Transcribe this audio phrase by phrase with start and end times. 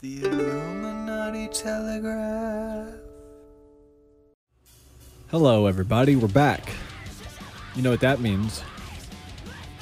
[0.00, 2.94] The Illuminati Telegraph.
[5.32, 6.14] Hello, everybody.
[6.14, 6.70] We're back.
[7.74, 8.62] You know what that means?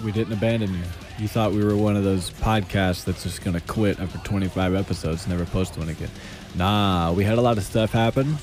[0.03, 0.85] We didn't abandon you.
[1.19, 4.75] You thought we were one of those podcasts that's just going to quit after 25
[4.75, 6.11] episodes, never post one again.
[6.55, 8.39] Nah, we had a lot of stuff happen.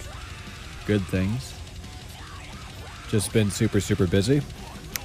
[0.85, 1.55] Good things.
[3.09, 4.43] Just been super, super busy.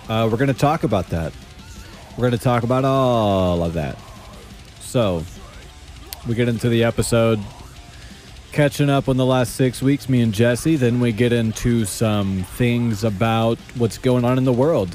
[0.07, 1.32] Uh, we're going to talk about that.
[2.19, 3.96] We're going to talk about all of that.
[4.80, 5.25] So,
[6.29, 7.41] we get into the episode
[8.52, 10.77] catching up on the last six weeks, me and Jesse.
[10.77, 14.95] Then we get into some things about what's going on in the world.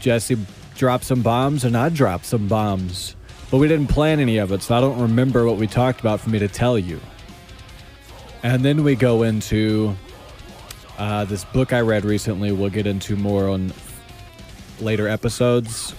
[0.00, 0.38] Jesse
[0.74, 3.16] dropped some bombs and I dropped some bombs,
[3.50, 6.20] but we didn't plan any of it, so I don't remember what we talked about
[6.20, 7.00] for me to tell you.
[8.42, 9.94] And then we go into
[10.96, 12.50] uh, this book I read recently.
[12.50, 13.74] We'll get into more on
[14.80, 15.94] later episodes.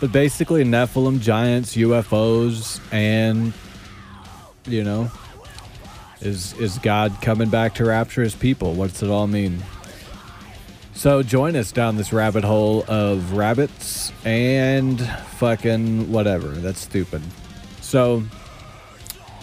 [0.00, 3.52] But basically, Nephilim, giants, UFOs, and
[4.70, 5.10] you know,
[6.20, 8.74] is is God coming back to rapture his people?
[8.74, 9.62] What's it all mean?
[10.94, 15.00] So join us down this rabbit hole of rabbits and
[15.36, 16.48] fucking whatever.
[16.48, 17.22] That's stupid.
[17.80, 18.24] So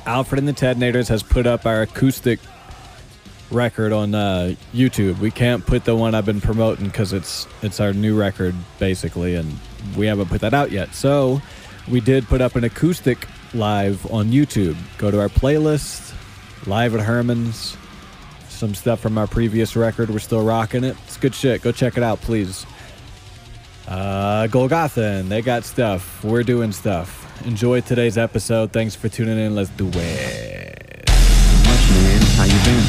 [0.06, 2.40] Alfred and the Tednators has put up our acoustic
[3.52, 5.20] record on uh, YouTube.
[5.20, 9.36] We can't put the one I've been promoting because it's it's our new record basically,
[9.36, 9.58] and
[9.96, 10.94] we haven't put that out yet.
[10.94, 11.42] So
[11.88, 14.76] we did put up an acoustic live on YouTube.
[14.98, 16.14] Go to our playlist,
[16.68, 17.76] live at Herman's.
[18.50, 20.10] Some stuff from our previous record.
[20.10, 20.96] We're still rocking it.
[21.06, 21.62] It's good shit.
[21.62, 22.66] Go check it out, please.
[23.88, 26.24] Uh, Golgothan, they got stuff.
[26.24, 27.22] We're doing stuff.
[27.46, 28.72] Enjoy today's episode.
[28.72, 29.56] Thanks for tuning in.
[29.56, 31.04] Let's do it.
[31.08, 32.22] much, man.
[32.38, 32.84] How you been?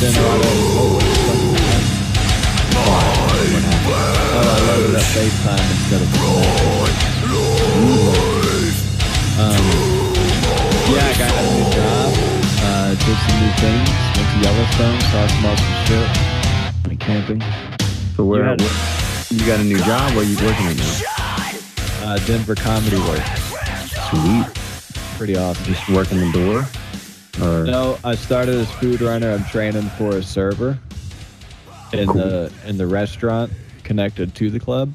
[0.00, 0.48] Been a lot of-
[2.80, 6.08] Oh, I loaded up FaceTime instead of
[9.38, 9.64] Um,
[10.90, 12.12] yeah, I got a new job.
[12.60, 13.88] Uh, did some new things.
[14.16, 16.86] Went to Yellowstone, saw some awesome shit.
[16.88, 17.42] Went camping.
[18.16, 20.14] So where, You had- you got a new job?
[20.14, 21.02] Where you working right now?
[22.02, 23.22] Uh, Denver Comedy Work.
[24.10, 24.46] Sweet.
[25.18, 25.64] Pretty awesome.
[25.66, 26.66] Just working the door?
[27.46, 29.30] Or No, I started as food runner.
[29.32, 30.78] I'm training for a server
[31.92, 32.14] in Cool.
[32.22, 33.52] the in the restaurant
[33.84, 34.92] connected to the club.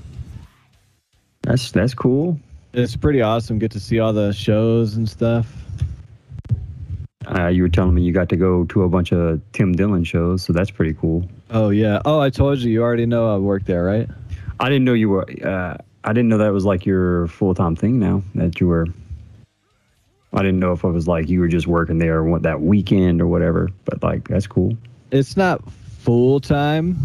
[1.44, 2.38] that's that's cool.
[2.74, 3.60] It's pretty awesome.
[3.60, 5.48] Get to see all the shows and stuff.
[7.28, 10.04] Uh, you were telling me you got to go to a bunch of Tim Dillon
[10.04, 11.30] shows, so that's pretty cool.
[11.52, 12.02] Oh yeah.
[12.04, 12.72] Oh, I told you.
[12.72, 14.10] You already know I work there, right?
[14.60, 15.26] I didn't know you were.
[15.46, 18.24] Uh, I didn't know that was like your full time thing now.
[18.36, 18.88] That you were.
[20.34, 23.22] I didn't know if it was like you were just working there what that weekend
[23.22, 23.70] or whatever.
[23.86, 24.76] But like that's cool.
[25.12, 26.98] It's not full time,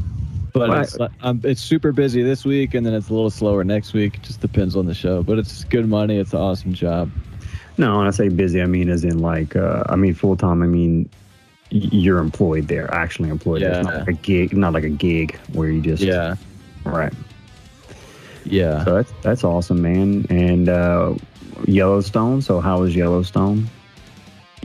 [0.53, 0.83] but Right.
[0.83, 4.17] it's, um, it's super busy this week, and then it's a little slower next week.
[4.17, 5.23] It just depends on the show.
[5.23, 6.17] But it's good money.
[6.19, 7.11] It's an awesome job.
[7.77, 10.63] No, when I say busy, I mean as in like uh, I mean full time.
[10.63, 11.09] I mean
[11.71, 13.61] you're employed there, actually employed.
[13.63, 13.71] there.
[13.71, 13.83] It's Yeah.
[13.83, 16.35] not like a gig, not like a gig where you just Yeah.
[16.85, 17.13] right.
[18.45, 18.85] Yeah.
[18.85, 20.27] So that's that's awesome, man.
[20.31, 21.15] And uh,
[21.67, 22.41] Yellowstone.
[22.43, 23.69] So how was Yellowstone?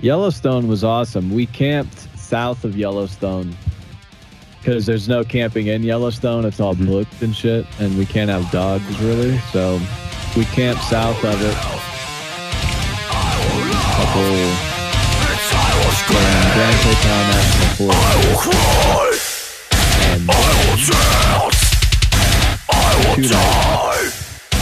[0.01, 1.31] Yellowstone was awesome.
[1.31, 3.55] We camped south of Yellowstone
[4.63, 6.45] because there's no camping in Yellowstone.
[6.45, 9.37] It's all booked and shit, and we can't have dogs really.
[9.51, 9.77] So
[10.37, 11.57] we camped south of it.
[16.09, 17.91] Around Grand Teton National.
[20.13, 20.29] And.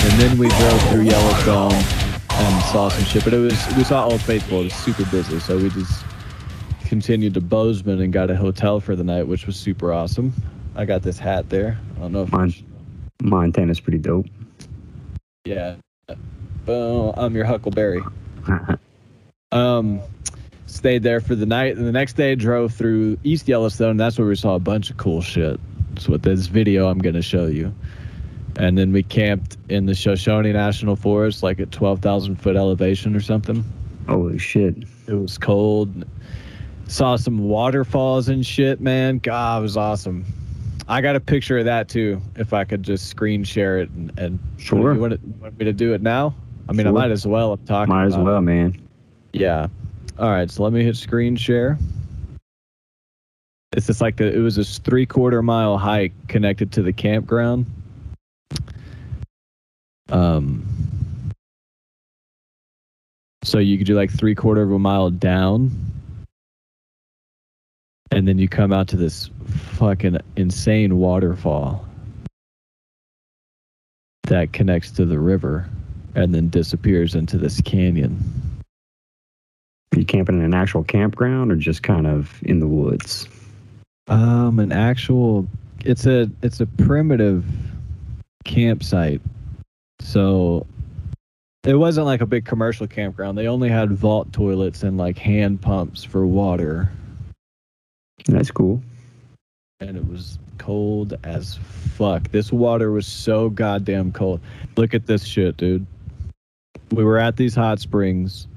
[0.04, 3.24] And then we drove through Yellowstone and saw some shit.
[3.24, 4.62] But it was we saw Old Faithful.
[4.62, 6.04] It was super busy, so we just
[6.92, 10.34] continued to Bozeman and got a hotel for the night, which was super awesome.
[10.76, 11.80] I got this hat there.
[11.96, 12.54] I don't know if Mine-
[13.24, 14.26] Montana's pretty dope.
[15.46, 15.76] yeah.
[16.66, 17.14] Boom!
[17.16, 18.02] I'm your Huckleberry.
[19.54, 20.00] Um,
[20.66, 23.98] stayed there for the night, and the next day drove through East Yellowstone.
[23.98, 25.60] That's where we saw a bunch of cool shit.
[25.90, 27.74] That's what this video I'm gonna show you.
[28.58, 33.20] And then we camped in the Shoshone National Forest, like at 12,000 foot elevation or
[33.20, 33.66] something.
[34.08, 34.76] Holy shit!
[35.08, 36.06] It was cold.
[36.92, 39.20] Saw some waterfalls and shit, man.
[39.20, 40.26] God, it was awesome.
[40.90, 42.22] I got a picture of that too.
[42.36, 44.94] If I could just screen share it and, and Sure.
[44.94, 46.36] You want, it- want me to do it now?
[46.68, 47.54] I mean, I might as well.
[47.54, 47.94] I'm talking.
[47.94, 48.26] Might as about it.
[48.26, 48.82] well, man.
[49.32, 49.68] Yeah.
[50.20, 50.52] All right.
[50.52, 51.78] So let me hit screen share.
[53.72, 57.66] It's just like a, it was a three quarter mile hike connected to the campground.
[60.10, 60.66] Um.
[63.46, 65.72] So you could do like three quarter of a mile down,
[68.12, 71.86] and then you come out to this fucking insane waterfall
[74.24, 75.68] that connects to the river
[76.16, 78.20] and then disappears into this canyon.
[79.94, 83.28] Are you camping in an actual campground or just kind of in the woods?
[84.08, 85.48] Um, an actual.
[85.84, 87.46] It's a it's a primitive
[88.46, 89.22] campsite.
[90.00, 90.66] So
[91.64, 93.38] it wasn't like a big commercial campground.
[93.38, 96.92] They only had vault toilets and like hand pumps for water.
[98.26, 98.82] That's cool.
[99.80, 101.58] And it was cold as
[101.96, 102.30] fuck.
[102.30, 104.42] This water was so goddamn cold.
[104.78, 105.86] Look at this shit, dude.
[106.92, 108.48] We were at these hot springs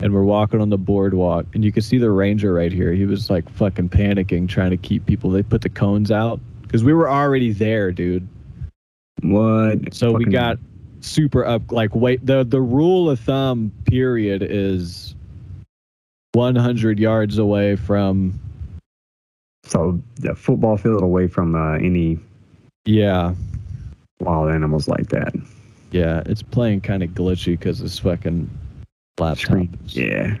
[0.00, 2.92] and we're walking on the boardwalk and you can see the ranger right here.
[2.92, 5.30] He was like fucking panicking trying to keep people.
[5.30, 8.26] They put the cones out cuz we were already there, dude.
[9.22, 9.94] What?
[9.94, 10.58] So we got
[11.00, 15.14] super up like wait the the rule of thumb period is
[16.32, 18.40] 100 yards away from
[19.66, 22.18] so the football field away from uh, any
[22.84, 23.34] yeah
[24.20, 25.34] wild animals like that.
[25.90, 28.48] yeah it's playing kind of glitchy because it's fucking
[29.18, 29.78] laptop Screen.
[29.86, 30.36] Yeah.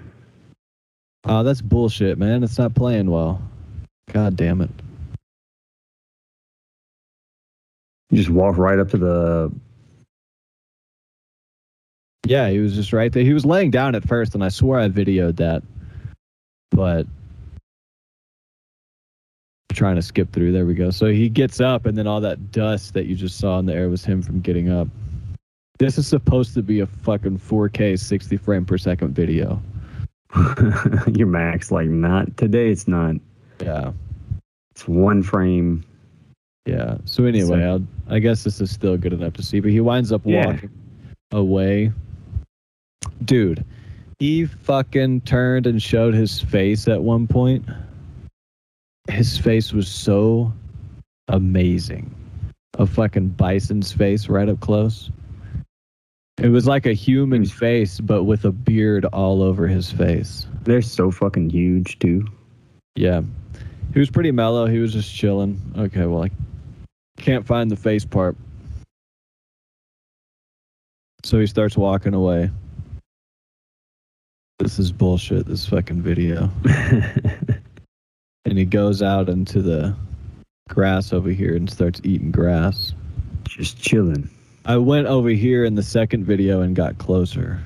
[1.24, 3.40] oh that's bullshit man it's not playing well
[4.12, 4.70] god damn it
[8.10, 9.52] You just walk right up to the.
[12.26, 14.78] yeah he was just right there he was laying down at first and i swore
[14.78, 15.62] i videoed that
[16.70, 17.06] but
[19.74, 22.50] trying to skip through there we go so he gets up and then all that
[22.52, 24.88] dust that you just saw in the air was him from getting up
[25.78, 29.60] this is supposed to be a fucking 4k 60 frame per second video
[31.14, 32.70] your max like not today.
[32.70, 33.14] It's not.
[33.62, 33.92] yeah
[34.72, 35.84] It's one frame.
[36.66, 39.70] yeah so anyway So- I'll, i guess this is still good enough to see but
[39.70, 40.46] he winds up Yeah.
[40.46, 40.70] walking
[41.32, 41.92] away
[43.24, 43.64] dude
[44.18, 47.64] he fucking turned and showed his face at one point
[49.08, 50.52] his face was so
[51.28, 52.14] amazing.
[52.78, 55.10] A fucking bison's face right up close.
[56.38, 57.48] It was like a human Hmm.
[57.48, 60.46] face but with a beard all over his face.
[60.64, 62.26] They're so fucking huge too.
[62.96, 63.22] yeah.
[63.92, 64.66] He was pretty mellow.
[64.66, 65.60] He was just chilling.
[65.76, 66.30] Okay well i
[67.16, 68.36] can't find the face part.
[71.22, 72.50] So he starts walking away.
[74.58, 76.50] This is bullshit this fucking video
[78.44, 79.94] and he goes out into the
[80.68, 82.92] grass over here and starts eating grass
[83.44, 84.28] just chilling.
[84.64, 87.60] i went over here in the second video and got closer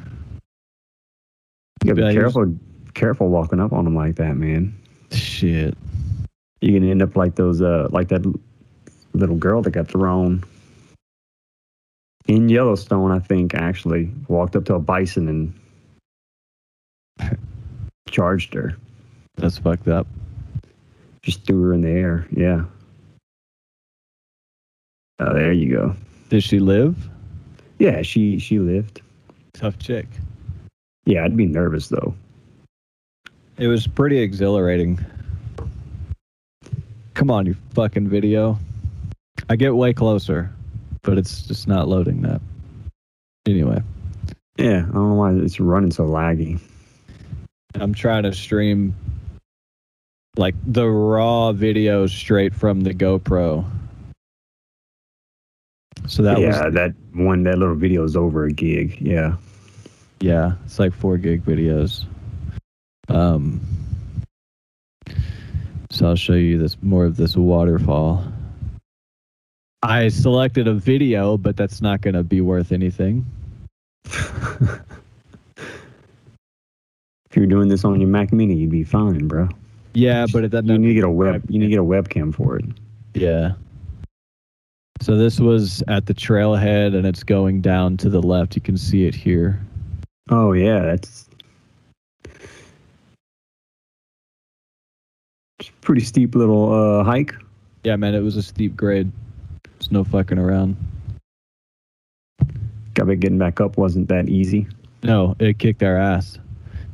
[1.85, 2.55] You gotta be careful.
[2.95, 4.75] Careful walking up on them like that, man.
[5.13, 5.77] shit
[6.61, 8.25] You're gonna end up like those, uh, like that
[9.13, 10.43] little girl that got thrown
[12.27, 13.13] in Yellowstone.
[13.13, 15.55] I think actually walked up to a bison
[17.19, 17.39] and
[18.09, 18.77] charged her.
[19.37, 20.09] that's fucked up
[21.29, 22.27] Just threw her in the air.
[22.31, 22.65] Yeah.
[25.21, 25.95] Oh, there you go.
[26.31, 26.97] did she live
[27.79, 29.03] Yeah, she she lived.
[29.53, 30.07] tough chick
[31.05, 32.15] Yeah, I'd be nervous though.
[33.59, 35.05] It was pretty exhilarating.
[37.13, 38.59] Come on, you fucking video.
[39.51, 40.51] I get way closer,
[41.03, 42.41] but it's just not loading that.
[43.45, 43.83] Anyway,
[44.57, 46.59] Yeah, I don't know why it's running so laggy.
[47.75, 48.95] I'm trying to stream
[50.39, 53.69] like the raw video straight from the GoPro.
[56.07, 58.99] So that yeah, was that one that little video is over a gig.
[59.01, 59.37] Yeah.
[60.21, 62.05] yeah, it's like 4 gig videos.
[63.09, 63.61] Um
[65.91, 68.25] so I'll show you this more of this waterfall.
[69.83, 73.25] I selected a video, but that's not going to be worth anything.
[77.31, 79.49] If you're doing this on your Mac Mini, you'd be fine, bro.
[79.95, 80.69] Yeah, but it doesn't.
[80.69, 81.45] You need to get a web.
[81.49, 82.65] You need to get a webcam for it.
[83.15, 83.53] Yeah.
[85.01, 88.57] So this was at the trailhead, and it's going down to the left.
[88.57, 89.61] You can see it here.
[90.31, 91.29] Oh yeah, that's
[95.59, 97.35] it's pretty steep little uh, hike.
[97.85, 99.11] Yeah, man, it was a steep grade.
[99.63, 100.77] There's no fucking around.
[102.95, 104.67] Got bet getting back up wasn't that easy.
[105.03, 106.39] No, it kicked our ass.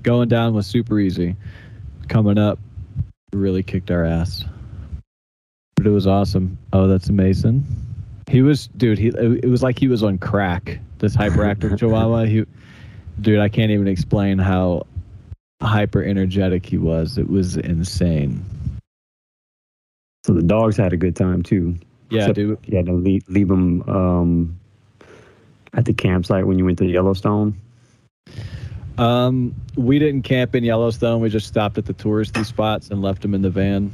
[0.02, 1.34] Going down was super easy.
[2.08, 2.63] Coming up, it
[3.34, 4.44] really kicked our ass.
[5.76, 6.56] But it was awesome.
[6.72, 7.64] Oh, that's Mason.
[8.30, 8.98] He was, dude.
[8.98, 10.78] He it was like he was on crack.
[10.98, 12.24] This hyperactive Chihuahua.
[12.24, 12.46] He,
[13.20, 14.86] dude, I can't even explain how
[15.62, 17.18] hyper energetic he was.
[17.18, 18.44] It was insane.
[20.24, 21.76] So the dogs had a good time too.
[22.10, 22.58] Yeah, Except dude.
[22.66, 24.60] You had to leave, leave them um,
[25.74, 27.58] at the campsite when you went to Yellowstone.
[28.98, 31.20] Um, we didn't camp in Yellowstone.
[31.20, 33.90] We just stopped at the touristy spots and left them in the van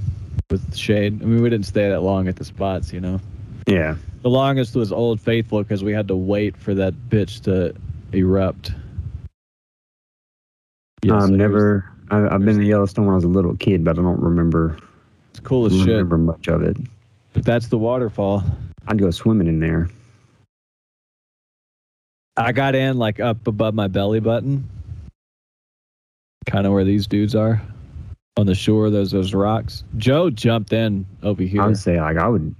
[0.50, 1.22] with shade.
[1.22, 3.20] I mean, we didn't stay that long at the spots, you know.
[3.66, 3.96] Yeah.
[4.22, 7.74] The longest was Old Faithful because we had to wait for that bitch to
[8.12, 8.72] erupt.
[11.02, 11.90] Yeah, here's- never.
[12.10, 14.76] I, I've been to Yellowstone when I was a little kid, but I don't remember
[15.30, 15.86] It's cool as shit.
[15.86, 16.76] remember much of it.
[17.32, 18.42] But that's the waterfall.
[18.88, 19.88] I'd go swimming in there.
[22.36, 24.68] I got in like up above my belly button,
[26.46, 27.60] kind of where these dudes are
[28.36, 28.90] on the shore.
[28.90, 29.84] Those those rocks.
[29.96, 31.62] Joe jumped in over here.
[31.62, 32.54] I would say like I would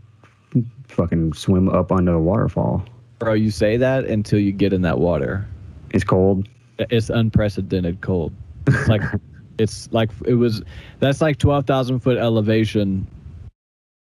[0.89, 2.85] fucking swim up under a waterfall.
[3.19, 5.47] Bro, you say that until you get in that water.
[5.91, 6.49] It's cold.
[6.79, 8.33] It's unprecedented cold.
[8.67, 9.03] It's like
[9.59, 10.63] it's like it was.
[10.99, 13.07] That's like twelve thousand foot elevation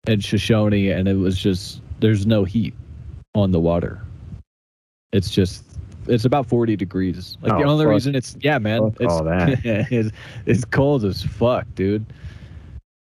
[0.07, 2.75] in Shoshone, and it was just there's no heat
[3.35, 4.01] on the water.
[5.13, 5.65] It's just
[6.09, 7.37] it's about forty degrees.
[7.43, 7.93] Like the Oh, only fuck.
[7.93, 8.91] reason it's yeah, man.
[8.91, 9.61] Fuck it's, all that.
[9.65, 10.11] it's
[10.47, 12.05] it's cold as fuck, dude.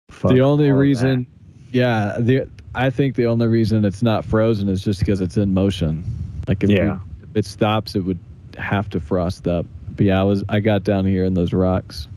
[0.09, 1.27] Fuck the only reason,
[1.71, 5.53] yeah, the I think the only reason it's not frozen is just because it's in
[5.53, 6.03] motion.
[6.47, 6.99] Like if, Yeah.
[7.19, 8.19] we- if it stops, it would
[8.57, 9.65] have to frost up.
[9.95, 12.07] But yeah, I was I got down here in those rocks.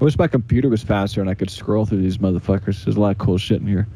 [0.00, 2.84] I wish my computer was faster and I could scroll through these motherfuckers.
[2.84, 3.86] There's a lot of cool shit in here.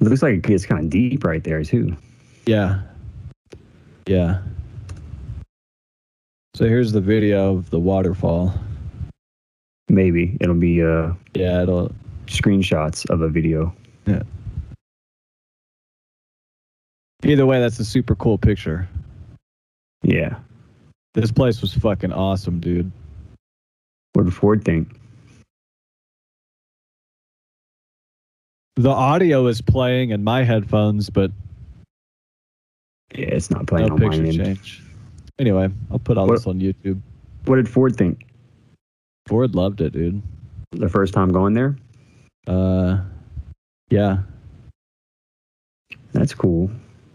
[0.00, 1.96] It looks like it gets kind of deep right there too.
[2.46, 2.80] Yeah,
[4.06, 4.40] yeah.
[6.54, 8.54] So here's the video of the waterfall.
[9.88, 11.92] Maybe it'll be uh Yeah, it'll.
[12.26, 13.74] screenshots of a video.
[14.06, 14.22] Yeah.
[17.24, 18.86] Either way, that's a super cool picture.
[20.02, 20.36] Yeah.
[21.14, 22.92] This place was fucking awesome, dude.
[24.12, 24.97] What did Ford think?
[28.78, 31.32] The audio is playing in my headphones, but
[33.12, 34.36] Yeah, it's not playing no on my picture end.
[34.36, 34.82] change.
[35.40, 37.00] Anyway, I'll put all What- this on YouTube.
[37.46, 38.24] What did Ford think?
[39.26, 40.22] Ford loved it, dude.
[40.70, 41.76] The first time going there?
[42.46, 43.02] Uh,
[43.90, 44.22] yeah,
[46.12, 46.70] That's cool.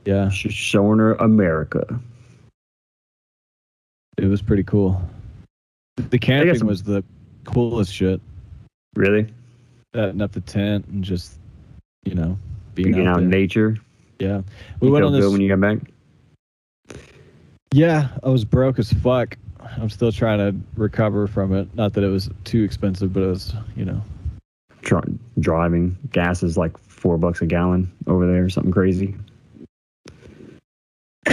[0.05, 1.99] yeah, Sh- showing her America.
[4.17, 5.01] it was pretty cool.
[5.95, 7.03] The camping some- was the
[7.45, 8.19] coolest shit.
[8.95, 9.27] Really?
[9.95, 11.39] Setting up the tent and just,
[12.05, 12.37] you know,
[12.75, 13.77] being Being out out in nature.
[14.19, 14.41] Yeah,
[14.79, 15.29] we You went on this.
[15.29, 15.79] when you got back?
[17.71, 19.37] Yeah, I was broke as fuck.
[19.59, 21.73] I'm still trying to recover from it.
[21.75, 24.01] Not that it was too expensive, but it was, you know,
[25.39, 25.97] driving.
[26.11, 29.15] Gas is like four bucks a gallon over there, something crazy.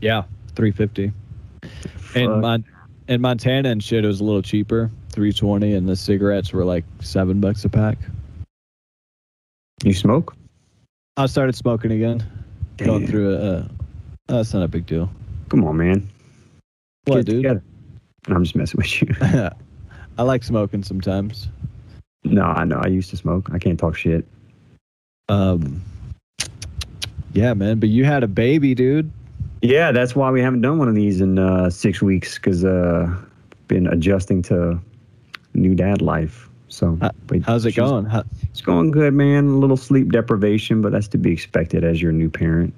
[0.00, 0.24] yeah,
[0.56, 1.12] three fifty.
[2.14, 2.40] In Fuck.
[2.40, 2.64] Mon-
[3.08, 6.64] in Montana and shit, it was a little cheaper, three twenty, and the cigarettes were
[6.64, 7.98] like seven bucks a pack.
[9.82, 10.34] You smoke?
[11.16, 12.24] I started smoking again,
[12.78, 13.38] going through a.
[13.38, 13.68] Uh,
[14.28, 15.10] that's not a big deal.
[15.48, 16.08] Come on, man.
[17.04, 17.36] What, Get dude?
[17.42, 17.62] together.
[18.28, 19.08] I'm just messing with you.
[20.18, 21.48] I like smoking sometimes.
[22.24, 22.80] no, I know.
[22.82, 23.48] I used to smoke.
[23.52, 24.24] I can't talk shit.
[25.28, 25.82] Um,
[27.32, 27.80] yeah, man.
[27.80, 29.10] But you had a baby, dude.
[29.62, 33.12] Yeah, that's why we haven't done one of these in uh, six weeks because uh,
[33.68, 34.80] been adjusting to
[35.54, 36.48] new dad life.
[36.72, 38.06] So, but How's it going?
[38.06, 39.44] How, It's going good, man.
[39.44, 42.72] A little sleep deprivation, but that's to be expected as your new parent.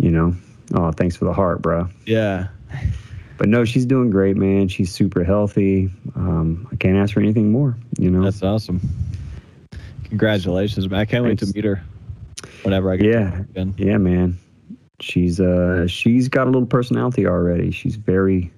[0.00, 0.36] You know.
[0.74, 1.88] Oh, thanks for the heart, bro.
[2.04, 2.48] yeah.
[3.38, 4.68] But no, she's doing great, man.
[4.68, 5.90] She's super healthy.
[6.14, 7.76] Um, I can't ask for anything more.
[7.98, 8.22] You know.
[8.22, 8.80] That's awesome.
[10.04, 11.00] Congratulations, man.
[11.00, 11.82] I can't wait to meet her
[12.62, 13.64] whenever I get Yeah.
[13.76, 14.38] Yeah, man.
[15.00, 17.70] She's uh she's got a little personality already.
[17.70, 18.50] She's very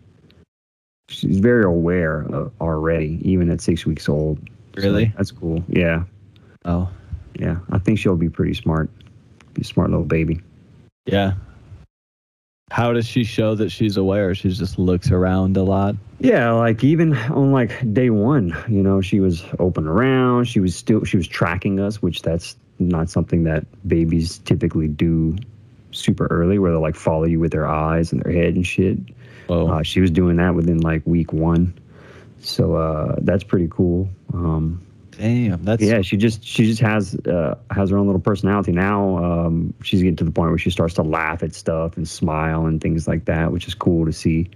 [1.09, 4.39] she's very aware of already, even at six weeks old.
[4.77, 5.13] So Really?
[5.17, 5.65] that's cool.
[5.69, 6.05] Yeah.
[6.65, 6.89] Oh,
[7.35, 7.57] Yeah.
[7.71, 8.91] I think she'll be pretty smart.
[9.55, 10.41] Be a smart little baby.
[11.07, 11.33] yeah.
[12.71, 14.35] How does she show that she's aware?
[14.35, 15.97] She just looks around a lot.
[16.21, 20.45] Yeah, like even on like day one, you know, she was open around.
[20.49, 25.35] She was still she was tracking us, which that's not something that babies typically do
[25.93, 28.99] super early, where they'll like follow you with their eyes and their head and shit.
[29.49, 31.75] Oh, Uh, she was doing that within like week one,
[32.41, 34.09] so uh, that's pretty cool.
[34.35, 35.65] Um, damn.
[35.65, 39.17] That's yeah, she just she just has uh, has her own little personality now.
[39.19, 42.67] Um, she's getting to the point where she starts to laugh at stuff and smile
[42.67, 44.51] and things like that, which is cool to see.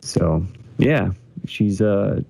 [0.00, 0.44] So
[0.78, 1.12] yeah,
[1.46, 2.22] she's uh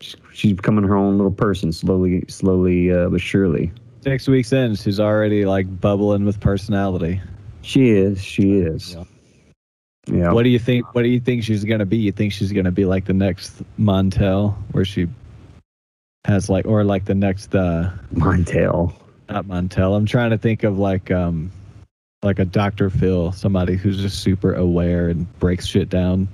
[0.00, 3.72] she's, she's becoming her own little person slowly, slowly uh, but surely.
[4.02, 4.74] six weeks in.
[4.74, 7.20] She's already like bubbling with personality.
[7.62, 8.20] She is.
[8.20, 8.94] She is.
[8.94, 9.04] Yeah.
[10.06, 10.32] Yeah.
[10.32, 10.94] What do you think?
[10.94, 11.96] What do you think she's gonna be?
[11.96, 15.08] You think she's gonna be like the next Montel, where she
[16.24, 18.94] has like, or like the next uh Montel.
[19.28, 19.96] not Montel.
[19.96, 21.52] I'm trying to think of like um
[22.22, 22.90] like a Dr.
[22.90, 26.28] Phil, somebody who's just super aware and breaks shit down.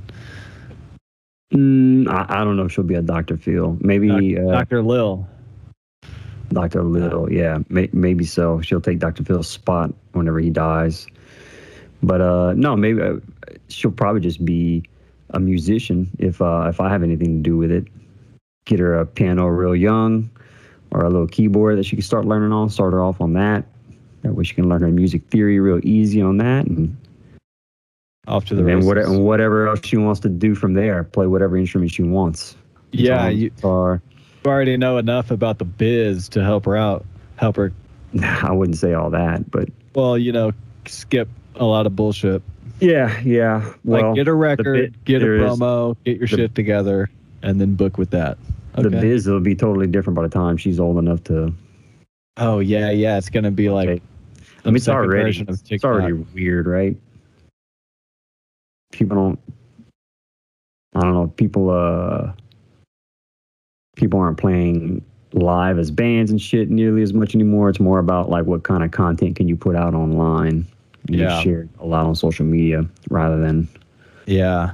[1.53, 3.39] Mm, I, I don't know if she'll be a Dr.
[3.39, 3.79] Phil.
[3.81, 4.83] Maybe Doc- uh, Dr.
[4.83, 5.27] Lil.
[6.51, 6.83] Dr.
[6.83, 8.61] Lil, yeah, may, maybe so.
[8.61, 9.25] She'll take Dr.
[9.25, 11.07] Phil's spot whenever he dies.
[12.03, 13.17] But uh, no, maybe uh,
[13.69, 14.85] she'll probably just be
[15.31, 17.87] a musician if uh, if I have anything to do with it.
[18.65, 20.31] Get her a piano real young,
[20.91, 22.69] or a little keyboard that she can start learning on.
[22.71, 23.65] Start her off on that.
[24.23, 26.97] That way she can learn her music theory real easy on that, and
[28.29, 31.03] Off to the and whatever, and whatever else she wants to do from there.
[31.03, 32.57] Play whatever instrument she wants.
[32.93, 34.03] Yeah, you, guitar.
[34.45, 37.07] you already know enough about the biz to help her out.
[37.37, 37.73] Help her.
[38.23, 40.53] I wouldn't say all that, but Well, you know,
[40.87, 41.29] skip
[41.59, 42.43] a lot of bullshit.
[42.81, 43.73] yeah, yeah.
[43.85, 46.55] Well, like get a record, bit- get a there is- promo, get your the- shit
[46.55, 47.11] together,
[47.43, 48.39] and then book with that.
[48.75, 51.53] the biz will be totally different by the time she's old enough to.
[52.37, 53.19] oh yeah, yeah.
[53.19, 53.89] It's gonna be like.
[53.89, 54.03] Okay.
[54.65, 56.97] I mean, it's already it's already weird, right?
[58.93, 59.39] People don't.
[60.95, 61.29] I don't know.
[61.37, 62.33] People uh.
[63.97, 67.69] People aren't playing live as bands and shit nearly as much anymore.
[67.69, 70.67] It's more about like what kind of content can you put out online.
[71.09, 71.41] You Yeah.
[71.43, 73.69] share a lot on social media rather than
[74.27, 74.73] Yeah.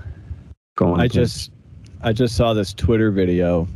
[0.76, 1.00] going.
[1.00, 1.50] I just
[2.02, 3.66] I just saw this Twitter video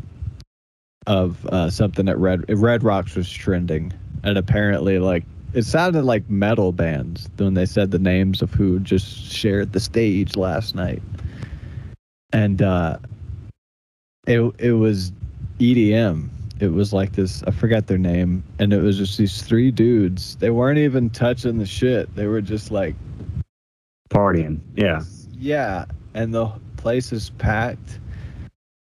[1.07, 3.93] of uh, something that Red Red Rocks was trending,
[4.25, 5.25] and apparently like
[5.55, 9.81] it sounded like metal bands when they said the names of who just shared the
[9.81, 11.03] stage last night,
[12.33, 12.99] and uh,
[14.27, 15.13] it it was
[15.59, 16.29] EDM.
[16.61, 20.37] It was like this I forgot their name, and it was just these three dudes.
[20.37, 22.13] They weren't even touching the shit.
[22.17, 22.95] They were just like
[24.11, 24.61] partying.
[24.75, 25.03] Yeah.
[25.33, 25.85] yeah,
[26.15, 26.47] and the
[26.77, 28.01] place is packed.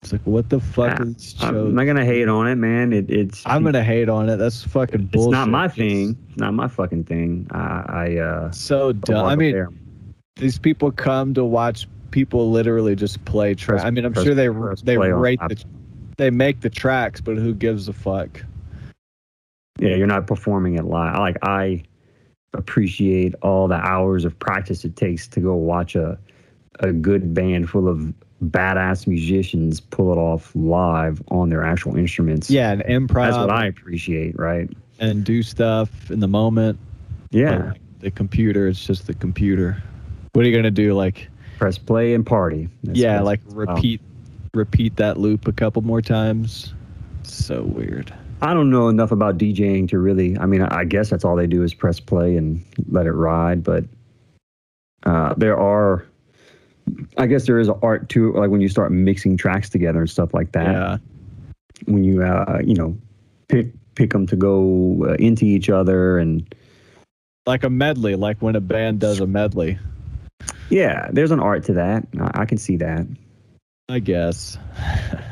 [0.03, 1.47] It's like, what the fuck Ah, is show?
[1.49, 2.93] I'm not gonna hate on it, man.
[2.93, 4.37] It, it's I'm gonna hate on it.
[4.37, 5.29] That's fucking bullshit.
[5.29, 6.17] It's not my thing.
[6.29, 7.49] It's not my fucking thing.
[7.51, 8.51] I, I uh.
[8.53, 9.27] So dumb.
[9.27, 9.71] I mean, there.
[10.37, 13.57] these people come to watch people literally just play.
[13.57, 14.49] Press- I mean, I'm press- sure they
[14.85, 15.51] they on rate top.
[15.51, 15.65] the
[16.19, 18.45] they make the tracks, but who gives a fuck?
[19.81, 21.19] yeah, you're not performing it live.
[21.19, 21.85] Like I
[22.53, 26.19] appreciate all the hours of practice it takes to go watch a
[26.81, 28.13] a good band full of
[28.45, 32.51] badass musicians pull it off live on their actual instruments.
[32.51, 34.71] Yeah, and improv that's what I appreciate, right?
[35.01, 36.77] and do stuff in the moment.
[37.31, 39.81] Yeah, like, the computer, it's just the computer.
[40.33, 40.95] What are you gonna do?
[40.95, 41.29] Like,
[41.59, 42.69] press play and party.
[42.83, 44.01] That's- yeah, like repeat
[44.55, 46.75] repeat that loop a couple more times.
[47.23, 48.13] So weird.
[48.41, 50.39] I don't know enough about DJing to really.
[50.39, 53.65] I mean, I guess that's all they do is press play and let it ride.
[53.65, 53.85] But
[55.05, 56.07] uh, there are,
[57.17, 59.99] I guess there is an art to it, like when you start mixing tracks together
[60.01, 60.73] and stuff like that.
[60.73, 60.97] Yeah.
[61.87, 62.97] When you, uh, you know,
[63.49, 66.55] pick pick them to go uh, into each other and
[67.47, 69.79] like a medley, like when a band does a medley.
[70.71, 72.07] yeah, there's an art to that.
[72.21, 73.07] I, I can see that,
[73.91, 74.59] I guess.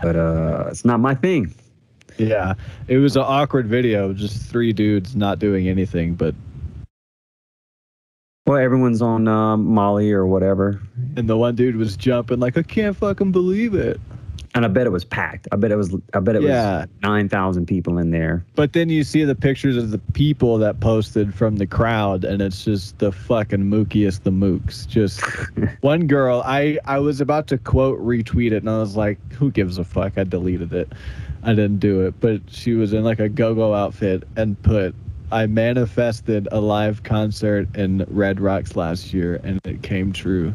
[0.02, 1.54] but uh, it's not my thing.
[2.16, 2.54] Yeah,
[2.88, 6.34] it was an awkward video, just three dudes not doing anything, but
[8.46, 10.80] Well, everyone's on um, Molly or whatever,
[11.16, 14.00] and the one dude was jumping like I can't fucking believe it.
[14.56, 15.46] And I bet it was packed.
[15.52, 15.94] I bet it was.
[16.14, 16.80] I bet it Yeah.
[16.80, 18.42] was nine thousand people in there.
[18.54, 22.40] But then you see the pictures of the people that posted from the crowd, and
[22.40, 24.88] it's just the fucking mookiest the mooks.
[24.88, 25.20] Just
[25.82, 29.50] one girl, I I was about to quote retweet it, and I was like, who
[29.50, 30.16] gives a fuck?
[30.16, 30.90] I deleted it.
[31.42, 34.94] I didn't do it, but she was in like a go-go outfit and put.
[35.30, 40.54] I manifested a live concert in Red Rocks last year, and it came true.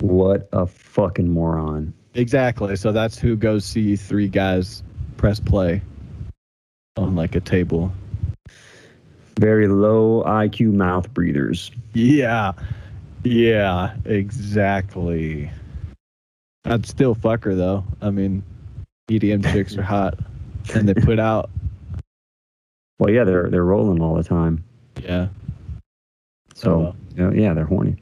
[0.00, 1.92] What a fucking moron.
[2.14, 2.76] Exactly.
[2.76, 4.82] So that's who goes see three guys
[5.16, 5.80] press play
[6.96, 7.92] on like a table.
[9.38, 11.70] Very low IQ mouth breathers.
[11.94, 12.52] Yeah.
[13.24, 15.50] Yeah, exactly.
[16.64, 17.84] I'd still fuck her though.
[18.02, 18.42] I mean,
[19.10, 20.18] EDM chicks are hot
[20.74, 21.50] and they put out.
[22.98, 24.62] Well, yeah, they're they're rolling all the time.
[25.02, 25.28] Yeah.
[26.54, 27.34] So Oh, well.
[27.34, 27.96] yeah, they're horny.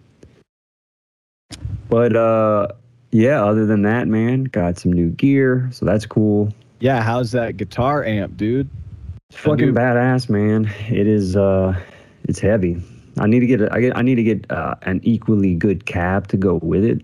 [1.89, 2.69] But uh,
[3.13, 6.53] yeah, other than that, man, got some new gear, so that's cool.
[6.81, 8.69] Yeah, how's that guitar amp, dude?
[9.31, 10.71] It's fucking new- badass, man.
[10.89, 11.37] It is.
[11.37, 11.79] Uh,
[12.25, 12.83] it's heavy.
[13.19, 13.61] I need to get.
[13.61, 16.85] A, I, get I need to get uh, an equally good cab to go with
[16.85, 17.03] it.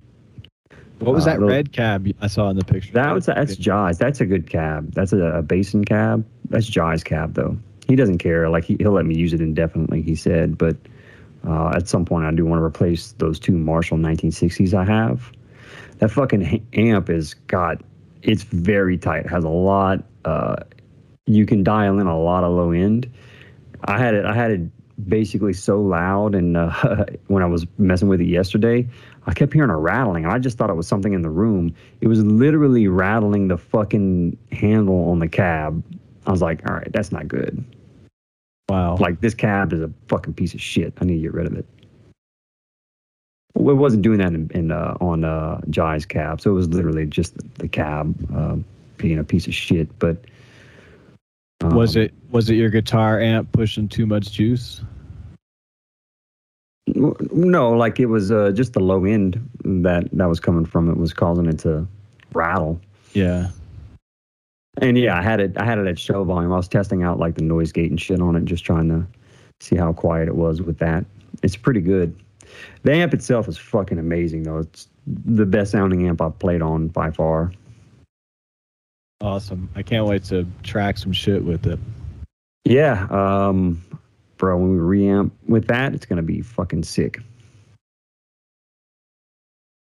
[0.98, 2.92] What was Uh, that little- red cab I saw in the picture?
[2.94, 3.98] That was that's Jai's.
[3.98, 4.92] That's a good cab.
[4.92, 6.24] That's a, a basin cab.
[6.48, 7.56] That's Jai's cab though.
[7.86, 8.48] He doesn't care.
[8.48, 10.00] Like he, he'll let me use it indefinitely.
[10.02, 10.76] He said, but
[11.46, 15.30] uh, at some point I do want to replace those two Marshall 1960s I have.
[15.98, 17.82] That fucking amp is got.
[18.22, 19.28] It's very tight.
[19.28, 20.04] Has a lot.
[20.24, 20.56] Uh,
[21.26, 23.10] you can dial in a lot of low end.
[23.84, 24.24] I had it.
[24.24, 24.60] I had it
[25.08, 28.88] basically so loud, and uh, when I was messing with it yesterday,
[29.26, 31.74] I kept hearing a rattling, and I just thought it was something in the room.
[32.00, 35.82] It was literally rattling the fucking handle on the cab.
[36.26, 37.64] I was like, all right, that's not good.
[38.68, 38.96] Wow.
[38.96, 40.92] Like this cab is a fucking piece of shit.
[41.00, 41.66] I need to get rid of it.
[43.56, 47.06] It wasn't doing that in, in uh, on uh, Jai's cab, so it was literally
[47.06, 48.56] just the cab uh,
[48.98, 49.98] being a piece of shit.
[49.98, 50.18] But
[51.62, 54.82] was um, it was it your guitar amp pushing too much juice?
[56.86, 60.96] No, like it was uh, just the low end that that was coming from it
[60.96, 61.86] was causing it to
[62.32, 62.80] rattle.
[63.14, 63.48] Yeah.
[64.82, 65.56] And yeah, I had it.
[65.56, 66.52] I had it at show volume.
[66.52, 69.06] I was testing out like the noise gate and shit on it, just trying to
[69.60, 71.06] see how quiet it was with that.
[71.42, 72.14] It's pretty good.
[72.82, 74.58] The amp itself is fucking amazing, though.
[74.58, 77.52] It's the best sounding amp I've played on by far.
[79.20, 79.68] Awesome.
[79.74, 81.78] I can't wait to track some shit with it.
[82.64, 83.82] Yeah, um,
[84.36, 84.58] bro.
[84.58, 87.20] When we reamp with that, it's gonna be fucking sick.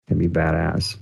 [0.09, 0.97] Gonna be badass.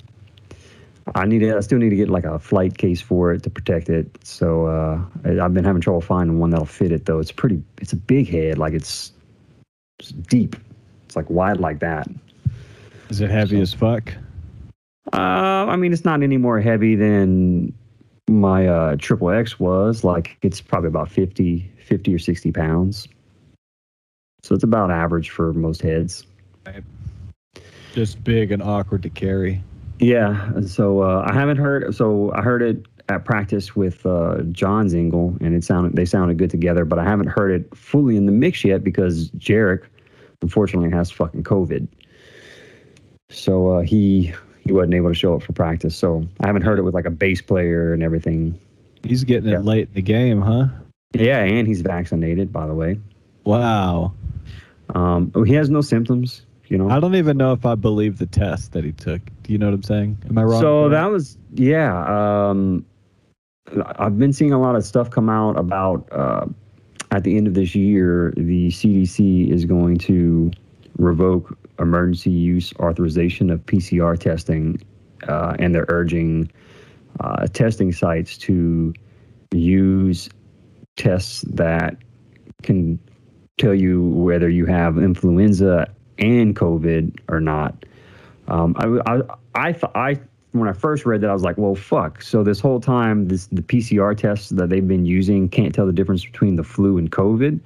[1.15, 1.57] I need to.
[1.57, 4.15] I still need to get like a flight case for it to protect it.
[4.23, 7.19] So uh, I- I've been having trouble finding one that'll fit it though.
[7.19, 7.63] It's pretty.
[7.81, 8.59] It's a big head.
[8.59, 9.13] Like it's,
[9.99, 10.55] it's deep.
[11.09, 12.07] It's like wide like that.
[13.09, 14.13] Is it heavy as fuck?
[15.11, 15.17] Uh,
[15.65, 17.73] I mean, it's not any more heavy than
[18.29, 20.03] my uh, triple X was.
[20.03, 23.07] Like it's probably about 50, 50 or sixty pounds.
[24.43, 26.27] So it's about average for most heads.
[27.93, 29.63] Just big and awkward to carry.
[29.97, 30.53] Yeah.
[30.53, 31.95] and So uh, I haven't heard.
[31.95, 36.37] So I heard it at practice with uh, John Zingle, and it sounded they sounded
[36.37, 36.85] good together.
[36.85, 39.85] But I haven't heard it fully in the mix yet because Jarek,
[40.41, 41.87] unfortunately, has fucking COVID.
[43.29, 45.95] So uh, he he wasn't able to show up for practice.
[45.95, 48.59] So I haven't heard it with like a bass player and everything.
[49.03, 49.59] He's getting Yeah.
[49.59, 50.67] it late in the game, huh?
[51.13, 52.99] Yeah, and he's vaccinated, by the way.
[53.45, 54.13] Wow.
[54.93, 56.43] Um, he has no symptoms.
[56.67, 56.89] You know.
[56.89, 59.21] I don't even know if I believe the test that he took.
[59.41, 60.17] Do you know what I'm saying?
[60.29, 60.61] Am I wrong?
[60.61, 62.49] So that was yeah.
[62.49, 62.85] Um,
[63.97, 66.45] I've been seeing a lot of stuff come out about uh,
[67.11, 70.51] at the end of this year, the CDC is going to
[70.97, 74.79] revoke emergency use authorization of PCR testing,
[75.27, 76.51] uh, and they're urging
[77.19, 78.93] uh, testing sites to
[79.51, 80.29] use
[80.97, 81.97] tests that
[82.61, 82.99] can
[83.57, 87.85] tell you whether you have influenza and COVID or not.
[88.47, 90.19] Um, I, I, I, I,
[90.51, 92.21] when I first read that, I was like, well, fuck.
[92.21, 95.93] So this whole time, this the PCR tests that they've been using can't tell the
[95.93, 97.59] difference between the flu and COVID.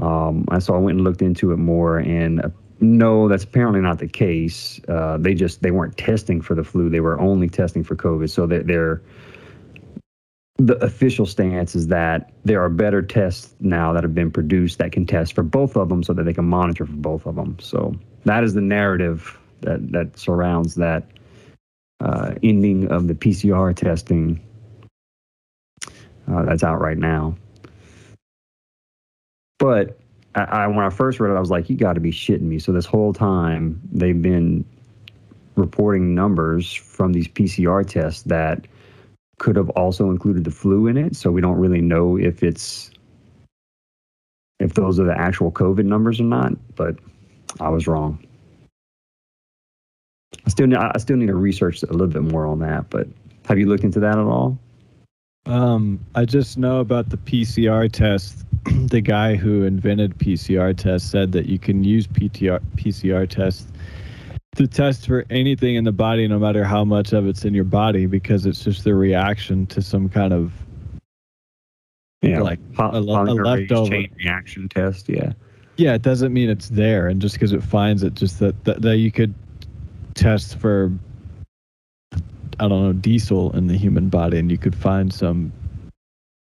[0.00, 2.48] Um, and so I went and looked into it more, and uh,
[2.80, 4.80] no, that's apparently not the case.
[4.88, 8.30] Uh, they just they weren't testing for the flu; they were only testing for COVID.
[8.30, 9.02] So they're
[10.58, 14.92] the official stance is that there are better tests now that have been produced that
[14.92, 17.56] can test for both of them so that they can monitor for both of them.
[17.60, 17.94] So
[18.24, 21.04] that is the narrative that, that surrounds that
[22.00, 24.40] uh, ending of the PCR testing
[26.30, 27.36] uh, that's out right now.
[29.58, 29.98] But
[30.34, 32.42] I, I, when I first read it, I was like, you got to be shitting
[32.42, 32.58] me.
[32.58, 34.64] So this whole time, they've been
[35.56, 38.66] reporting numbers from these PCR tests that
[39.38, 41.16] could have also included the flu in it.
[41.16, 42.90] So we don't really know if it's
[44.58, 46.52] if those are the actual COVID numbers or not.
[46.76, 46.96] But
[47.58, 48.24] I was wrong.
[50.46, 52.90] I still I still need to research a little bit more on that.
[52.90, 53.08] But
[53.46, 54.58] have you looked into that at all?
[55.46, 58.44] Um, I just know about the PCR test.
[58.88, 63.66] the guy who invented PCR tests said that you can use PTR, PCR tests
[64.56, 67.64] to test for anything in the body, no matter how much of it's in your
[67.64, 70.52] body, because it's just the reaction to some kind of
[72.22, 73.90] Yeah, like po- a a leftover.
[73.90, 75.08] chain reaction test.
[75.08, 75.32] Yeah,
[75.76, 75.94] yeah.
[75.94, 78.98] It doesn't mean it's there, and just because it finds it, just that, that that
[78.98, 79.34] you could
[80.14, 80.92] test for
[82.12, 85.52] I don't know diesel in the human body, and you could find some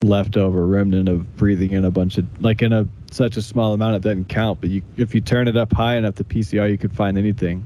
[0.02, 3.96] leftover remnant of breathing in a bunch of like in a such a small amount
[3.96, 4.60] it doesn't count.
[4.60, 7.64] But you if you turn it up high enough, the PCR you could find anything.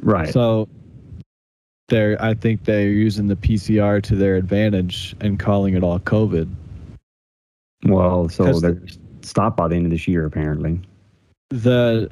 [0.00, 0.28] right.
[0.32, 0.68] So
[1.88, 6.52] they're I think they're using the PCR to their advantage and calling it all COVID.
[7.84, 8.80] well, so they're
[9.22, 10.80] stopped by the end of this year, apparently.
[11.50, 12.10] The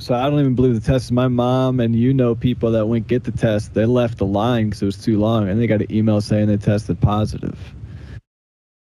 [0.00, 1.10] so I don't even believe the test.
[1.12, 3.74] My mom and you know people that went get the test.
[3.74, 6.46] They left the line because it was too long, and they got an email saying
[6.48, 7.58] they tested positive.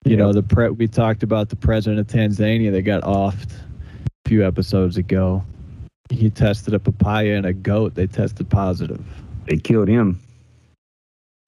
[0.05, 0.18] You Yep.
[0.18, 4.47] know the pre- we talked about the president of Tanzania They got offed a few
[4.47, 5.42] episodes ago.
[6.11, 7.94] He tested a papaya and a goat.
[7.94, 9.05] They tested positive.
[9.47, 10.21] They killed him.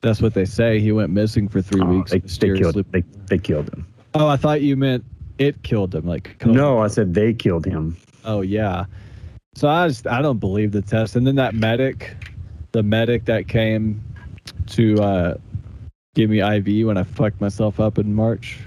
[0.03, 0.81] That's what they say.
[0.81, 2.11] He went missing for three Oh, weeks.
[2.11, 2.85] they, they killed.
[2.91, 3.87] They they killed him.
[4.15, 5.05] Oh, I thought you meant
[5.39, 6.07] it killed him.
[6.07, 6.45] Like.
[6.45, 7.97] No, I said they killed him.
[8.25, 8.85] Oh yeah.
[9.61, 11.17] So I just I don't believe the test.
[11.17, 12.17] And then that medic,
[12.73, 14.03] the medic that came
[14.69, 15.35] to uh,
[16.15, 18.59] give me IV when I fucked myself up in March.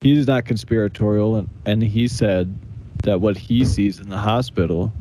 [0.00, 2.58] He's not conspiratorial, and, and he said
[3.02, 4.94] that what he sees in the hospital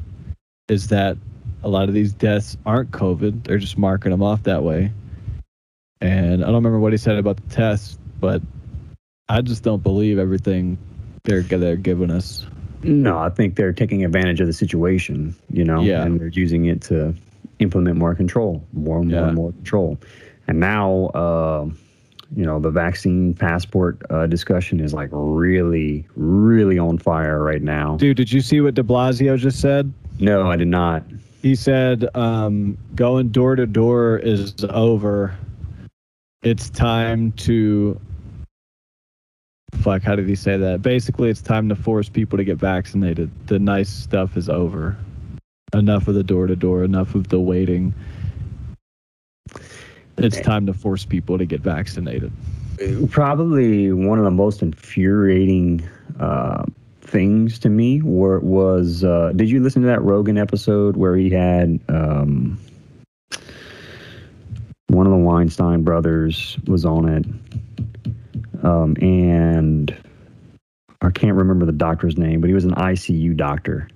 [0.68, 1.16] is that
[1.64, 3.46] a lot of these deaths aren't COVID.
[3.46, 4.92] They're just marking them off that way.
[6.02, 8.42] And I don't remember what he said about the tests, but
[9.30, 10.78] I just don't believe everything
[11.24, 12.46] they're they're giving us.
[12.88, 16.04] No, I think they're taking advantage of the situation, you know, Yeah.
[16.04, 17.13] and they're using it to
[17.60, 19.28] implement more control, more and more Yeah.
[19.28, 19.98] and more control.
[20.48, 21.65] And now, uh,
[22.36, 27.98] you know, the vaccine passport uh, discussion is like really, really on fire right now.
[27.98, 29.91] Dude, did you see what De Blasio just said?
[30.19, 31.04] No, I did not.
[31.41, 35.34] He said, um, going door to door is over.
[36.43, 38.00] It's time to.
[39.82, 40.82] Fuck, how did he say that?
[40.82, 43.30] Basically, it's time to force people to get vaccinated.
[43.48, 44.98] The nice stuff is over.
[45.74, 47.94] Enough of the door to door, enough of the waiting.
[50.18, 52.32] It's time to force people to get vaccinated.
[53.10, 55.88] Probably one of the most infuriating
[56.20, 56.66] uh,
[57.02, 61.30] things to me were, was uh, did you listen to that Rogan episode where he
[61.30, 62.60] had um,
[64.88, 67.26] one of the Weinstein brothers was on it,
[68.63, 69.96] um, and
[71.02, 73.88] I can't remember the doctor's name, but he was an ICU doctor,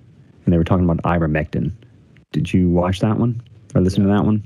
[0.44, 1.72] and they were talking about ivermectin.
[2.32, 3.42] Did you watch that one
[3.74, 4.42] or listen to that one?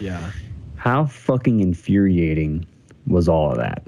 [0.00, 0.30] Yeah.
[0.76, 2.66] How fucking infuriating
[3.06, 3.82] was all of that?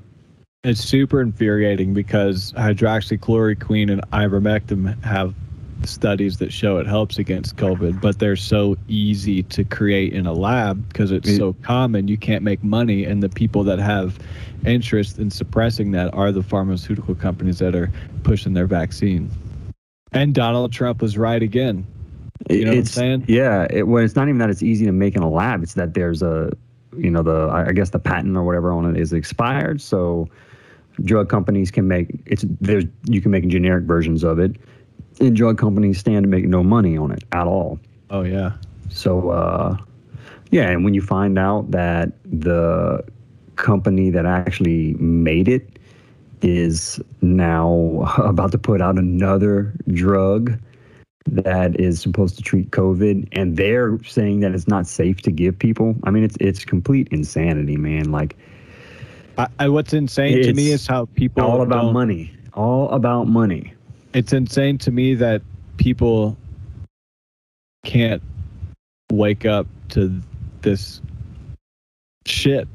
[0.63, 5.35] It's super infuriating because hydroxychloroquine and ivermectin have
[5.85, 10.33] studies that show it helps against COVID, but they're so easy to create in a
[10.33, 12.09] lab because it's It- so common.
[12.09, 14.19] You can't make money, and the people that have
[14.66, 17.90] interest in suppressing that are the pharmaceutical companies that are
[18.22, 19.31] pushing their vaccine.
[20.12, 21.87] And Donald Trump was right again.
[22.48, 23.24] You know what I'm it's, saying?
[23.29, 23.66] Yeah.
[23.70, 25.62] It, well, it's not even that it's easy to make in a lab.
[25.62, 26.53] It's that there's a,
[26.96, 29.81] you know, the I I guess the patent or whatever on it is expired.
[29.81, 30.29] So
[31.03, 34.57] drug companies can make it's there's you can make generic versions of it,
[35.20, 37.81] and drug companies stand to make no money on it at all.
[38.11, 38.53] Oh yeah.
[38.90, 39.77] So uh,
[40.50, 43.05] yeah, and when you find out that the
[43.57, 45.79] company that actually made it
[46.43, 50.59] is now about to put out another drug
[51.27, 55.59] that is supposed to treat COVID, and they're saying that it's not safe to give
[55.59, 55.97] people.
[56.05, 58.12] I mean, it's it's complete insanity, man.
[58.12, 58.37] Like
[59.38, 63.73] I, I, what's insane to me is how people all about money, all about money.
[64.12, 65.40] it's insane to me that
[65.79, 66.37] people
[67.85, 68.23] can't
[69.11, 70.21] wake up to
[70.62, 71.01] this
[72.27, 72.69] shit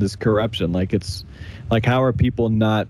[0.00, 0.72] this corruption.
[0.72, 1.24] Like it's
[1.70, 2.88] like how are people not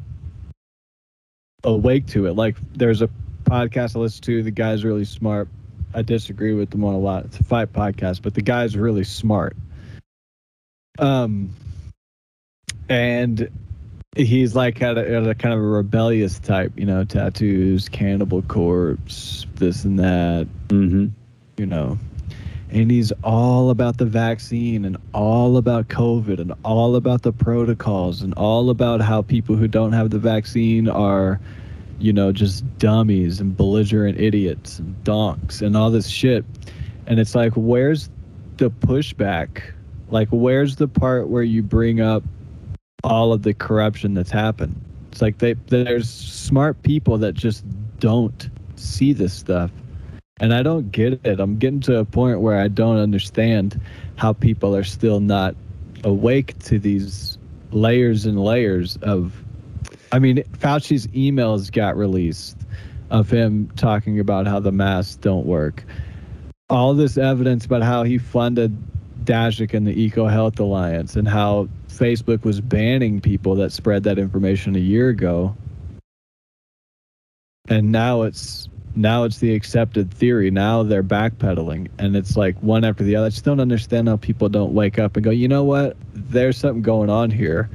[1.65, 2.33] awake to it?
[2.35, 3.11] Like there's a
[3.45, 5.49] podcast i listen to the guy's really smart.
[5.93, 7.25] I disagree with them on a lot.
[7.27, 9.57] It's a fight podcast but the guy's really smart.
[10.99, 11.51] Um
[12.89, 13.49] and
[14.17, 18.43] he's like had a, had a kind of a rebellious type, you know, tattoos, cannibal
[18.43, 21.07] corpse, this and that, Mm-hmm.
[21.57, 21.99] you know.
[22.71, 28.23] And he's all about the vaccine and all about COVID and all about the protocols
[28.23, 31.41] and all about how people who don't have the vaccine are,
[31.99, 36.45] you know, just dummies and belligerent idiots and donks and all this shit.
[37.07, 38.09] And it's like, where's
[38.59, 39.73] the pushback?
[40.11, 42.23] Like, where's the part where you bring up
[43.05, 44.81] all of the corruption that's happened.
[45.13, 47.65] It's like they there's smart people that just
[47.99, 49.71] don't see this stuff.
[50.41, 51.39] And I don't get it.
[51.39, 53.81] I'm getting to a point where I don't understand
[54.17, 55.55] how people are still not
[56.03, 57.39] awake to these
[57.73, 59.45] layers and layers of
[60.13, 62.57] I mean, Fauci's emails got released
[63.11, 65.85] of him talking about how the masks don't work.
[66.69, 68.77] All this evidence about how he funded
[69.25, 74.19] Daszak and the Eco Health Alliance and how Facebook was banning people that spread that
[74.19, 75.57] information a year ago.
[77.69, 80.51] And now it's now it's the accepted theory.
[80.51, 83.27] Now they're backpedaling and it's like one after the other.
[83.27, 85.97] I just don't understand how people don't wake up and go, you know what?
[86.13, 87.71] There's something going on here.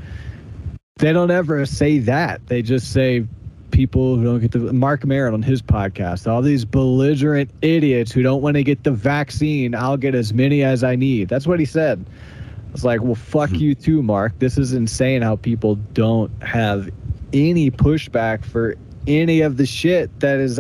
[0.98, 2.46] They don't ever say that.
[2.48, 3.26] They just say
[3.72, 8.24] people who don't get the Marc Maron on his podcast, all these belligerent idiots who
[8.24, 11.28] don't want to get the vaccine, I'll get as many as I need.
[11.28, 12.06] That's what he said.
[12.74, 13.56] It's like, well, fuck hmm.
[13.56, 14.40] you too, Marc.
[14.40, 16.90] This is insane how people don't have
[17.34, 18.76] any pushback for
[19.08, 20.60] any of the shit that is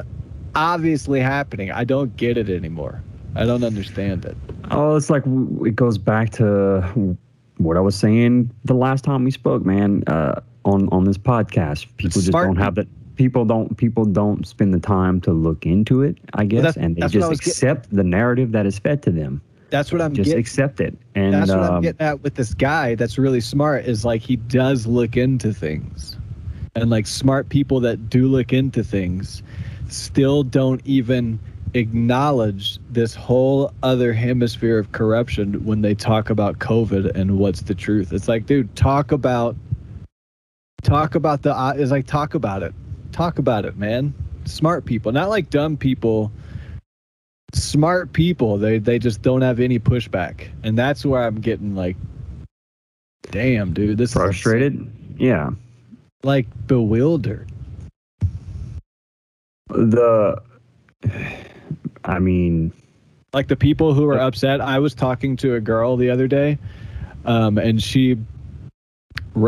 [0.55, 1.71] obviously happening.
[1.71, 3.01] I don't get it anymore.
[3.35, 4.37] I don't understand it.
[4.71, 5.23] Oh, it's like
[5.65, 7.17] it goes back to
[7.57, 10.03] what I was saying the last time we spoke, man.
[10.07, 12.87] Uh, on on this podcast, people just don't have that.
[13.17, 16.17] People don't people don't spend the time to look into it.
[16.33, 19.03] I guess, that's- and they that's what I just accept the narrative that is fed
[19.03, 19.41] to them.
[19.69, 20.39] That's what I'm Just getting.
[20.39, 20.97] accept it.
[21.15, 24.21] And That's what I'm um, getting at with this guy that's really smart is like
[24.21, 26.17] he does look into things.
[26.75, 29.41] And like smart people that do look into things
[29.89, 31.39] still don't even
[31.73, 37.75] acknowledge this whole other hemisphere of corruption when they talk about COVID and what's the
[37.75, 38.13] truth.
[38.13, 39.55] It's like, dude, talk about
[40.83, 42.73] talk about the uh, it's like talk about it.
[43.11, 44.13] Talk about it, man.
[44.45, 46.31] Smart people, not like dumb people.
[47.53, 50.49] Smart people, they they just don't have any pushback.
[50.63, 51.97] And that's where I'm getting like
[53.31, 54.91] damn, dude, this is Frustrated?
[55.17, 55.49] Yeah.
[56.23, 57.51] like bewildered.
[59.69, 60.41] The,
[62.03, 62.71] I mean,
[63.33, 64.61] like the people who are upset.
[64.61, 66.57] I was talking to a girl the other day,
[67.25, 68.17] um, and she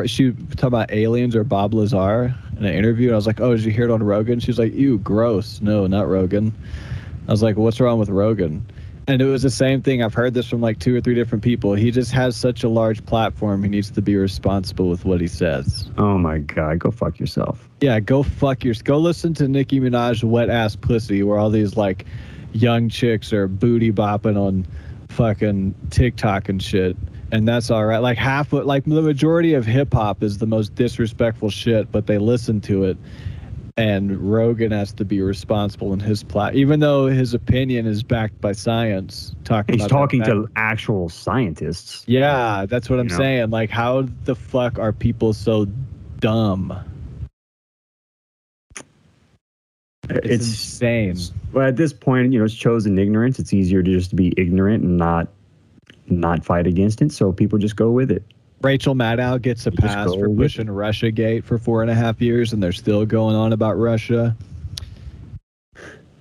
[0.05, 3.07] she talked about aliens or Bob Lazar in an interview.
[3.07, 5.61] And I was like, "Oh, did you hear it on Rogan?" She's like, "Ew, gross."
[5.61, 6.53] No, not Rogan.
[7.27, 8.65] I was like, "What's wrong with Rogan?"
[9.09, 10.03] And it was the same thing.
[10.03, 11.73] I've heard this from like two or three different people.
[11.75, 13.63] He just has such a large platform.
[13.63, 15.89] He needs to be responsible with what he says.
[15.97, 17.69] oh my God, go fuck yourself.
[17.79, 18.73] Yeah, go fuck your.
[18.83, 22.05] Go listen to Nicki Minaj "Wet Ass Pussy," where all these like
[22.51, 24.67] young chicks are booty bopping on
[25.09, 26.97] fucking TikTok and shit,
[27.31, 27.99] and that's all right.
[27.99, 32.07] Like half, of like the majority of hip hop is the most disrespectful shit, but
[32.07, 32.97] they listen to it,
[33.77, 38.41] and Rogan has to be responsible in his plat, even though his opinion is backed
[38.41, 39.35] by science.
[39.43, 42.03] Talking, He's talking to actual scientists.
[42.07, 43.17] Yeah, that's what I'm know?
[43.17, 43.51] saying.
[43.51, 45.65] Like, how the fuck are people so
[46.19, 46.73] dumb?
[50.09, 51.17] It's, It's, insane.
[51.53, 53.39] well, at this point, you know, it's chosen ignorance.
[53.39, 55.27] It's easier to just be ignorant and not
[56.09, 57.11] not fight against it.
[57.11, 58.23] So people just go with it.
[58.61, 62.21] Rachel Maddow gets a You pass for pushing Russia Gate for four and a half
[62.21, 64.35] years, and they're still going on about Russia.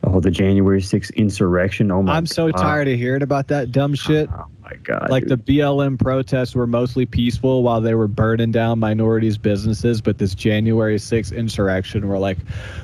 [0.08, 1.90] Oh, the January 6th insurrection.
[1.90, 2.62] Oh my I'm so God.
[2.62, 4.30] tired of hearing about that dumb oh shit.
[4.30, 5.10] Oh my God.
[5.10, 5.36] Like the.
[5.36, 10.96] BLM protests were mostly peaceful while they were burning down minorities' businesses, but this January
[10.96, 12.38] 6th insurrection where like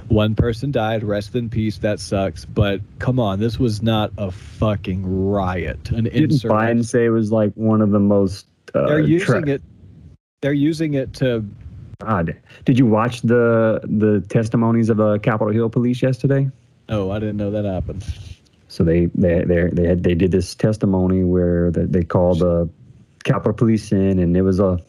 [0.08, 2.44] one person died, rest in peace, that sucks.
[2.44, 7.30] But come on, this was not a fucking riot, an Didn't Biden say it was
[7.30, 8.46] like one of the most.
[8.74, 9.62] Uh, They're using tra- it.
[10.40, 11.44] They're using it to.
[12.00, 12.36] God.
[12.64, 16.50] Did you watch the the testimonies of the Capitol Hill police yesterday?
[16.88, 18.04] Oh, I didn't know that happened.
[18.68, 22.68] So they they they they had they did this testimony where they, they called the
[23.24, 24.80] Capitol Police in, and it was a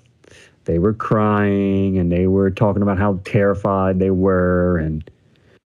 [0.65, 5.09] they were crying and they were talking about how terrified they were, and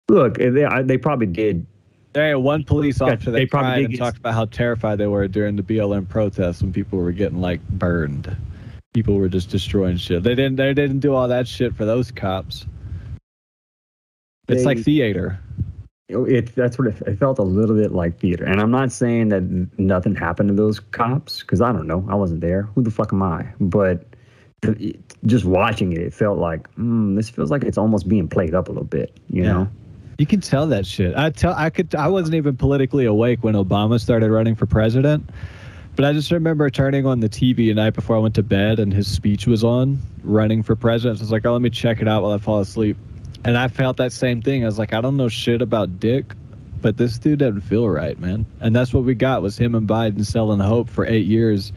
[0.08, 1.66] look, they I- they probably did.
[2.16, 5.62] Hey, one police officer they probably and talked about how terrified they were during the
[5.62, 8.34] BLM protests when people were getting like burned.
[8.94, 10.22] People were just destroying shit.
[10.22, 10.56] They didn't.
[10.56, 12.64] They didn't do all that shit for those cops.
[14.48, 15.38] It's They- like theater.
[16.08, 19.28] It that's what it, it felt a little bit like theater, and I'm not saying
[19.30, 19.42] that
[19.78, 22.62] nothing happened to those cops because I don't know, I wasn't there.
[22.76, 23.44] Who the fuck am I?
[23.60, 24.06] But
[25.26, 28.68] just watching it, it felt like mm, this feels like it's almost being played up
[28.68, 29.52] a little bit, you Yeah.
[29.52, 29.68] know.
[30.18, 31.14] You can tell that shit.
[31.16, 31.54] I tell.
[31.54, 31.94] I could.
[31.94, 35.28] I wasn't even politically awake when Obama started running for president.
[35.94, 38.78] But I just remember turning on the TV the night before I went to bed,
[38.78, 41.18] and his speech was on, running for president.
[41.18, 42.96] So I was like, "Oh, let me check it out while I fall asleep."
[43.44, 44.62] And I felt that same thing.
[44.62, 46.34] I was like, "I don't know shit about Dick,
[46.82, 49.86] but this dude doesn't feel right, man." And that's what we got was him and
[49.88, 51.72] Biden selling hope for eight years.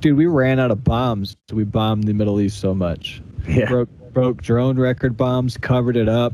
[0.00, 1.36] Dude, we ran out of bombs.
[1.52, 3.66] We bombed the Middle East so much Yeah.
[3.68, 6.32] broke broke drone record bombs, covered it up.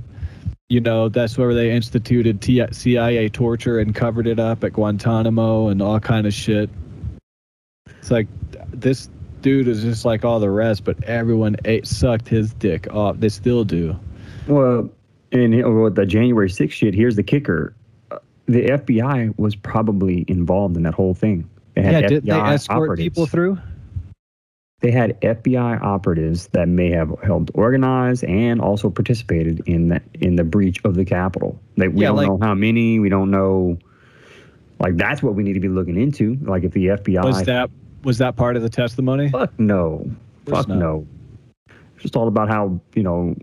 [0.68, 5.68] You know, that's where they instituted T- CIA torture and covered it up at Guantanamo
[5.68, 6.68] and all kind of shit.
[7.98, 8.26] It's like
[8.72, 9.08] this
[9.42, 13.18] dude is just like all the rest, but everyone ate sucked his dick off.
[13.20, 13.96] They still do.
[14.48, 14.90] Well,
[15.30, 17.72] and with the January 6th shit, here's the kicker.
[18.10, 21.48] Uh, The FBI was probably involved in that whole thing.
[21.74, 23.04] They had Yeah, FBI did they escort operatives.
[23.04, 23.58] people through?
[24.86, 30.36] They had FBI operatives that may have helped organize and also participated in the, in
[30.36, 31.58] the breach of the Capitol.
[31.76, 33.00] They, we Yeah, don't like- know how many.
[33.00, 33.78] We don't know.
[34.78, 36.36] Like that's what we need to be looking into.
[36.42, 37.68] Like if the FBI Was that
[38.04, 39.28] was that part of the testimony?
[39.28, 40.08] Fuck no.
[40.44, 40.78] Fuck not.
[40.78, 41.06] no.
[41.68, 43.34] It's just all about how, you know,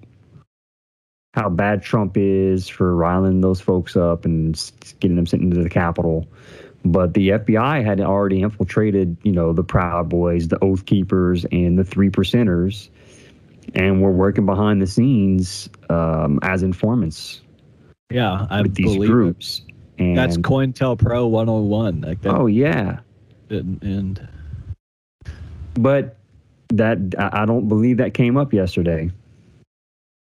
[1.33, 4.56] how bad Trump is for riling those folks up and
[5.02, 6.25] getting them sent into the Capitol.
[6.86, 11.79] But the FBI had already infiltrated, you know, the Proud Boys, the Oath Keepers, and
[11.79, 12.90] the Three Percenters,
[13.73, 17.42] and were working behind the scenes um, as informants
[18.10, 19.08] Yeah, I with these it.
[19.08, 19.62] groups.
[19.98, 22.02] And That's COINTELPRO 101.
[22.02, 23.00] Like that oh yeah,
[23.48, 24.27] didn't end.
[25.75, 26.17] but
[26.69, 29.12] that I don't believe that came up yesterday.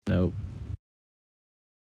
[0.08, 0.32] No.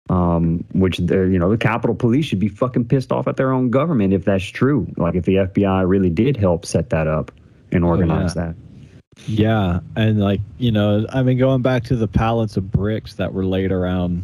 [0.09, 3.53] Um, which the you know the Capitol Police should be fucking pissed off at their
[3.53, 4.87] own government if that's true.
[4.97, 7.31] Like if the FBI really did help set that up
[7.73, 8.55] and organize that.
[9.27, 13.33] Yeah, and like you know, I mean, going back to the pallets of bricks that
[13.33, 14.23] were laid around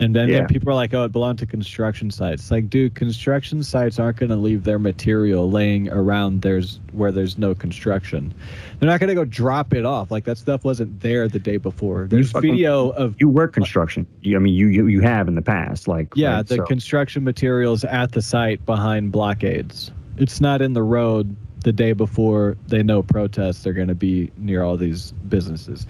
[0.00, 0.46] And then, then Yeah.
[0.46, 4.30] people are like, "Oh, it belonged to construction sites." Like, dude, construction sites aren't going
[4.30, 8.32] to leave their material laying around there's where there's no construction.
[8.78, 10.10] They're not going to go drop it off.
[10.10, 12.06] Like that stuff wasn't there the day before.
[12.08, 14.06] There's fucking- video of You work construction.
[14.22, 16.46] You, I mean, you, you you have in the past, like yeah, right?
[16.46, 19.92] the So- construction materials at the site behind blockades.
[20.16, 24.30] It's not in the road the day before they know protests are going to be
[24.38, 25.86] near all these businesses.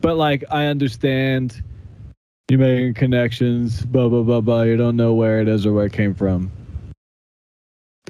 [0.00, 1.62] But like, I understand
[2.52, 4.62] you making connections, blah blah blah blah.
[4.62, 6.52] You don't know where it is or where it came from.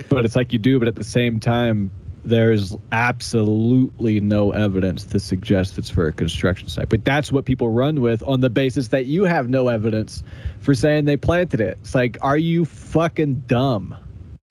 [0.09, 1.90] But it's like you do, but at the same time,
[2.24, 6.88] there's absolutely no evidence to suggest it's for a construction site.
[6.88, 10.24] But that's what people run with on the basis that you have no evidence
[10.61, 11.78] for saying they planted it.
[11.80, 13.97] It's like, are you fucking dumb?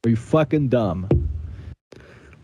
[0.05, 1.07] Are you fucking dumb?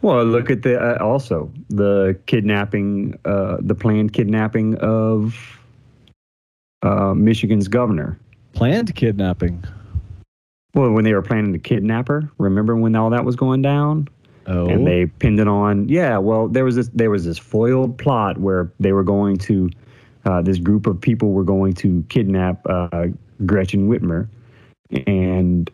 [0.02, 5.58] Well, look at the uh, also the kidnapping, uh, the planned kidnapping of
[6.84, 8.20] uh, Michigan's governor.
[8.54, 9.64] Planned kidnapping.
[10.74, 14.08] Well, when they were planning to kidnap her, remember when all that was going down?
[14.46, 15.90] Oh, and they pinned it on.
[15.90, 19.70] Yeah, well, there was this there was this foiled plot where they were going to
[20.26, 23.08] uh, this group of people were going to kidnap uh,
[23.46, 24.28] Gretchen Whitmer,
[25.06, 25.70] and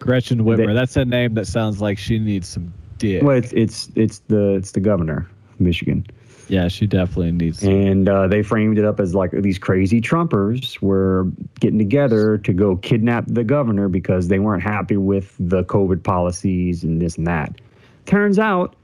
[0.00, 0.66] Gretchen Whitmer.
[0.68, 3.22] they- That's a name that sounds like she needs some dick.
[3.22, 6.04] well, it's it's it's the it's the governor of Michigan,
[6.48, 7.62] Yeah, she definitely needs.
[7.62, 11.26] and uh, they framed it up as like these crazy Trumpers were
[11.60, 16.82] getting together to go kidnap the governor because they weren't happy with the COVID policies
[16.84, 17.60] and this and that.
[18.06, 18.74] Turns out,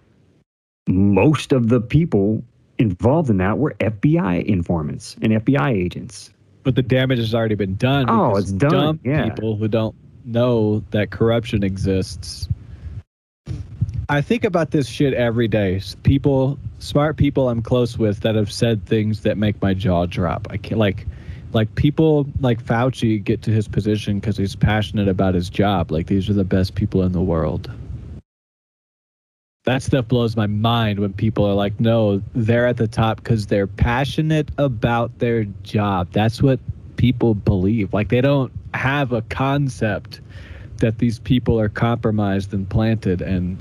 [0.87, 2.43] most of the people
[2.79, 6.31] involved in that were FBI informants and FBI agents.
[6.63, 8.09] But the damage has already been done.
[8.09, 9.25] Oh, because it's done, Dumb yeah.
[9.29, 9.95] people who don't
[10.25, 12.49] know that corruption exists.
[14.09, 15.81] I think about this shit every day.
[16.03, 20.47] People, smart people I'm close with that have said things that make my jaw drop.
[20.51, 21.07] I can't like,
[21.53, 25.91] like people like Fauci get to his position because he's passionate about his job.
[25.91, 27.71] Like these are the best people in the world.
[29.65, 33.47] That stuff blows my mind when people are like, no, they're at the top because
[33.47, 36.09] they're passionate about their job.
[36.13, 36.61] That's what
[36.97, 37.95] people believe.
[37.95, 40.21] Like they don't have a concept
[40.79, 43.57] that these people are compromised and planted and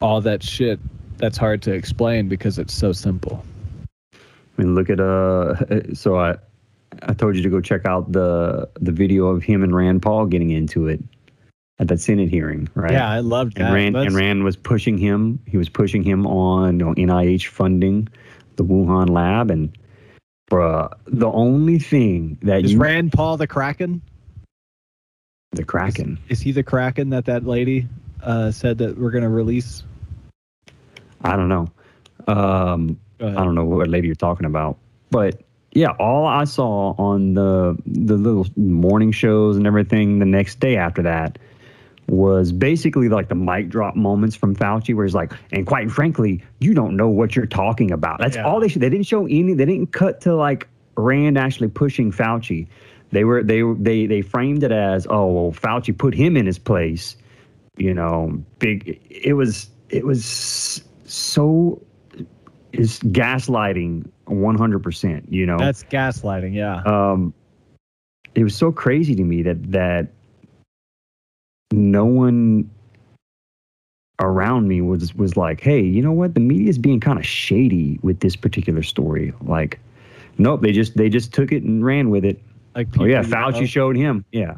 [0.00, 0.80] all that shit
[1.18, 3.44] that's hard to explain because it's so simple.
[4.14, 4.18] I
[4.56, 5.54] mean, look at uh.
[5.94, 6.36] So I,
[7.02, 10.26] I told you to go check out the the video of him and Rand Paul
[10.26, 11.02] getting into it
[11.78, 12.92] at that Senate hearing, right?
[12.92, 13.66] Yeah, I loved that.
[13.66, 15.40] And Rand, and Rand was pushing him.
[15.46, 18.08] He was pushing him on you know, NIH funding
[18.56, 19.76] the Wuhan lab, and
[20.50, 24.02] bruh, the only thing that is you Rand Paul the Kraken?
[25.52, 26.18] the Kraken.
[26.28, 27.88] Is he the Kraken that that lady
[28.22, 29.82] uh, said that we're going to release?
[31.22, 31.68] I don't know.
[32.26, 34.78] Um, I don't know what lady you're talking about,
[35.10, 35.42] but
[35.72, 40.76] yeah, all I saw on the the little morning shows and everything the next day
[40.76, 41.38] after that
[42.08, 46.42] was basically like the mic drop moments from Fauci, where he's like, and quite frankly,
[46.58, 48.18] you don't know what you're talking about.
[48.18, 48.46] That's Yeah.
[48.46, 48.82] all they should.
[48.82, 49.54] They didn't show any.
[49.54, 50.66] They didn't cut to like
[50.96, 52.66] Rand actually pushing Fauci.
[53.12, 56.58] They were they they they framed it as oh well Fauci put him in his
[56.58, 57.16] place.
[57.76, 59.00] You know, big.
[59.10, 61.82] It was it was so
[62.72, 65.24] is gaslighting 100%.
[65.28, 66.82] You know, That's gaslighting, yeah.
[66.84, 67.34] um,
[68.34, 70.08] it was so crazy to me that that
[71.72, 72.70] no one
[74.20, 76.34] around me was was like, hey, you know what?
[76.34, 79.32] The media is being kind of shady with this particular story.
[79.42, 79.80] Like,
[80.38, 82.40] nope, they just they just took it and ran with it.
[82.76, 83.66] Like Oh yeah, Fauci know.
[83.66, 84.24] showed him.
[84.30, 84.54] Yeah,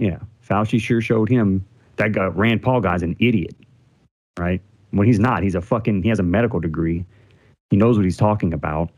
[0.00, 3.54] yeah, Fauci sure showed him that guy Rand Paul guy's an idiot,
[4.38, 4.62] right?
[4.92, 7.04] When he's not, he's a fucking he has a medical degree.
[7.70, 8.90] He knows what he's talking about.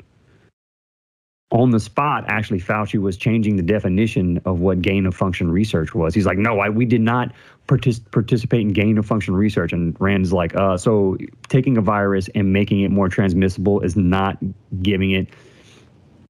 [1.52, 5.94] On the spot, actually, Fauci was changing the definition of what gain of function research
[5.94, 6.12] was.
[6.12, 7.32] He's like, no, I, we did not
[7.68, 9.72] partic- participate in gain of function research.
[9.72, 11.16] And Rand's like, uh, so
[11.48, 14.36] taking a virus and making it more transmissible is not
[14.82, 15.28] giving it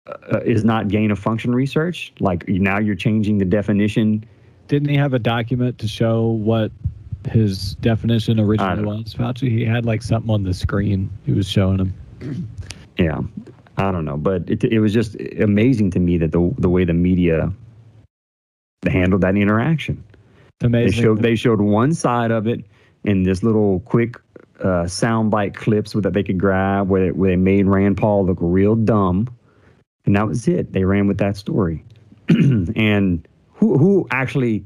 [0.07, 2.13] uh, is not gain of function research.
[2.21, 4.25] Like now you're changing the definition.
[4.69, 6.71] Didn't he have a document to show what
[7.27, 9.49] his definition originally was, Fauci?
[9.51, 12.49] He had like something on the screen he was showing him.
[12.99, 13.21] Yeah,
[13.77, 16.85] I don't know, but it it was just amazing to me that the the way
[16.85, 17.53] the media
[18.87, 20.03] handled that interaction.
[20.11, 21.03] It's They amazing.
[21.03, 22.65] showed they showed one side of it
[23.05, 24.17] in this little quick
[24.61, 28.77] uh, soundbite clips that they could grab where, where they made Rand Paul look real
[28.77, 29.29] dumb,
[30.07, 30.73] and that was it.
[30.73, 31.85] They ran with that story,
[32.29, 34.65] and who who actually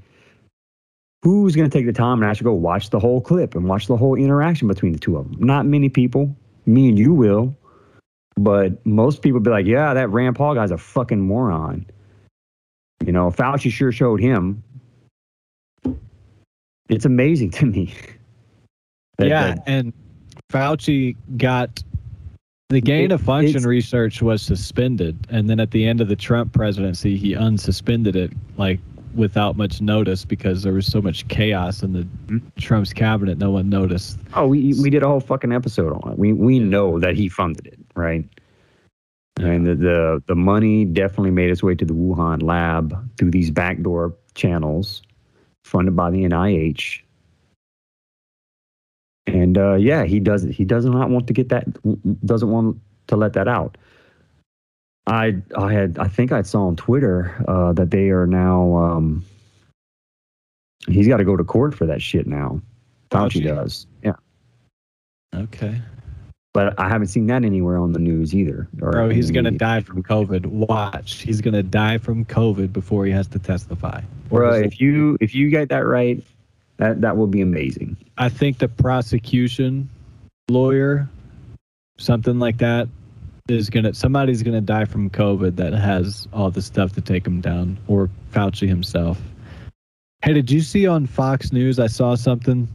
[1.22, 3.86] who's going to take the time and actually go watch the whole clip and watch
[3.86, 5.36] the whole interaction between the two of them?
[5.44, 6.34] Not many people.
[6.66, 7.56] Me and you will,
[8.36, 11.86] But most people be like, yeah, that Rand Paul guy's a fucking moron.
[13.04, 14.62] You know, Fauci sure showed him.
[16.88, 17.92] It's amazing to me.
[19.18, 19.92] that- yeah, that- and
[20.52, 21.82] Fauci got
[22.68, 26.16] the gain It- of function research was suspended, and then at the end of the
[26.16, 28.78] Trump presidency, he unsuspended it like
[29.14, 32.06] without much notice because there was so much chaos in the.
[32.60, 33.38] Trump's cabinet.
[33.38, 34.18] No one noticed.
[34.34, 36.18] oh, we we did a whole fucking episode on it.
[36.18, 38.24] We we know that he funded it, right?
[39.40, 43.50] And the, the the money definitely made its way to the Wuhan lab through these
[43.50, 45.02] backdoor channels,
[45.64, 47.00] funded by the NIH.
[49.26, 51.66] And uh, yeah, he does he does not want to get that
[52.26, 52.78] doesn't want
[53.08, 53.76] to let that out.
[55.08, 59.24] I I had I think I saw on Twitter uh, that they are now um,
[60.86, 62.60] he's got to go to court for that shit now.
[63.10, 63.44] Fauci Fauci.
[63.44, 64.12] does, yeah.
[65.34, 65.80] Okay,
[66.54, 68.68] But I haven't seen that anywhere on the news either.
[68.74, 70.46] bro, he's gonna the- die from COVID.
[70.46, 74.00] Watch, he's gonna die from COVID before he has to testify.
[74.28, 76.22] Bro, if you if you get that right,
[76.76, 77.96] that that will be amazing.
[78.18, 79.88] I think the prosecution
[80.50, 81.08] lawyer,
[81.98, 82.88] something like that,
[83.48, 87.40] is gonna somebody's gonna die from COVID that has all the stuff to take him
[87.40, 89.20] down, or Fauci himself.
[90.22, 91.78] Hey, did you see on Fox News?
[91.78, 92.68] I saw something.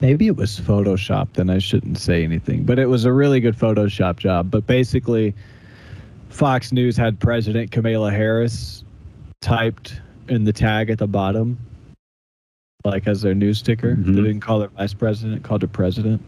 [0.00, 3.56] Maybe it was photoshopped, and I shouldn't say anything, but it was a really good
[3.56, 4.50] Photoshop job.
[4.50, 5.34] But basically,
[6.28, 8.84] Fox News had President Kamala Harris
[9.40, 11.58] typed in the tag at the bottom,
[12.84, 13.96] like as their news sticker.
[13.96, 14.16] Mhm.
[14.16, 16.20] They didn't call her vice president, called her president.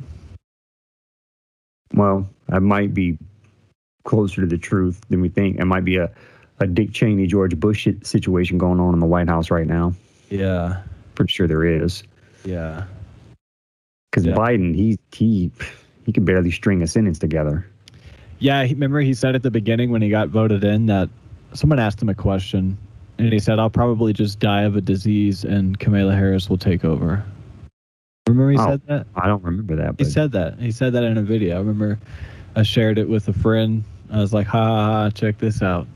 [1.94, 3.18] Well, that might be
[4.05, 5.59] closer to the truth than we think.
[5.59, 6.11] It might be a,
[6.61, 9.92] a Dick Cheney, George Bush situation going on in the White House right now.
[10.30, 10.82] Yeah,
[11.14, 12.03] Pretty sure there is.
[12.44, 12.84] yeah.
[14.11, 14.34] Because Yeah.
[14.34, 15.51] Biden, he he
[16.07, 17.66] he can barely string a sentence together.
[18.38, 21.09] Yeah, he, remember he said at the beginning when he got voted in that
[21.53, 22.78] someone asked him a question,
[23.18, 26.84] and he said, "I'll probably just die of a disease, and Kamala Harris will take
[26.84, 27.22] over."
[28.28, 28.66] Remember he Oh.
[28.66, 29.07] said that?
[29.16, 29.96] I don't remember that.
[29.99, 30.59] He said that.
[30.59, 31.57] He said that in a video.
[31.57, 31.99] I remember
[32.59, 33.84] I shared it with a friend.
[34.11, 35.11] I was like, "Ha ha ha!
[35.11, 35.86] Check this out."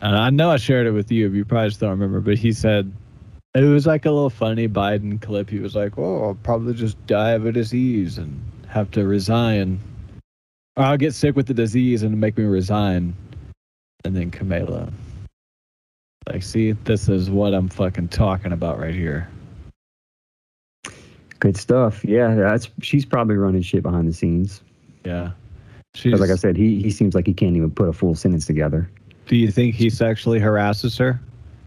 [0.00, 1.28] And I know I shared it with you.
[1.28, 2.90] but You probably just don't remember, but he said
[3.54, 5.50] it was like a little funny Biden clip.
[5.50, 9.78] He was like, "Oh, I'll probably just die of a disease and have to resign,
[10.76, 13.14] or I'll get sick with the disease and make me resign."
[14.06, 14.90] And then Kamala,
[16.28, 19.28] like, see, this is what I'm fucking talking about right here.
[21.40, 22.04] good stuff.
[22.06, 24.62] Yeah, that's she's probably running shit behind the scenes.
[25.04, 25.32] Yeah.
[25.94, 28.46] Because like I said, he he seems like he can't even put a full sentence
[28.46, 28.90] together.
[29.26, 31.20] Do you think he sexually harasses her?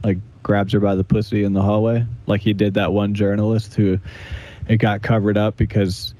[0.03, 2.05] Like grabs her by the pussy in the hallway?
[2.27, 3.99] Like he did that one journalist who
[4.67, 6.13] it got covered up because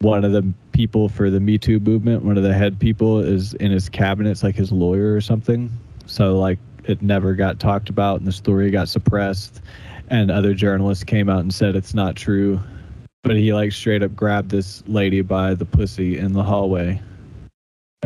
[0.00, 3.54] one of the people for the Me Too movement, one of the head people is
[3.54, 5.70] in his cabinet, it's like his lawyer or something.
[6.06, 9.60] So like it never got talked about and the story got suppressed
[10.08, 12.60] and other journalists came out and said it's not true.
[13.22, 17.00] But he like straight up grabbed this lady by the pussy in the hallway.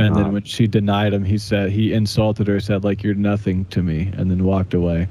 [0.01, 3.67] And then when she denied him, he said he insulted her, said like you're nothing
[3.67, 5.09] to me, and then walked away.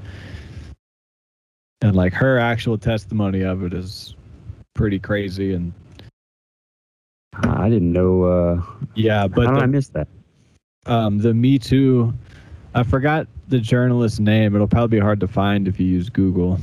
[1.82, 4.16] And like her actual testimony of it is
[4.74, 5.74] pretty crazy, and
[7.34, 8.24] I didn't know.
[8.24, 8.62] Uh,
[8.96, 10.08] yeah, but how did I the, miss that?
[10.88, 12.14] um, the Me Too,
[12.74, 14.56] I forgot the journalist's name.
[14.56, 16.60] It'll probably be hard to find if you use Google.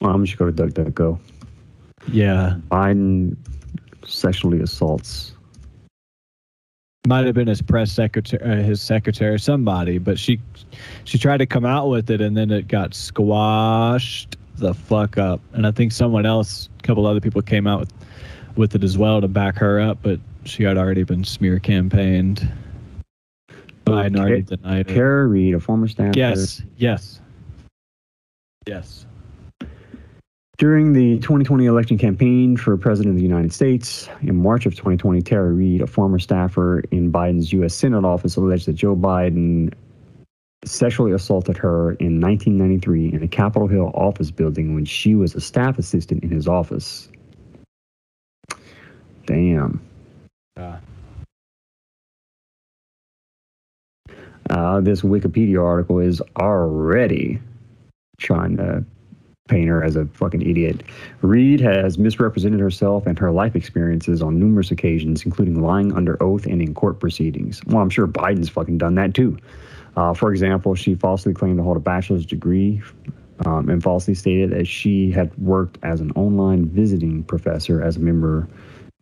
[0.00, 1.18] Well, I'm just go to DuckDuckGo.
[2.10, 3.36] Yeah, Biden
[4.06, 5.34] sexually assaults.
[7.06, 10.38] Might have been his press secretary, uh, his secretary, somebody, but she
[11.04, 15.40] she tried to come out with it, and then it got squashed the fuck up.
[15.54, 17.92] And I think someone else, a couple other people, came out with
[18.56, 22.52] with it as well to back her up, but she had already been smear campaigned.
[23.86, 24.94] Biden already denied it.
[24.94, 26.14] Tara Reade, a former staff.
[26.14, 27.20] Yes, yes,
[28.66, 29.06] yes.
[30.60, 35.22] During the 2020 election campaign for President of the United States, in March of 2020,
[35.22, 37.74] Tara Reade, a former staffer in Biden's U.S.
[37.74, 39.72] Senate office, alleged that Joe Biden
[40.66, 45.40] sexually assaulted her in 1993 in a Capitol Hill office building when she was a
[45.40, 47.08] staff assistant in his office.
[49.24, 49.80] Damn.
[50.58, 50.80] Yeah.
[54.50, 57.40] Uh, this Wikipedia article is already
[58.18, 58.84] trying to
[59.50, 60.82] paint her as a fucking idiot.
[61.20, 66.46] Reade has misrepresented herself and her life experiences on numerous occasions, including lying under oath
[66.46, 67.60] and in court proceedings.
[67.66, 69.36] Well, I'm sure Biden's fucking done that too.
[69.96, 72.80] Uh, for example, she falsely claimed to hold a bachelor's degree
[73.44, 78.00] um, and falsely stated that she had worked as an online visiting professor as a
[78.00, 78.48] member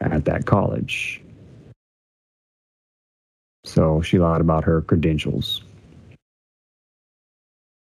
[0.01, 1.21] at that college.
[3.65, 5.63] So she lied about her credentials.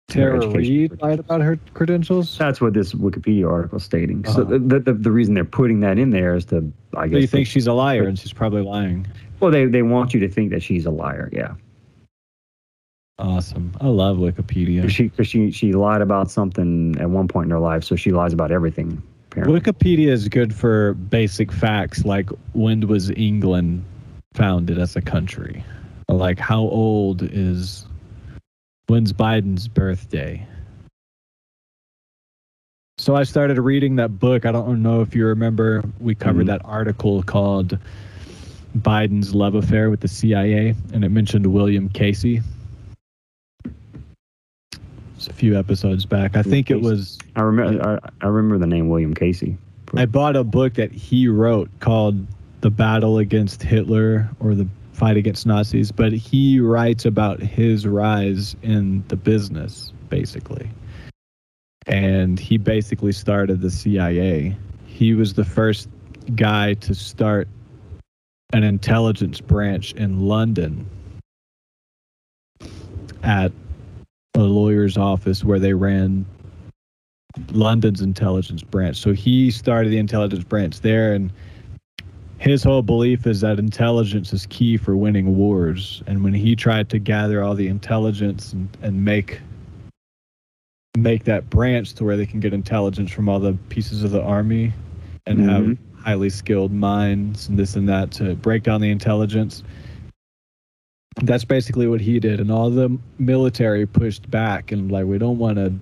[0.09, 2.37] Tara Reade lied about her credentials.
[2.39, 4.25] That's what this Wikipedia article is stating.
[4.25, 4.59] So Uh-huh.
[4.59, 7.27] the, the the reason they're putting that in there is to, I So guess, you
[7.27, 9.07] think she's a liar, and she's probably lying.
[9.41, 11.29] well, they they want you to think that she's a liar.
[11.33, 11.55] Yeah,
[13.19, 13.73] Awesome.
[13.81, 14.77] I love Wikipedia.
[14.77, 17.95] because she, 'cause she she lied about something at one point in her life, so
[17.97, 19.03] she lies about everything.
[19.31, 19.61] Apparently.
[19.61, 23.85] Wikipedia is good for basic facts like when was England
[24.33, 25.63] founded as a country?
[26.09, 27.85] Like how old is
[28.89, 30.45] when's Biden's birthday?
[32.99, 34.45] So I started reading that book.
[34.45, 36.49] I don't know if you remember we covered Mhm.
[36.49, 37.79] that article called
[38.79, 42.43] Biden's love affair with the CIA and it mentioned William Casey.
[45.17, 46.37] It's a few episodes back.
[46.37, 49.57] I think it was I remember I, I remember the name William Casey.
[49.97, 52.27] I bought a book that he wrote called
[52.61, 54.69] The Battle Against Hitler or The
[54.99, 60.69] Fight Against Nazis, but he writes about his rise in the business, basically.
[61.87, 64.57] And he basically started the CIA.
[64.87, 65.89] He was the first
[66.35, 67.47] guy to start
[68.53, 70.85] an intelligence branch in London
[73.23, 73.53] at
[74.35, 76.27] a lawyer's office where they ran
[77.53, 78.97] London's intelligence branch.
[78.97, 81.33] So he started the intelligence branch there, and
[82.39, 86.03] his whole belief is that intelligence is key for winning wars.
[86.07, 89.41] And when he tried to gather all the intelligence and, and make
[90.97, 94.23] make that branch to where they can get intelligence from all the pieces of the
[94.23, 94.73] army
[95.27, 95.79] and have Mhm.
[95.95, 99.63] highly skilled minds and this and that to break down the intelligence.
[101.23, 105.39] That's basically what he did, and all the military pushed back and like we don't
[105.39, 105.73] want to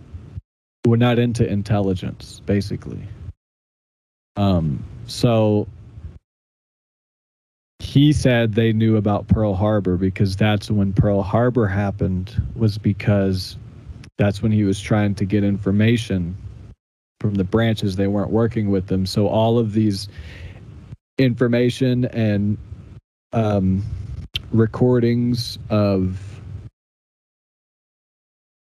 [0.87, 3.01] we're not into intelligence basically
[4.37, 5.67] um so
[7.79, 13.57] he said they knew about pearl harbor because that's when pearl harbor happened was because
[14.19, 16.37] that's when he was trying to get information
[17.21, 20.09] from the branches they weren't working with them so all of these
[21.19, 22.57] information and
[23.33, 23.83] um
[24.53, 26.37] recordings of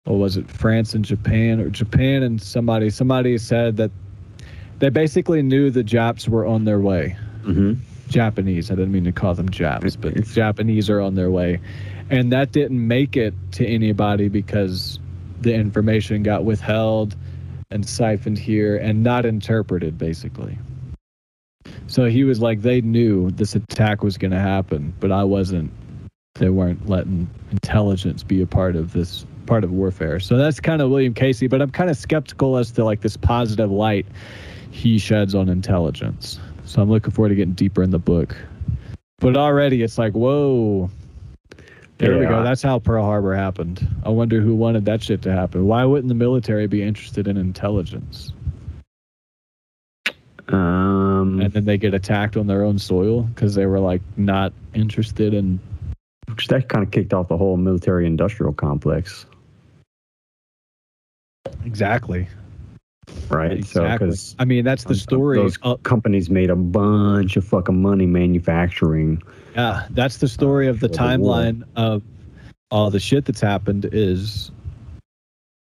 [0.07, 3.91] or was it France and Japan or Japan and somebody somebody said that
[4.79, 7.17] they basically knew the Japs were on their way.
[7.43, 7.73] Mm-hmm.
[8.07, 8.71] Japanese.
[8.71, 11.59] I didn't mean to call them Japs, but It's- Japanese are on their way.
[12.09, 14.99] And that didn't make it to anybody because
[15.41, 17.15] the information got withheld
[17.69, 20.57] and siphoned here and not interpreted basically.
[21.87, 25.71] So he was like they knew this attack was going to happen, but I wasn't
[26.35, 30.19] they weren't letting intelligence be a part of this part of warfare.
[30.19, 33.17] So that's kind of William Casey, but I'm kind of skeptical as to like this
[33.17, 34.05] positive light
[34.71, 36.39] he sheds on intelligence.
[36.68, 38.36] So I'm looking forward to getting deeper in the book.
[39.20, 40.89] But already it's like, whoa.
[41.97, 42.43] There we go.
[42.43, 43.88] That's how Pearl Harbor happened.
[44.03, 45.65] I wonder who wanted that shit to happen.
[45.65, 48.34] Why wouldn't the military be interested in intelligence?
[50.49, 54.53] Um, And then they get attacked on their own soil because they were like not
[54.76, 55.59] interested in
[56.28, 59.26] which that kind of kicked off the whole military-industrial complex,
[61.65, 62.28] exactly.
[63.29, 63.63] Right?
[63.65, 64.07] So Exactly.
[64.07, 65.37] because I mean, that's the story.
[65.37, 69.21] those Uh, companies made a bunch of fucking money manufacturing.
[69.55, 72.03] Yeah, that's the story of the For the timeline of
[72.71, 74.51] all the shit that's happened is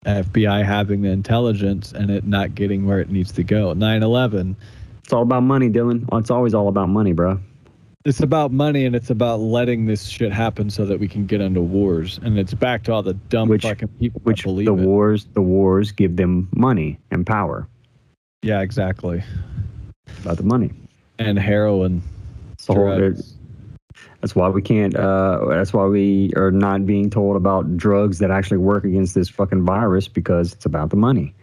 [0.06, 3.74] FBI having the intelligence and it not getting where it needs to go.
[3.74, 4.56] 9/11.
[5.04, 6.06] It's all about money, Dylan.
[6.18, 7.38] It's always all about money, bro.
[8.06, 11.42] It's about money and it's about letting this shit happen so that we can get
[11.42, 12.18] into wars.
[12.22, 14.86] And it's back to all the dumb Which- fucking people Which believe the it.
[14.86, 17.68] wars, the wars give them money and power.
[18.42, 19.22] Yeah, exactly.
[20.22, 20.72] About the money.
[21.18, 22.00] And heroin.
[22.66, 23.12] Whole-
[24.22, 24.96] That's why we can't.
[24.96, 29.28] Uh, that's why we are not being told about drugs that actually work against this
[29.28, 31.34] fucking virus because it's about the money.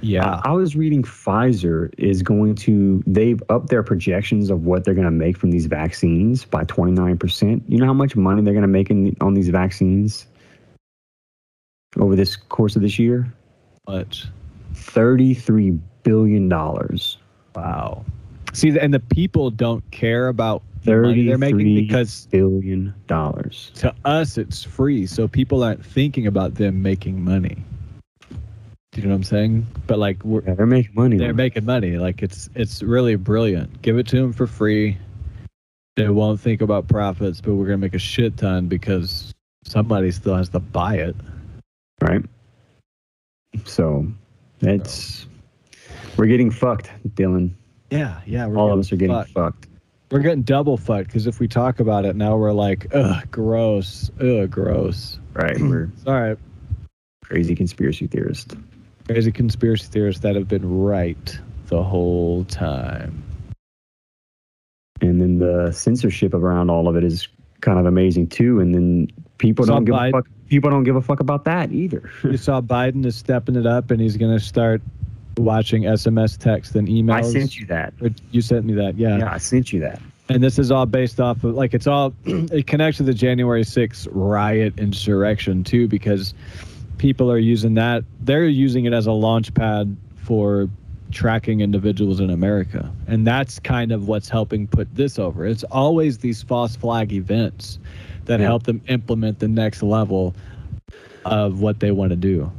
[0.00, 0.40] Yeah.
[0.44, 3.02] I, I was reading Pfizer is going to.
[3.06, 6.92] They've upped their projections of what they're going to make from these vaccines by twenty
[6.92, 7.62] nine percent.
[7.68, 10.26] You know how much money they're going to make in, on these vaccines
[11.98, 13.32] over this course of this year?
[14.74, 17.18] Thirty three billion dollars.
[17.54, 18.04] Wow.
[18.52, 23.70] See, and the people don't care about the money they're making because billion dollars.
[23.74, 27.64] to us it's free so people aren't thinking about them making money
[28.96, 31.18] do you know what i'm saying but like we're, Yeah, they're making money.
[31.18, 31.36] they're man.
[31.36, 34.96] making money like it's it's really brilliant give it to them for free
[35.96, 39.34] they won't think about profits but we're gonna make a shit ton because
[39.66, 41.14] somebody still has to buy it
[42.00, 42.24] right?
[43.64, 44.06] So
[44.60, 45.26] it's
[46.16, 47.50] we're getting fucked, Dylan.
[47.90, 49.30] yeah yeah we're All of us are getting fucked.
[49.32, 49.66] fucked.
[50.10, 54.08] We're getting double fucked because if we talk about it now, we're like, ugh, gross,
[54.20, 55.18] ugh, gross.
[55.34, 55.58] Right.
[55.58, 56.38] We're all right.
[57.24, 58.54] crazy conspiracy theorists.
[59.06, 63.22] Crazy conspiracy theorists that have been right the whole time.
[65.00, 67.28] And then the censorship around all of it is
[67.60, 68.60] kind of amazing too.
[68.60, 70.28] And then people don't give Biden- a fuck.
[70.48, 72.08] People don't give a fuck about that either.
[72.24, 74.80] You saw Biden is stepping it up, and he's going to start
[75.36, 77.14] watching SMS text and emails.
[77.14, 77.94] I sent you that.
[78.30, 79.18] You sent me that, yeah.
[79.18, 80.00] Yeah, I sent you that.
[80.28, 83.62] And this is all based off of like it's all it connects to the January
[83.62, 86.34] 6th riot insurrection too because
[86.98, 90.68] people are using that they're using it as a launch pad for
[91.12, 92.92] tracking individuals in America.
[93.06, 95.46] And that's kind of what's helping put this over.
[95.46, 97.78] It's always these false flag events
[98.24, 98.46] that Yeah.
[98.46, 100.34] help them implement the next level
[101.24, 102.50] of what they want to do.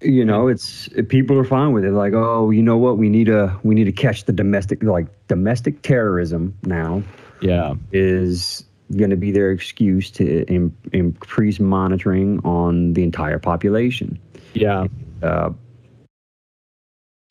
[0.00, 1.90] You know, it's people are fine with it.
[1.90, 2.98] Like, oh, you know what?
[2.98, 7.02] We need to we need to catch the domestic like domestic terrorism now
[7.40, 7.74] Yeah.
[7.92, 8.64] is
[8.96, 14.18] going to be their excuse to Im- increase monitoring on the entire population.
[14.54, 14.86] Yeah.
[15.22, 15.50] Uh,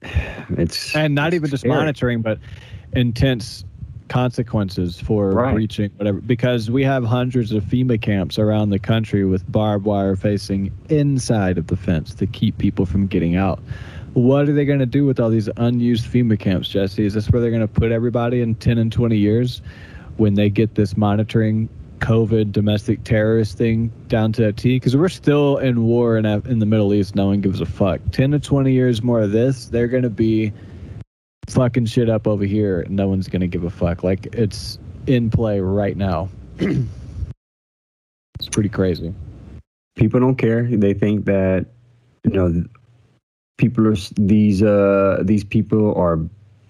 [0.49, 2.39] it's and not it's even just monitoring, but
[2.93, 3.63] intense
[4.09, 5.53] consequences for Right.
[5.53, 6.21] breaching whatever.
[6.21, 11.57] Because we have hundreds of FEMA camps around the country with barbed wire facing inside
[11.57, 13.59] of the fence to keep people from getting out.
[14.13, 17.05] What are they going to do with all these unused FEMA camps, Jesse?
[17.05, 19.61] Is this where they're going to put everybody in 10 and 20 years
[20.17, 24.75] when they get this monitoring COVID domestic terrorist thing down to a T?
[24.75, 27.15] Because we're still in war in, in the Middle East.
[27.15, 28.01] No one gives a fuck.
[28.11, 30.53] 10 to 20 years more of this, they're going to be
[31.47, 32.85] fucking shit up over here.
[32.89, 34.03] No one's going to give a fuck.
[34.03, 36.29] Like, it's in play right now.
[36.59, 39.13] it's pretty crazy.
[39.95, 40.63] people don't care.
[40.63, 41.65] They think that
[42.23, 42.63] you know
[43.57, 46.19] people are these uh these people are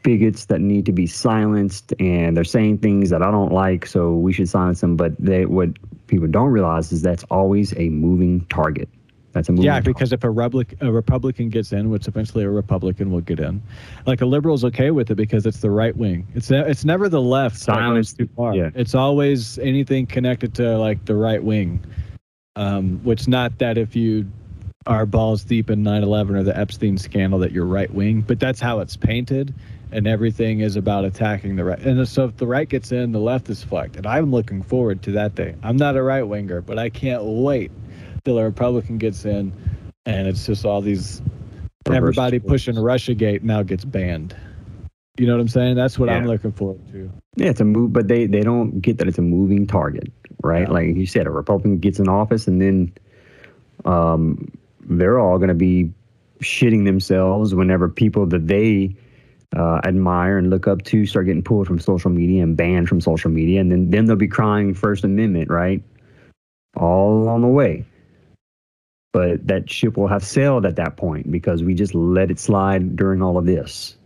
[0.04, 4.14] bigots that need to be silenced and they're saying things that I don't like so
[4.16, 5.70] we should silence them but they what
[6.08, 8.88] people don't realize is that's always a moving target.
[9.34, 9.86] That's a moving Yeah, target.
[9.96, 13.62] because if a, Republic, a Republican gets in, which eventually a Republican will get in,
[14.06, 16.26] like a liberal's okay with it because it's the right wing.
[16.34, 18.56] It's it's never the left Silence- too far.
[18.56, 18.70] yeah.
[18.74, 21.84] It's always anything connected to like the right wing.
[22.56, 24.26] Um, which not that if you
[24.88, 28.60] are balls deep in 9/11 or the Epstein scandal that you're right wing, but that's
[28.62, 29.54] how it's painted,
[29.92, 31.80] and everything is about attacking the right.
[31.80, 33.96] And so if the right gets in, the left is fucked.
[33.96, 35.56] And I'm looking forward to that day.
[35.64, 37.72] I'm not a right winger, but I can't wait
[38.26, 39.54] till a Republican gets in,
[40.06, 41.22] and it's just all these
[41.86, 44.36] everybody pushing Russia Gate now gets banned.
[45.18, 45.76] You know what I'm saying?
[45.76, 47.10] That's what I'm looking forward to.
[47.38, 50.12] Yeah, it's a move, but they they don't get that it's a moving target,
[50.44, 50.68] right?
[50.68, 50.74] Yeah.
[50.74, 52.94] Like you said, a Republican gets in office, and then
[53.86, 55.92] um, they're all going to be
[56.42, 58.96] shitting themselves whenever people that they
[59.56, 63.02] uh, admire and look up to start getting pulled from social media and banned from
[63.02, 65.82] social media, and then then they'll be crying First Amendment, right?
[66.76, 67.86] All along the way.
[69.14, 72.96] But that ship will have sailed at that point because we just let it slide
[72.96, 73.98] during all of this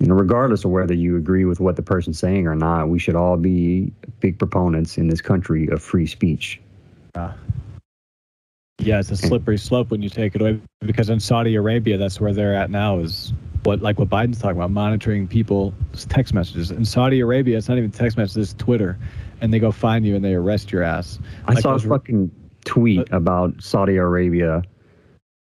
[0.00, 2.98] you know, regardless of whether you agree with what the person's saying or not, we
[2.98, 6.58] should all be big proponents in this country of free speech.
[8.80, 12.20] Yeah, it's a slippery slope when you take it away because in Saudi Arabia, that's
[12.20, 13.32] where they're at now is
[13.64, 15.74] what like what Biden's talking about, monitoring people's
[16.08, 16.70] text messages.
[16.70, 18.98] In Saudi Arabia, it's not even text messages, it's Twitter.
[19.42, 21.18] And they go find you and they arrest your ass.
[21.46, 22.30] I Like saw a fucking
[22.64, 24.62] tweet about Saudi Arabia.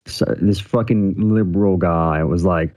[0.05, 2.73] So this fucking liberal guy was like,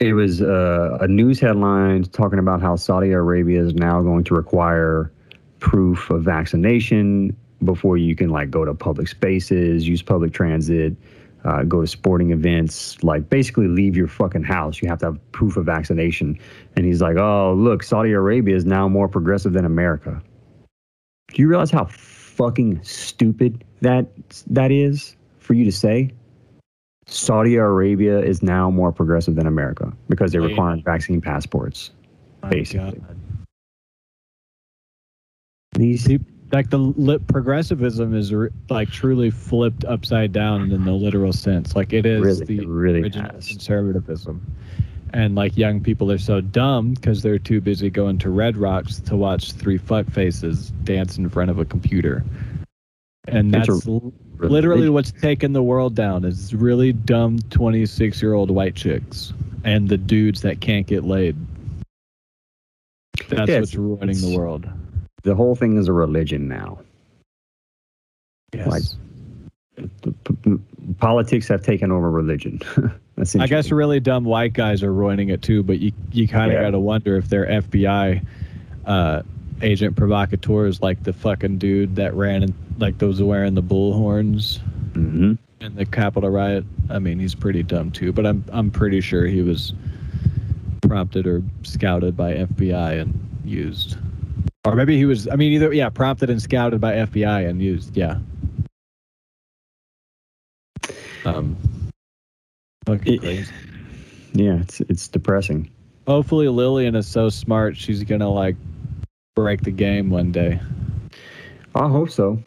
[0.00, 4.34] it was uh, a news headline talking about how Saudi Arabia is now going to
[4.34, 5.10] require
[5.58, 10.96] proof of vaccination before you can like go to public spaces, use public transit,
[11.44, 14.82] uh, go to sporting events, like basically leave your fucking house.
[14.82, 16.38] You have to have proof of vaccination.
[16.76, 20.22] And he's like, oh, look, Saudi Arabia is now more progressive than America.
[21.28, 24.06] Do you realize how fucking stupid that
[24.46, 26.12] that is for you to say?
[27.06, 31.90] Saudi Arabia is now more progressive than America because they require vaccine passports.
[32.48, 33.00] Basically.
[35.72, 36.18] These See,
[36.52, 41.76] like the lip progressivism is re- like truly flipped upside down in the literal sense.
[41.76, 43.48] Like it is really, the really original has.
[43.48, 44.44] conservatism.
[45.12, 49.00] And like young people are so dumb because they're too busy going to Red Rocks
[49.00, 52.24] to watch three fuck faces dance in front of a computer.
[53.26, 53.86] And that's
[54.38, 59.32] literally what's taken the world down is really dumb 26 year old white chicks
[59.64, 61.36] and the dudes that can't get laid.
[63.28, 64.68] That's Yeah, what's ruining the world.
[65.28, 66.78] The whole thing is a religion now.
[68.54, 68.66] Yes.
[69.76, 70.58] like, p- p-
[70.98, 72.62] politics have taken over religion.
[73.38, 76.54] I guess really dumb white guys are ruining it too, but you you kind of
[76.54, 76.62] Yeah.
[76.62, 78.24] got to wonder if they're FBI
[78.86, 79.22] uh,
[79.60, 84.60] agent provocateurs, like the fucking dude that ran and like those wearing the bull horns
[84.94, 86.64] hmm in the Capitol riot.
[86.88, 89.74] I mean, he's pretty dumb too, but I'm I'm pretty sure he was
[90.80, 93.12] prompted or scouted by FBI and
[93.44, 93.98] used,
[94.64, 95.28] or maybe he was.
[95.28, 97.96] I mean, either yeah, prompted and scouted by FBI and used.
[97.96, 98.18] Yeah.
[101.24, 101.56] Um.
[102.86, 103.48] It-
[104.32, 105.70] Yeah, it's it's depressing.
[106.06, 108.56] Hopefully Lillian is so smart she's gonna like
[109.36, 110.60] break the game one day.
[111.74, 112.42] I hope so.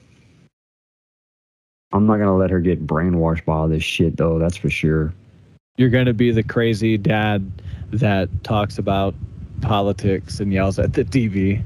[1.94, 4.40] I'm not gonna let her get brainwashed by all this shit, though.
[4.40, 5.14] That's for sure.
[5.78, 7.52] You're gonna be the crazy dad
[7.92, 9.14] that talks about
[9.62, 11.64] politics and yells at the TV.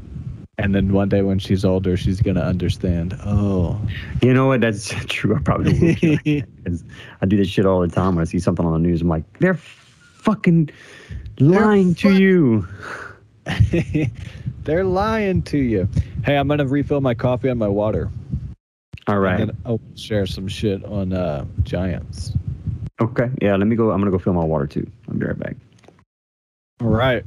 [0.58, 3.18] And then one day when she's older, she's gonna understand.
[3.26, 3.80] Oh,
[4.22, 4.62] You know what?
[4.62, 5.36] That's true.
[5.36, 6.42] I probably will.
[7.22, 9.02] I do this shit all the time when I see something on the news.
[9.02, 10.70] I'm like, they're fucking
[11.40, 12.68] lying to fuck- you.
[14.64, 15.88] they're lying to you.
[16.24, 18.10] Hey, I'm gonna refill my coffee and my water.
[19.08, 19.50] All right.
[19.66, 22.32] I'll share some shit on uh, Giants.
[23.02, 23.30] Okay.
[23.42, 23.56] Yeah.
[23.58, 23.92] Let me go.
[23.92, 24.90] I'm gonna go fill my water too.
[25.10, 25.58] I'll be right back.
[26.82, 27.24] All right.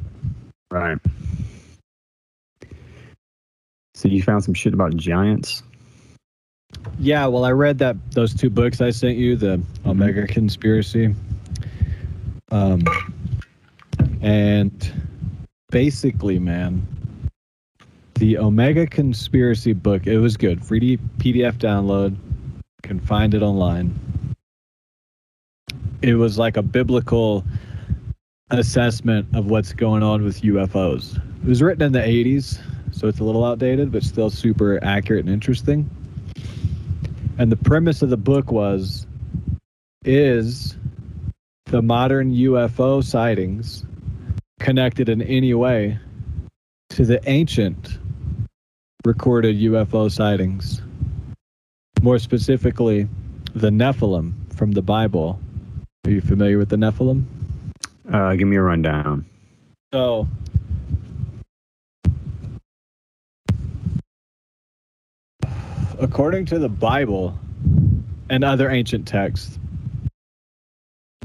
[0.70, 0.98] Right.
[3.98, 5.64] So you found some shit about giants?
[7.00, 11.16] Yeah, well, I read that those two books I sent you, the Omega Conspiracy,
[12.52, 12.80] um,
[14.22, 14.92] and
[15.70, 16.86] basically, man,
[18.14, 20.06] the Omega Conspiracy book.
[20.06, 20.64] It was good.
[20.64, 22.16] Free PDF download.
[22.84, 23.98] Can find it online.
[26.02, 27.44] It was like a biblical
[28.50, 31.16] assessment of what's going on with UFOs.
[31.42, 32.60] It was written in the 80s,
[32.92, 35.88] so it's a little outdated, but still super accurate and interesting.
[37.38, 39.06] And the premise of the book was
[40.04, 40.76] is
[41.66, 43.84] the modern UFO sightings
[44.58, 45.98] connected in any way
[46.90, 47.98] to the ancient
[49.04, 50.82] recorded UFO sightings?
[52.02, 53.08] More specifically,
[53.54, 55.38] the Nephilim from the Bible.
[56.04, 57.24] Are you familiar with the Nephilim?
[58.12, 59.26] Uh, give me a rundown.
[59.92, 60.28] So,
[65.98, 67.38] according to the Bible
[68.30, 69.58] and other ancient texts,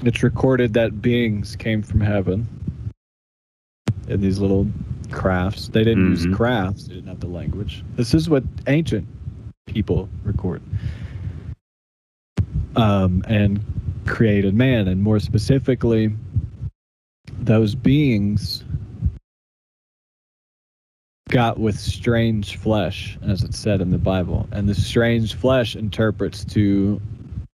[0.04, 2.48] it's recorded that beings came from heaven
[4.08, 4.68] in these little
[5.12, 5.70] crafts.
[5.70, 6.10] They didn't Mhm.
[6.10, 7.84] use crafts, they didn't have the language.
[7.96, 9.08] This is what ancient
[9.68, 10.62] people record.
[12.76, 13.60] Um, and
[14.06, 16.14] created man, and more specifically,
[17.40, 18.64] those beings
[21.34, 24.48] got with strange flesh, as it said in the Bible.
[24.52, 27.02] And the strange flesh interprets to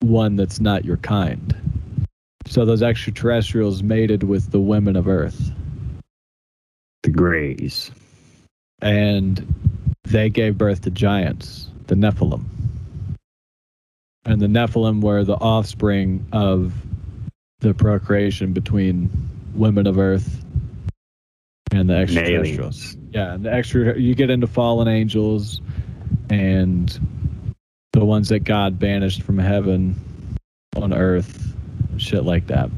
[0.02, 1.56] one that's not your kind.
[2.46, 5.52] So those extraterrestrials mated with the women of Earth,
[7.02, 7.90] The Greys.
[8.80, 9.56] and
[10.04, 12.44] they gave birth to giants, the Nephilim.
[14.26, 16.74] And the Nephilim were the offspring of
[17.62, 19.10] the procreation between
[19.56, 20.46] women of Earth
[21.72, 22.98] and the extraterrestrials.
[23.14, 25.62] Yeah, and the extra you get into fallen angels
[26.32, 27.00] and
[27.92, 29.96] the ones that God banished from heaven
[30.76, 31.56] on earth,
[31.98, 32.72] shit like that.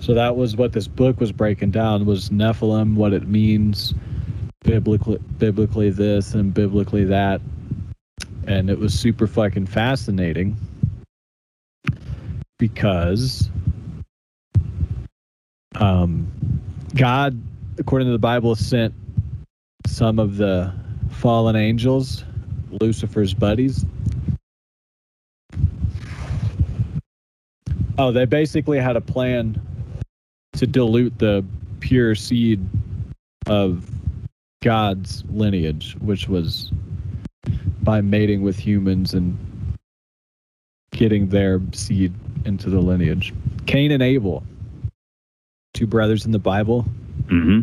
[0.00, 3.94] So that was what this book was breaking down was Nephilim, what it means,
[4.64, 7.40] biblically biblically this and biblically that.
[8.48, 10.56] And it was super fucking fascinating
[12.58, 13.48] because
[15.76, 16.26] um
[16.96, 17.40] God,
[17.78, 18.92] according to the Bible, sent
[19.86, 20.72] some of the
[21.10, 22.24] fallen angels,
[22.80, 23.84] Lucifer's buddies.
[27.98, 29.60] Oh, they basically had a plan
[30.54, 31.44] to dilute the
[31.80, 32.64] pure seed
[33.46, 33.90] of
[34.62, 36.70] God's lineage, which was
[37.82, 39.36] by mating with humans and
[40.92, 42.12] getting their seed
[42.44, 43.32] into the lineage.
[43.66, 44.42] Cain and Abel,
[45.74, 46.86] two brothers in the Bible,
[47.32, 47.60] Mm-hmm.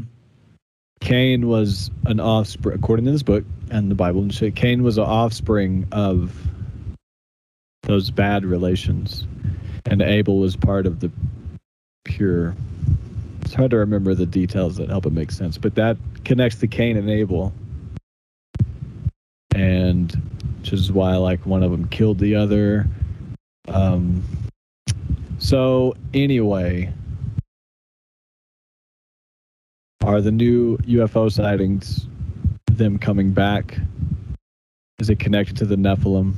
[1.00, 4.56] Cain was an offspring, according to this book and the Bible and shit.
[4.56, 6.36] Cain was an offspring of
[7.84, 9.26] those bad relations,
[9.86, 11.12] and Abel was part of the
[12.04, 12.56] pure.
[13.42, 16.68] It's hard to remember the details that help it make sense, but that connects to
[16.68, 17.54] Cain and Abel,
[19.56, 20.12] and
[20.60, 22.88] which is why like one of them killed the other.
[23.68, 24.24] Um.
[25.40, 26.94] So anyway,
[30.04, 32.08] are the new UFO sightings
[32.72, 33.78] them coming back?
[35.00, 36.34] Is it connected to the Nephilim?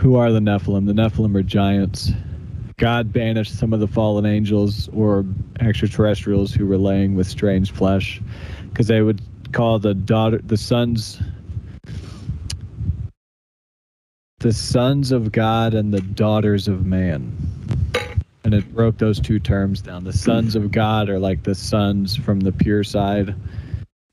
[0.00, 0.86] Who are the Nephilim?
[0.86, 2.12] The Nephilim are giants
[2.82, 5.24] God banished some of the fallen angels or
[5.60, 8.20] extraterrestrials who were laying with strange flesh,
[8.70, 9.20] because they would
[9.52, 11.22] call the daughter, the sons,
[14.40, 17.30] the sons of God and the daughters of man.
[18.44, 20.04] And it broke those two terms down.
[20.04, 23.34] The sons of God are like the sons from the pure side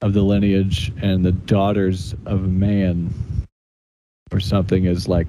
[0.01, 3.13] of the lineage, and the daughters of man
[4.31, 5.27] or something is like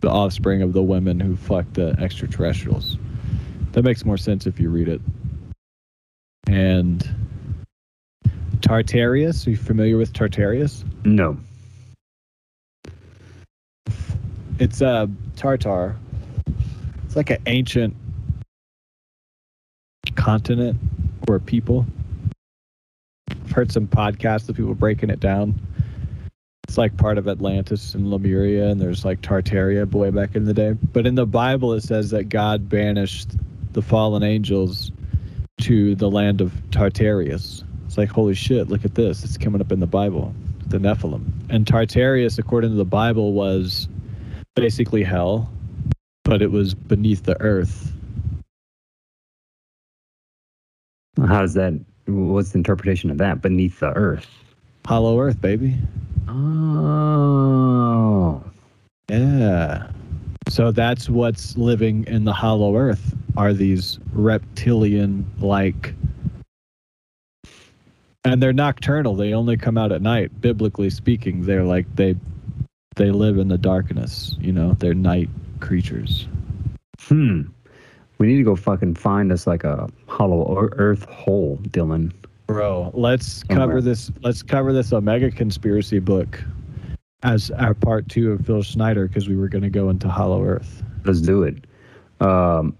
[0.00, 2.96] the offspring of the women who fucked the extraterrestrials.
[3.72, 5.00] That makes more sense if you read it.
[6.46, 7.08] And
[8.60, 10.84] Tartarius, are you familiar with Tartarius?
[11.04, 11.38] No.
[14.58, 15.96] It's a uh, Tartar.
[17.04, 17.94] It's like an ancient
[20.20, 20.78] continent
[21.28, 21.86] or people.
[23.30, 25.58] I've heard some podcasts of people breaking it down.
[26.68, 30.52] It's like part of Atlantis and Lemuria, and there's like Tartaria way back in the
[30.52, 30.72] day.
[30.92, 33.30] But in the Bible, it says that God banished
[33.72, 34.92] the fallen angels
[35.62, 37.64] to the land of Tartarius.
[37.86, 39.24] It's like, holy shit, look at this.
[39.24, 40.34] It's coming up in the Bible,
[40.66, 41.24] the Nephilim.
[41.48, 43.88] And Tartarius, according to the Bible, was
[44.54, 45.50] basically hell,
[46.24, 47.92] but it was beneath the earth.
[51.26, 51.78] How does that?
[52.06, 53.42] What's the interpretation of that?
[53.42, 54.28] Beneath the earth.
[54.86, 55.76] Hollow earth, baby.
[56.28, 58.42] Oh.
[59.08, 59.90] Yeah.
[60.48, 65.94] So that's what's living in the hollow earth are these reptilian like
[68.24, 69.14] and they're nocturnal.
[69.14, 70.40] They only come out at night.
[70.40, 72.16] Biblically speaking, they're like they
[72.96, 75.28] they live in the darkness, you know, they're night
[75.60, 76.26] creatures.
[77.00, 77.42] Hmm.
[78.20, 82.12] We need to go fucking find us like a hollow earth hole, Dylan.
[82.46, 84.12] Bro, let's cover this.
[84.22, 86.44] Let's cover this Omega conspiracy book
[87.22, 90.44] as our part two of Phil Schneider because we were going to go into Hollow
[90.44, 90.82] Earth.
[91.04, 91.64] Let's do it.
[92.20, 92.76] Um,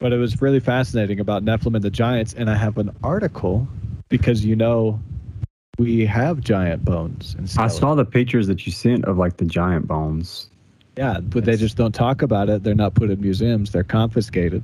[0.00, 3.66] but it was really fascinating about Nephilim and the giants, and I have an article
[4.10, 5.00] because you know
[5.78, 7.36] we have giant bones.
[7.38, 10.50] And I saw the pictures that you sent of like the giant bones.
[10.96, 12.62] Yeah, but they just don't talk about it.
[12.62, 13.72] They're not put in museums.
[13.72, 14.62] They're confiscated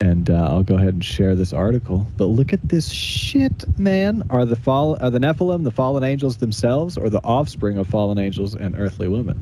[0.00, 2.06] and uh, I'll go ahead and share this article.
[2.16, 4.22] But look at this shit, man!
[4.30, 8.18] Are the fall are the Nephilim the fallen angels themselves, or the offspring of fallen
[8.18, 9.40] angels and earthly women?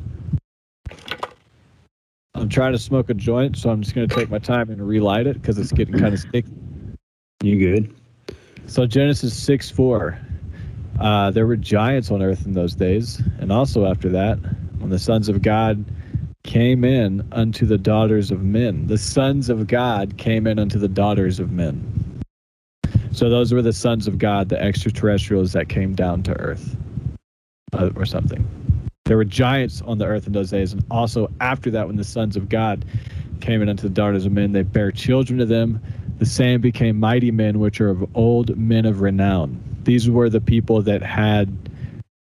[2.34, 4.86] I'm trying to smoke a joint, so I'm just going to take my time and
[4.86, 6.50] relight it because it's getting kind of sticky.
[7.42, 7.94] You good?
[8.66, 10.18] So Genesis six four.
[11.00, 14.38] Uh, there were giants on earth in those days, and also after that,
[14.84, 15.82] when the sons of God
[16.42, 18.86] came in unto the daughters of men.
[18.86, 22.20] The sons of God came in unto the daughters of men.
[23.10, 26.76] So those were the sons of God, the extraterrestrials that came down to earth
[27.72, 28.46] uh, or something.
[29.06, 30.74] There were giants on the earth in those days.
[30.74, 32.84] And also after that, when the sons of God
[33.40, 35.80] came in unto the daughters of men, they bare children to them.
[36.18, 39.58] The same became mighty men, which are of old men of renown.
[39.84, 41.63] These were the people that had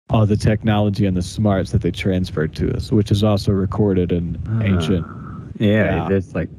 [0.10, 4.12] all the technology and the smarts that they transferred to us, which is also recorded
[4.12, 5.06] in uh, ancient.
[5.60, 6.16] Yeah, yeah.
[6.16, 6.50] it's like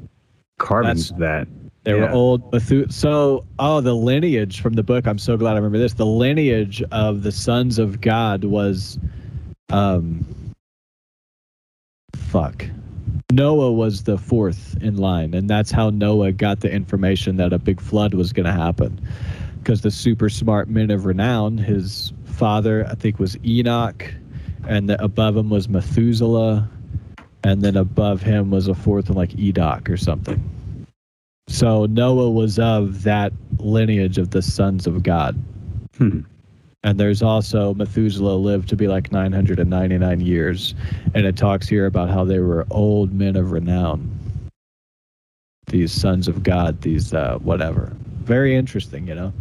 [1.09, 1.47] That's, that.
[1.83, 2.01] They yeah.
[2.01, 2.61] were old.
[2.89, 5.07] So, oh, the lineage from the book.
[5.07, 5.93] I'm so glad I remember this.
[5.93, 8.99] The lineage of the sons of God was,
[9.69, 10.23] um,
[12.15, 12.65] fuck.
[13.31, 17.57] Noah was the fourth in line, and that's how Noah got the information that a
[17.57, 19.01] big flood was going to happen.
[19.57, 24.11] Because the super smart men of renown, his father, I think, was Enoch,
[24.67, 26.67] and the, above him was Methuselah,
[27.43, 30.87] and then above him was a fourth one like Enoch or something.
[31.47, 35.39] So Noah was of that lineage of the sons of God.
[35.99, 36.21] Hmm.
[36.83, 40.73] And there's also Methuselah lived to be like 999 years.
[41.13, 44.09] And it talks here about how they were old men of renown.
[45.67, 47.95] These sons of God, these uh, whatever.
[48.23, 49.31] Very interesting, you know?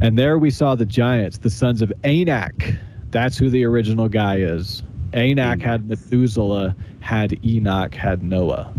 [0.00, 2.74] And there we saw the giants, the sons of Anak.
[3.10, 4.82] That's who the original guy is.
[5.12, 8.72] Anak had Methuselah, had Enoch, had Noah.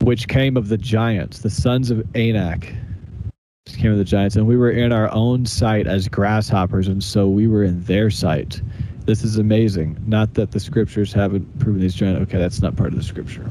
[0.00, 2.72] Which came of the giants, the sons of Anak
[3.66, 4.36] came of the giants.
[4.36, 8.10] And we were in our own sight as grasshoppers, and so we were in their
[8.10, 8.60] sight.
[9.06, 9.96] This is amazing.
[10.06, 12.20] Not that the scriptures haven't proven these giants.
[12.22, 13.48] Okay, that's not part of the scripture.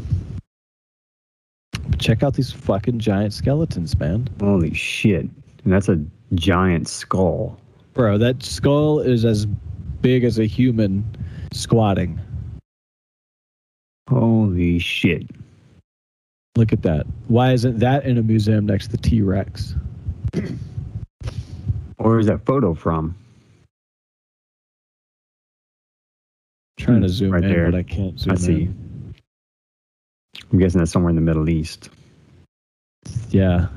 [1.92, 4.28] But check out these fucking giant skeletons, man.
[4.39, 5.30] Holy shit.
[5.64, 7.60] And that's a giant skull.
[7.94, 9.46] Bro, that skull is as
[10.02, 11.06] big as a human
[11.52, 12.20] squatting.
[14.10, 15.30] Holy shit.
[16.56, 17.06] Look at that.
[17.28, 19.76] Why isn't that in a museum next to the T Rex?
[21.98, 23.16] Where is that photo from?
[26.82, 27.72] trying to hmm, zoom right in, there.
[27.72, 28.64] but I can't zoom I see.
[28.64, 28.91] in.
[30.52, 31.89] I'm guessing that's somewhere in the Middle East.
[33.30, 33.68] Yeah.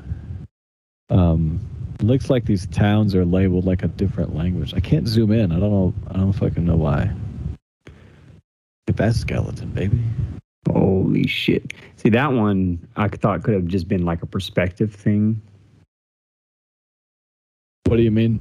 [1.09, 1.59] Um,
[2.01, 4.73] looks like these towns are labeled like a different language.
[4.73, 5.51] I can't zoom in.
[5.51, 5.93] I don't know.
[6.09, 7.11] I don't fucking know why.
[8.87, 9.99] Get that skeleton, baby.
[10.67, 11.73] Holy shit!
[11.95, 15.41] See that one, I thought could have just been like a perspective thing.
[17.85, 18.39] What do you mean?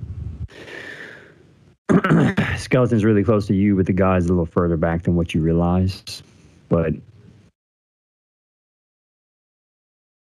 [2.56, 5.42] Skeleton's really close to you, but the guy's a little further back than what you
[5.42, 6.22] realize.
[6.68, 6.94] But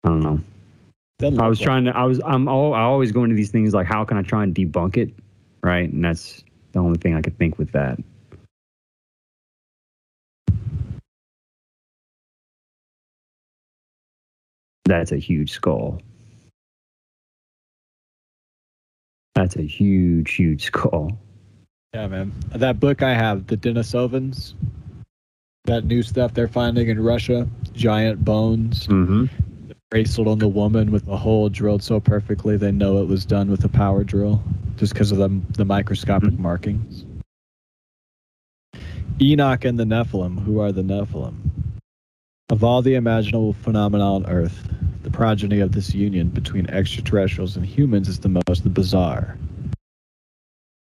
[0.03, 0.39] I don't know.
[1.19, 1.95] Doesn't I was trying to.
[1.95, 2.21] I was.
[2.25, 2.47] I'm.
[2.47, 5.13] All, I always go into these things like, how can I try and debunk it,
[5.61, 5.91] right?
[5.91, 7.99] And that's the only thing I could think with that.
[14.85, 16.01] That's a huge skull.
[19.35, 21.17] That's a huge, huge skull.
[21.93, 22.33] Yeah, man.
[22.55, 24.53] That book I have, the Denisovans,
[25.65, 29.25] that new stuff they're finding in Russia, giant bones, Mm-hmm.
[29.91, 33.49] Bracelet on the woman with the hole drilled so perfectly they know it was done
[33.49, 34.41] with a power drill
[34.77, 36.39] just because of the, the microscopic Mhm.
[36.39, 37.05] markings.
[39.19, 40.39] Enoch and the Nephilim.
[40.43, 41.33] Who are the Nephilim?
[42.49, 44.67] Of all the imaginable phenomena on Earth,
[45.03, 49.37] the progeny of this union between extraterrestrials and humans is the most bizarre.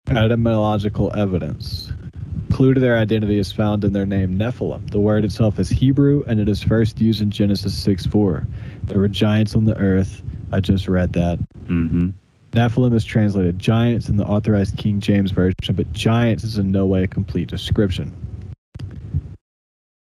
[0.09, 1.91] Etymological evidence.
[2.51, 4.91] Clue to their identity is found in their name Nephilim.
[4.91, 8.45] The word itself is Hebrew and it is first used in Genesis 6 4.
[8.83, 10.21] There were giants on the earth.
[10.51, 11.39] I just read that.
[11.65, 12.09] Mm-hmm.
[12.51, 16.85] Nephilim is translated giants in the authorized King James Version, but giants is in no
[16.85, 18.13] way a complete description.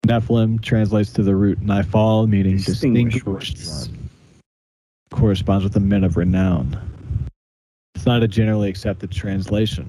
[0.08, 3.92] Nephilim translates to the root Nephal, meaning Distinguished distinguished,
[5.12, 6.80] corresponds with the men of renown.
[7.96, 9.88] It's not a generally accepted translation.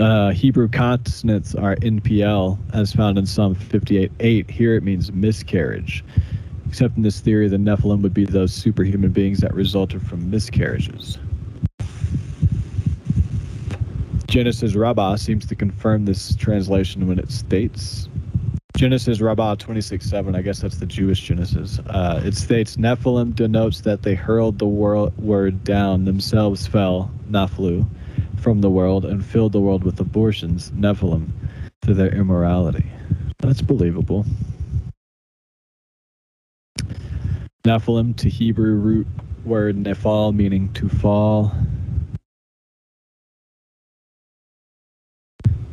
[0.00, 4.50] Uh, Hebrew consonants are NPL, as found in Psalm 58:8.
[4.50, 6.02] Here it means miscarriage.
[6.66, 11.18] Except in this theory, the Nephilim would be those superhuman beings that resulted from miscarriages.
[14.26, 18.08] Genesis Rabbah seems to confirm this translation when it states
[18.76, 20.34] Genesis Rabbah 26:7.
[20.34, 21.78] I guess that's the Jewish Genesis.
[21.90, 27.84] Uh, it states Nephilim denotes that they hurled the wor- word down, themselves fell, Naflu,
[28.40, 31.28] from the world and filled the world with abortions, Nephilim,
[31.82, 32.90] through their immorality.
[33.38, 34.24] That's believable.
[37.64, 39.06] Nephilim to Hebrew root
[39.44, 41.52] word nephal meaning to fall.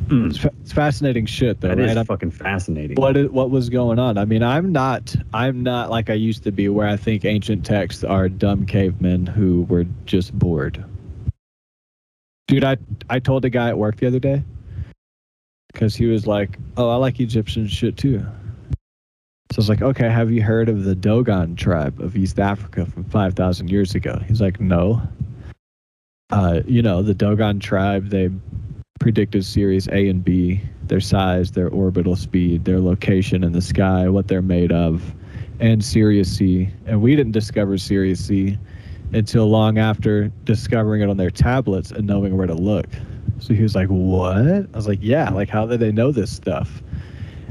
[0.08, 0.30] Mm.
[0.30, 1.96] It's, fa- it's fascinating shit though, That right?
[1.96, 2.96] is fucking fascinating.
[2.96, 4.16] what is, what was going on?
[4.16, 7.64] I mean, I'm not I'm not like I used to be, where I think ancient
[7.66, 10.82] texts are dumb cavemen who were just bored.
[12.48, 12.78] Dude, I
[13.10, 14.42] I told a guy at work the other day
[15.70, 18.20] because he was like, "Oh, I like Egyptian shit too."
[19.52, 22.86] So I was like, "Okay, have you heard of the Dogon tribe of East Africa
[22.86, 25.02] from five thousand years ago?" He's like, "No."
[26.30, 28.30] Uh, you know, the Dogon tribe they
[28.98, 34.08] predicted Sirius A and B, their size, their orbital speed, their location in the sky,
[34.08, 35.14] what they're made of,
[35.60, 36.70] and Sirius C.
[36.86, 38.58] And we didn't discover Sirius C
[39.12, 42.86] until long after discovering it on their tablets and knowing where to look.
[43.38, 44.36] So he was like, What?
[44.36, 46.82] I was like, Yeah, like how did they know this stuff?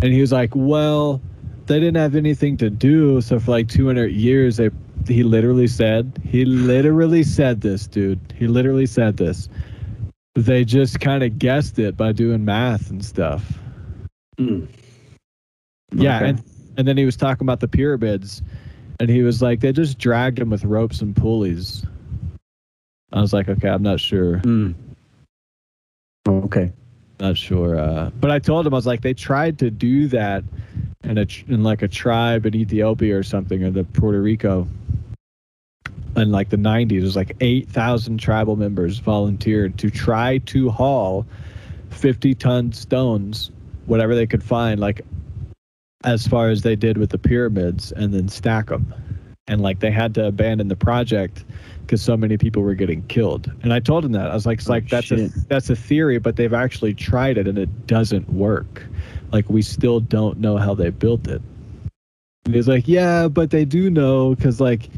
[0.01, 1.21] And he was like, Well,
[1.65, 3.21] they didn't have anything to do.
[3.21, 4.69] So for like 200 years, they
[5.07, 8.19] he literally said, he literally said this, dude.
[8.37, 9.47] He literally said this
[10.35, 13.57] they just kind of guessed it by doing math and stuff.
[14.39, 14.67] Mm.
[15.93, 16.29] Yeah, Okay.
[16.29, 16.43] and
[16.77, 18.43] and then he was talking about the pyramids,
[18.99, 21.85] and he was like, they just dragged him with ropes and pulleys.
[23.13, 24.73] I was like, okay, I'm not sure, Mm.
[26.27, 26.71] Okay.
[27.19, 27.79] not sure.
[27.79, 30.43] Uh, but I told him I was like, they tried to do that
[31.03, 34.67] in a in like a tribe in Ethiopia or something, or the Puerto Rico.
[36.17, 41.25] In like the 90s, it was like 8,000 tribal members volunteered to try to haul
[41.91, 43.51] 50 ton stones,
[43.85, 45.01] whatever they could find, like
[46.07, 48.93] as far as they did with the pyramids, and then stack them.
[49.49, 51.43] And like they had to abandon the project
[51.81, 53.51] because so many people were getting killed.
[53.61, 55.75] And I told him that I was like, it's Oh, like that's a that's a
[55.75, 58.85] theory, but they've actually tried it and it doesn't work.
[59.31, 61.41] Like we still don't know how they built it.
[62.45, 64.89] And he's like, yeah, but they do know because like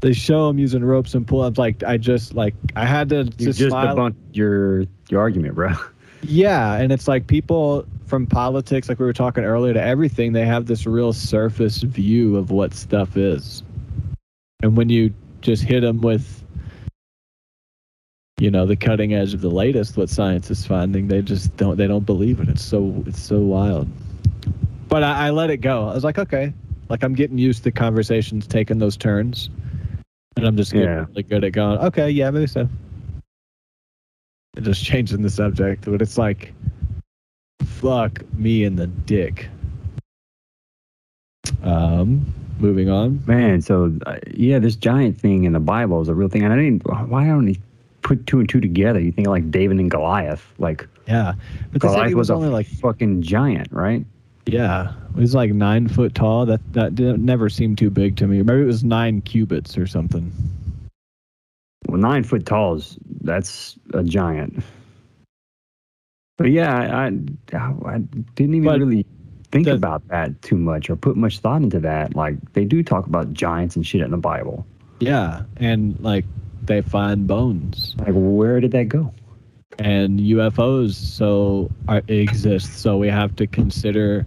[0.00, 1.58] they show them using ropes and pull ups.
[1.58, 5.72] Like I just like I had to You just, just debunked your your argument, bro.
[6.22, 10.44] Yeah, and it's like people from politics, like we were talking earlier, to everything, they
[10.44, 13.62] have this real surface view of what stuff is.
[14.62, 16.44] And when you just hit them with,
[18.38, 21.76] you know, the cutting edge of the latest, what science is finding, they just don't,
[21.76, 22.48] they don't believe it.
[22.48, 23.88] It's so, it's so wild.
[24.88, 25.88] But I, I let it go.
[25.88, 26.52] I was like, okay,
[26.88, 29.48] like I'm getting used to conversations taking those turns,
[30.36, 31.04] and I'm just getting Yeah.
[31.08, 32.68] really good at going, okay, yeah, maybe so.
[34.56, 36.52] And just changing the subject, but it's like,
[37.80, 39.48] fuck me in the dick.
[41.62, 43.22] Um, moving on.
[43.26, 46.52] Man, so uh, yeah, this giant thing in the Bible is a real thing, and
[46.52, 46.82] I didn't.
[47.08, 47.56] Why don't you
[48.02, 49.00] put two and two together?
[49.00, 51.34] You think like David and Goliath, like Yeah,
[51.72, 54.04] but Goliath he was, was a only like fucking giant, right?
[54.46, 56.46] Yeah, he's like nine foot tall.
[56.46, 58.42] That that never seemed too big to me.
[58.42, 60.32] Maybe it was nine cubits or something.
[61.86, 64.62] Well, nine foot tall is that's a giant.
[66.40, 67.06] But yeah, I
[67.54, 67.98] I, I
[68.34, 69.04] didn't even But really
[69.52, 72.16] think the- about that too much or put much thought into that.
[72.16, 74.66] Like they do talk about giants and shit in the Bible.
[75.00, 76.24] Yeah, and like
[76.62, 79.12] they find bones Like where did that go?
[79.78, 82.78] and UFOs so are, exist.
[82.80, 84.26] So we have to consider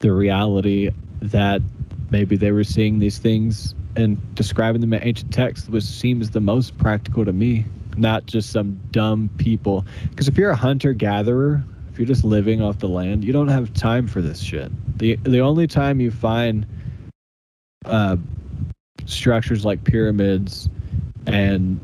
[0.00, 0.90] the reality
[1.22, 1.62] that
[2.10, 6.40] maybe they were seeing these things and describing them in ancient texts, which seems the
[6.40, 7.64] most practical to me.
[7.98, 9.84] Not just some dumb people.
[10.10, 13.48] Because if you're a hunter gatherer, if you're just living off the land, you don't
[13.48, 14.70] have time for this shit.
[14.98, 16.66] the The only time you find
[17.84, 18.16] uh,
[19.04, 20.68] structures like pyramids
[21.26, 21.80] and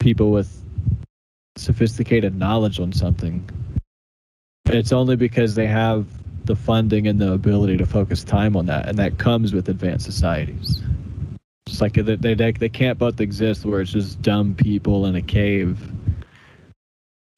[0.00, 0.62] people with
[1.56, 3.48] sophisticated knowledge on something,
[4.66, 6.06] it's only because they have
[6.44, 10.04] the funding and the ability to focus time on that, and that comes with advanced
[10.04, 10.82] societies.
[11.66, 15.22] It's like they they, they can't both exist where it's just dumb people in a
[15.22, 15.80] cave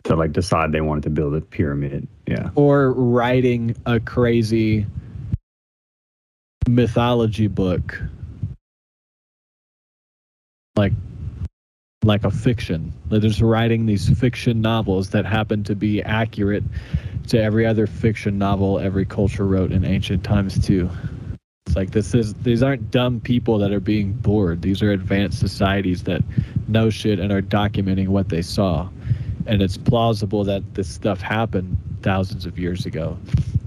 [0.05, 2.09] To like decide they wanted to build a pyramid.
[2.27, 2.51] Yeah.
[2.57, 4.87] or writing a crazy
[6.69, 8.03] mythology book
[10.75, 10.93] like
[12.03, 16.65] like a fiction they're just writing these fiction novels that happen to be accurate
[17.29, 20.91] to every other fiction novel every culture wrote in ancient times too
[21.67, 25.39] it's like this is these aren't dumb people that are being bored these are advanced
[25.39, 26.23] societies that
[26.69, 28.89] know shit and are documenting what they saw
[29.47, 33.17] and it's plausible that this stuff happened thousands of years ago.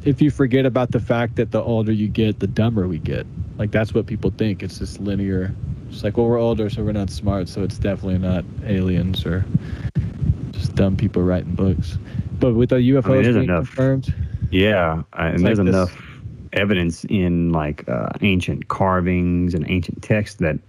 [0.06, 3.26] If you forget about the fact that the older you get, the dumber we get.
[3.58, 4.64] Like that's what people think.
[4.64, 5.54] It's this linear.
[5.90, 9.44] It's like, well, we're older, so we're not smart, so it's definitely not aliens or
[10.52, 11.98] just dumb people writing books.
[12.40, 13.66] But with the UFOs I mean, being enough.
[13.68, 14.14] confirmed,
[14.52, 16.09] Yeah, uh, and there's like enough
[16.54, 20.60] evidence in like uh, ancient carvings and ancient texts that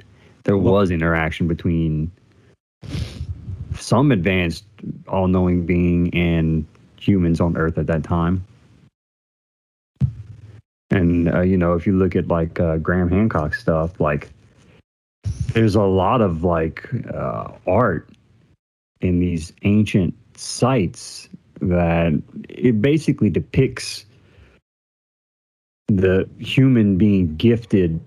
[0.44, 2.10] there was interaction between
[3.74, 4.64] some advanced,
[5.08, 6.66] all-knowing being and
[6.98, 8.44] humans on Earth at that time.
[10.90, 14.30] And uh, you know, if you look at like uh, Graham Hancock stuff, like
[15.52, 18.08] there's a lot of like uh, art
[19.00, 21.28] in these ancient sites
[21.60, 24.04] that it basically depicts
[25.96, 28.00] the human being gifted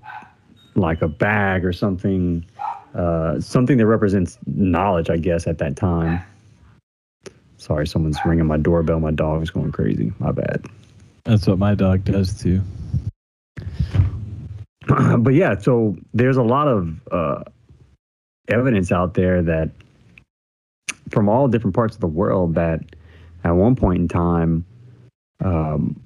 [0.75, 2.45] like a bag or something
[2.95, 6.21] uh, something that represents knowledge i guess at that time.
[7.57, 8.99] Sorry someone's ringing my doorbell.
[8.99, 10.11] My dog's going crazy.
[10.19, 10.65] My bad.
[11.23, 12.61] That's what my dog does too.
[15.17, 17.43] but yeah, so there's a lot of uh,
[18.49, 19.69] evidence out there that
[21.09, 22.81] from all different parts of the world that
[23.45, 24.65] at one point in time
[25.43, 25.97] um,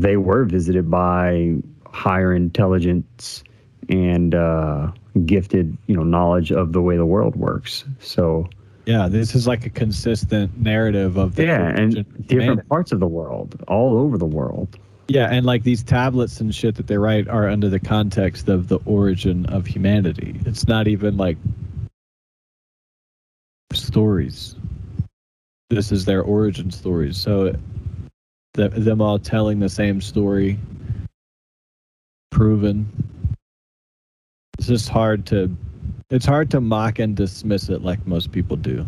[0.00, 1.54] they were visited by
[1.86, 3.42] higher intelligence
[3.88, 4.90] and uh,
[5.24, 7.84] gifted, you know, knowledge of the way the world works.
[8.00, 8.48] So
[8.84, 13.06] Yeah, this is like a consistent narrative of the yeah, and different parts of the
[13.06, 14.78] world, all over the world.
[15.08, 18.68] Yeah, and like these tablets and shit that they write are under the context of
[18.68, 20.38] the origin of humanity.
[20.44, 21.38] It's not even like
[23.72, 24.56] stories.
[25.70, 27.16] This is their origin stories.
[27.16, 27.54] So
[28.56, 30.58] th- them all telling the same story,
[32.30, 32.90] proven.
[34.58, 35.54] It's just hard to.
[36.08, 38.86] It's hard to mock and dismiss it like most people do.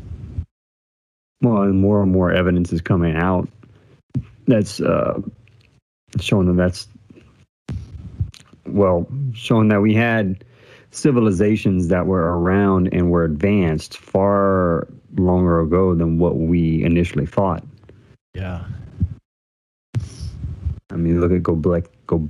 [1.42, 3.48] Well, and more and more evidence is coming out
[4.48, 5.20] that's uh,
[6.20, 6.88] showing that that's
[8.66, 10.44] well, showing that we had
[10.90, 17.62] civilizations that were around and were advanced far longer ago than what we initially thought.
[18.34, 18.64] Yeah.
[20.90, 22.28] I mean, look at Go Black, Go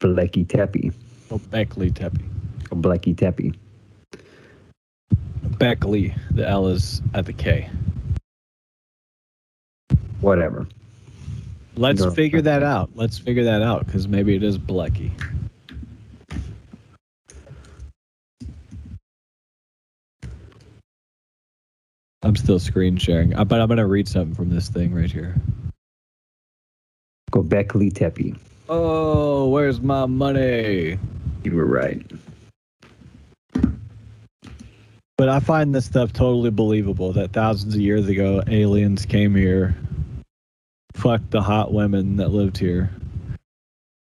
[0.00, 0.92] Blacky Tepe,
[1.30, 2.18] Oh, Beckley Tepe.
[2.70, 3.52] Go Blacky Tepe.
[5.58, 6.14] Beckley.
[6.30, 7.68] The L is at the K.
[10.20, 10.66] Whatever.
[11.76, 12.10] Let's Go.
[12.10, 12.90] figure that out.
[12.94, 15.10] Let's figure that out because maybe it is Blecky.
[22.22, 25.36] I'm still screen sharing, but I'm gonna read something from this thing right here.
[27.42, 28.34] Göbekli Tepe.
[28.68, 30.98] Oh, where's my money?
[31.44, 32.02] You were right.
[35.16, 39.76] But I find this stuff totally believable that thousands of years ago aliens came here,
[40.94, 42.90] fucked the hot women that lived here.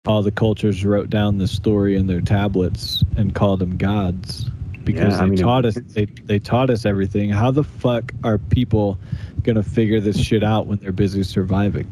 [0.06, 4.50] All the cultures wrote down the story in their tablets and called them gods
[4.84, 7.30] because Yeah, I they mean, taught us they, they taught us everything.
[7.30, 8.98] How the fuck are people
[9.44, 11.90] gonna figure this shit out when they're busy surviving?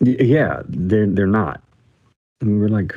[0.00, 1.62] Yeah, they're they're not.
[2.42, 2.94] Mean, we're like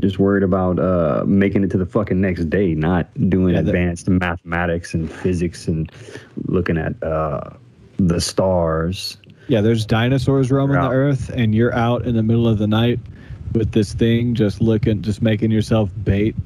[0.00, 3.70] just worried about uh, making it to the fucking next day, not doing Yeah, the-
[3.70, 5.90] advanced mathematics and physics and
[6.46, 7.50] looking at uh,
[7.98, 9.16] the stars.
[9.48, 13.00] Yeah, there's dinosaurs roaming the earth, and you're out in the middle of the night
[13.52, 16.36] with this thing, just looking, just making yourself bait,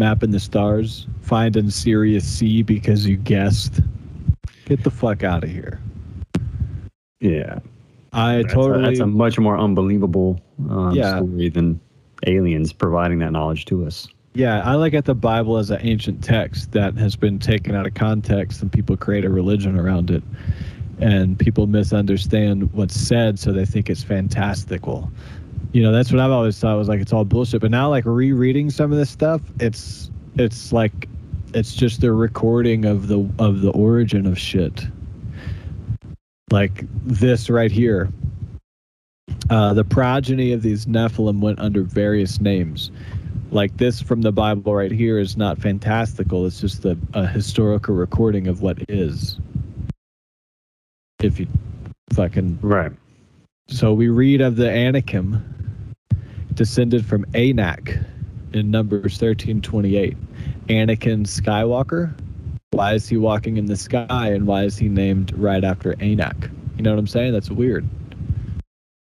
[0.00, 3.80] mapping the stars, finding Sirius C because you guessed.
[4.66, 5.80] Get the fuck out of here.
[7.20, 7.60] Yeah,
[8.12, 8.84] I that's, a, totally.
[8.84, 10.40] that's a much more unbelievable
[10.70, 11.16] um, Yeah.
[11.18, 11.80] story than
[12.26, 14.06] aliens providing that knowledge to us.
[14.34, 17.86] yeah, I look at the Bible as an ancient text that has been taken out
[17.86, 20.22] of context, and people create a religion around it,
[21.00, 25.10] and people misunderstand what's said, so they think it's fantastical.
[25.72, 28.04] you know that's what i've always thought was like it's all bullshit but now like
[28.04, 31.08] rereading some of this stuff it's it's like
[31.54, 34.84] it's just a recording of the of the origin of shit
[36.52, 38.08] like this right here
[39.50, 42.90] uh, the progeny of these nephilim went under various names
[43.50, 47.94] like this from the bible right here is not fantastical it's just a, a historical
[47.94, 49.38] recording of what is
[51.22, 51.46] if you
[52.12, 52.92] fucking Right.
[53.68, 55.42] so we read of the Anakim
[56.54, 57.98] descended from Anak
[58.52, 60.16] in Numbers 13:28.
[60.68, 62.12] Anakin Skywalker.
[62.72, 66.50] Why is he walking in the sky and why is he named right after Anak?
[66.76, 67.34] You know what I'm saying?
[67.34, 67.86] That's weird.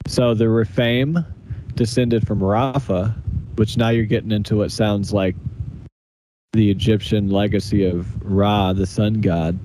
[0.05, 1.25] So the Rephaim
[1.73, 3.15] descended from Rapha,
[3.55, 5.35] which now you're getting into what sounds like
[6.53, 9.57] the Egyptian legacy of Ra, the sun god.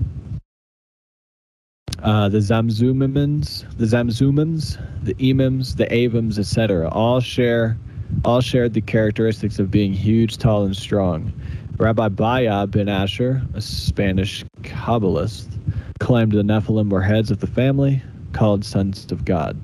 [2.03, 7.77] Uh, the Zamzumimans, the Zamzumans, the Emims, the Avims, etc., all share
[8.25, 11.33] all shared the characteristics of being huge, tall, and strong.
[11.81, 15.49] Rabbi Bahya bin Asher, a Spanish Kabbalist,
[15.99, 18.03] claimed the Nephilim were heads of the family,
[18.35, 19.59] called sons of God.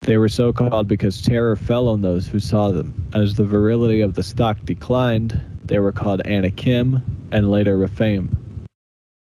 [0.00, 2.92] They were so called because terror fell on those who saw them.
[3.14, 7.00] As the virility of the stock declined, they were called Anakim
[7.30, 8.36] and later Rephaim.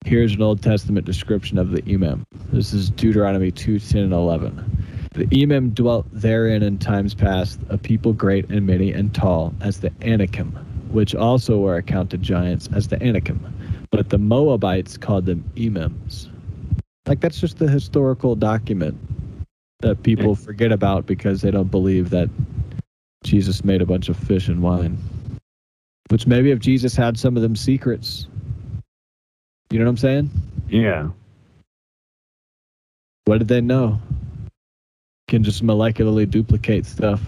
[0.04, 2.22] Here's an Old Testament description of the Emim.
[2.52, 5.08] This is Deuteronomy 2 10 and 11.
[5.14, 9.80] The Emim dwelt therein in times past, a people great and many and tall, as
[9.80, 10.56] the Anakim,
[10.90, 13.40] which also were accounted giants as the Anakim.
[13.90, 16.28] But the Moabites called them Emims.
[17.06, 18.98] Like, that's just the historical document
[19.80, 22.28] that people forget about because they don't believe that
[23.24, 24.98] Jesus made a bunch of fish and wine.
[26.08, 28.26] Which maybe if Jesus had some of them secrets,
[29.70, 30.30] you know what I'm saying?
[30.68, 31.08] Yeah.
[33.24, 34.00] What did they know?
[35.28, 37.20] Can just molecularly duplicate stuff.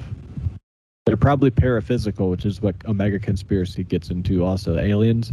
[1.05, 4.79] They're probably paraphysical, which is what Omega Conspiracy gets into also.
[4.79, 5.33] Aliens,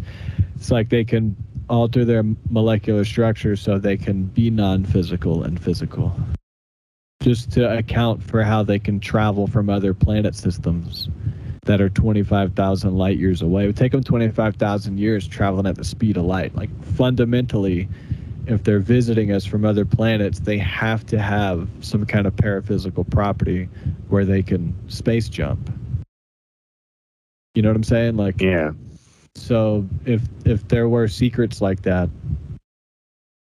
[0.56, 1.36] it's like they can
[1.70, 6.16] alter their molecular structure so they can be non physical and physical.
[7.22, 11.10] Just to account for how they can travel from other planet systems
[11.66, 13.66] that are 25,000 light years away.
[13.66, 16.56] It would take them 25,000 years traveling at the speed of light.
[16.56, 17.88] Like, fundamentally,
[18.48, 23.10] if they're visiting us from other planets, they have to have some kind of paraphysical
[23.10, 23.70] property
[24.10, 25.70] where they can space jump.
[27.56, 28.16] You know what I'm saying?
[28.18, 28.72] Like, Yeah.
[29.36, 32.10] so if if there were secrets like that,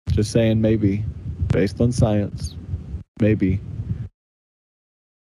[0.09, 1.03] just saying maybe,
[1.47, 2.55] based on science,
[3.19, 3.59] maybe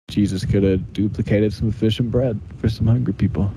[0.08, 3.50] Jesus could have duplicated some fish and bread for some hungry people.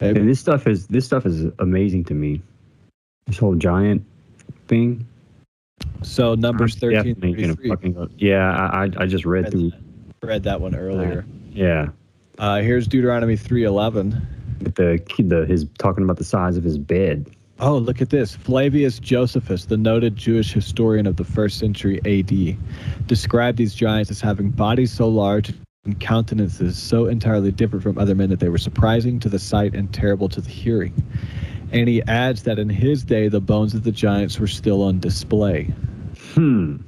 [0.00, 0.20] Maybe.
[0.20, 2.42] And this stuff is this stuff is amazing to me.
[3.30, 4.04] This whole giant
[4.66, 5.06] thing.
[6.02, 9.72] So numbers I'm thirteen definitely gonna fucking Yeah, I I- I just read Read through.
[10.24, 11.24] Read that one earlier.
[11.52, 11.90] Yeah.
[12.40, 14.20] Uh, here's Deuteronomy three eleven.
[14.58, 17.30] The the his talking about the size of his bed.
[17.60, 18.34] Oh, look at this.
[18.34, 22.56] Flavius Josephus, the noted Jewish historian of the first century AD,
[23.06, 25.52] described these giants as having bodies so large
[25.84, 29.74] and countenances so entirely different from other men that they were surprising to the sight
[29.74, 30.92] and terrible to the hearing.
[31.72, 34.98] And he adds that in his day, the bones of the giants were still on
[34.98, 35.72] display.
[36.34, 36.78] Hmm.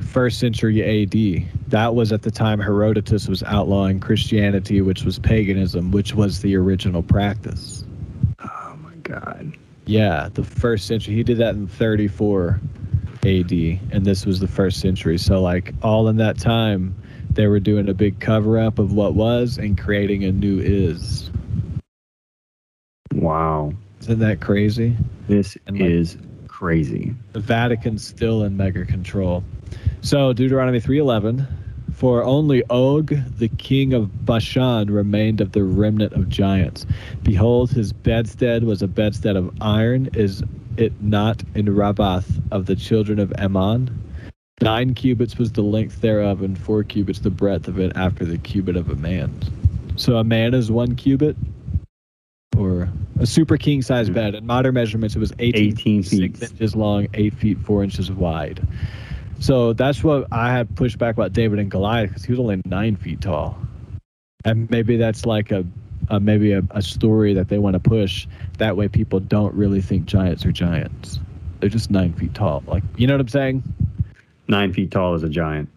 [0.00, 1.70] First century AD.
[1.70, 6.56] That was at the time Herodotus was outlawing Christianity, which was paganism, which was the
[6.56, 7.84] original practice.
[8.38, 9.56] Oh my god.
[9.86, 11.14] Yeah, the first century.
[11.14, 12.60] He did that in 34.
[13.24, 15.18] AD, and this was the first century.
[15.18, 16.94] So, like, all in that time,
[17.30, 21.30] they were doing a big cover up of what was and creating a new is.
[23.28, 23.74] Wow.
[24.00, 24.96] Isn't that crazy?
[25.26, 27.14] This And, like- is crazy.
[27.34, 29.44] The Vatican's still in mega control.
[30.00, 31.46] So Deuteronomy 3:11,
[31.92, 36.86] for only Og, the king of Bashan, remained of the remnant of giants.
[37.22, 40.08] Behold, his bedstead was a bedstead of iron.
[40.14, 40.42] Is
[40.78, 43.90] it not in Rabbath of the children of Ammon?
[44.62, 48.38] Nine cubits was the length thereof, and four cubits the breadth of it, after the
[48.38, 49.30] cubit of a man.
[49.96, 51.36] So a man is one cubit,
[52.58, 52.88] or
[53.20, 54.34] a super king size bed.
[54.34, 56.50] In modern measurements, it was 18, 18 six feet.
[56.50, 58.66] inches long, eight feet four inches wide.
[59.40, 62.60] So that's what I had pushed back about David and Goliath because he was only
[62.64, 63.56] nine feet tall,
[64.44, 65.64] and maybe that's like a,
[66.08, 68.26] a maybe a, a story that they want to push.
[68.58, 71.20] That way, people don't really think giants are giants.
[71.60, 72.64] They're just nine feet tall.
[72.66, 73.62] Like you know what I'm saying?
[74.48, 75.68] Nine feet tall is a giant.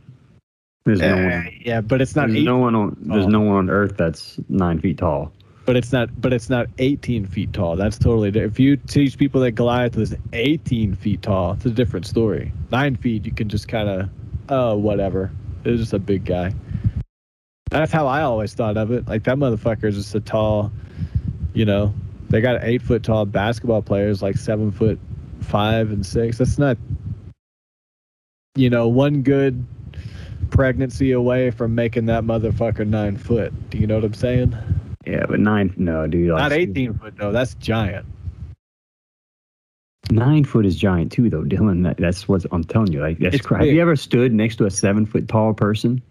[0.84, 1.52] There's no eh, one.
[1.64, 2.98] yeah, but it's not There's no one on.
[3.00, 3.32] There's tall.
[3.32, 5.32] no one on Earth that's nine feet tall.
[5.66, 7.76] But it's not but it's not 18 feet tall.
[7.76, 8.54] That's totally different.
[8.54, 12.52] If you teach people that Goliath was 18 feet tall, it's a different story.
[12.72, 14.10] Nine feet, you can just kind of
[14.50, 15.32] oh whatever.
[15.64, 16.54] it's just a big guy.
[17.70, 19.08] That's how I always thought of it.
[19.08, 20.72] Like that motherfucker is just a tall,
[21.54, 21.94] you know.
[22.30, 25.00] They got eight foot tall basketball players, like seven foot
[25.42, 26.38] five and six.
[26.38, 26.78] That's not,
[28.56, 29.66] you know, one good
[30.50, 33.54] pregnancy away from making that motherfucker nine foot.
[33.70, 34.58] Do you know what I'm saying?
[35.06, 35.74] Yeah, but nine.
[35.78, 36.32] No, dude.
[36.32, 37.32] Like, Not 18 foot though.
[37.32, 38.06] That's giant.
[40.10, 41.84] Nine foot is giant too, though, Dylan.
[41.84, 43.02] That, that's what I'm telling you.
[43.02, 46.02] Like that's It's cra Have you ever stood next to a seven foot tall person?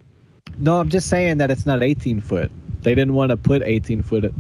[0.59, 2.51] No, I'm just saying that it's not 18 foot.
[2.83, 4.33] They didn't want to put 18 foot.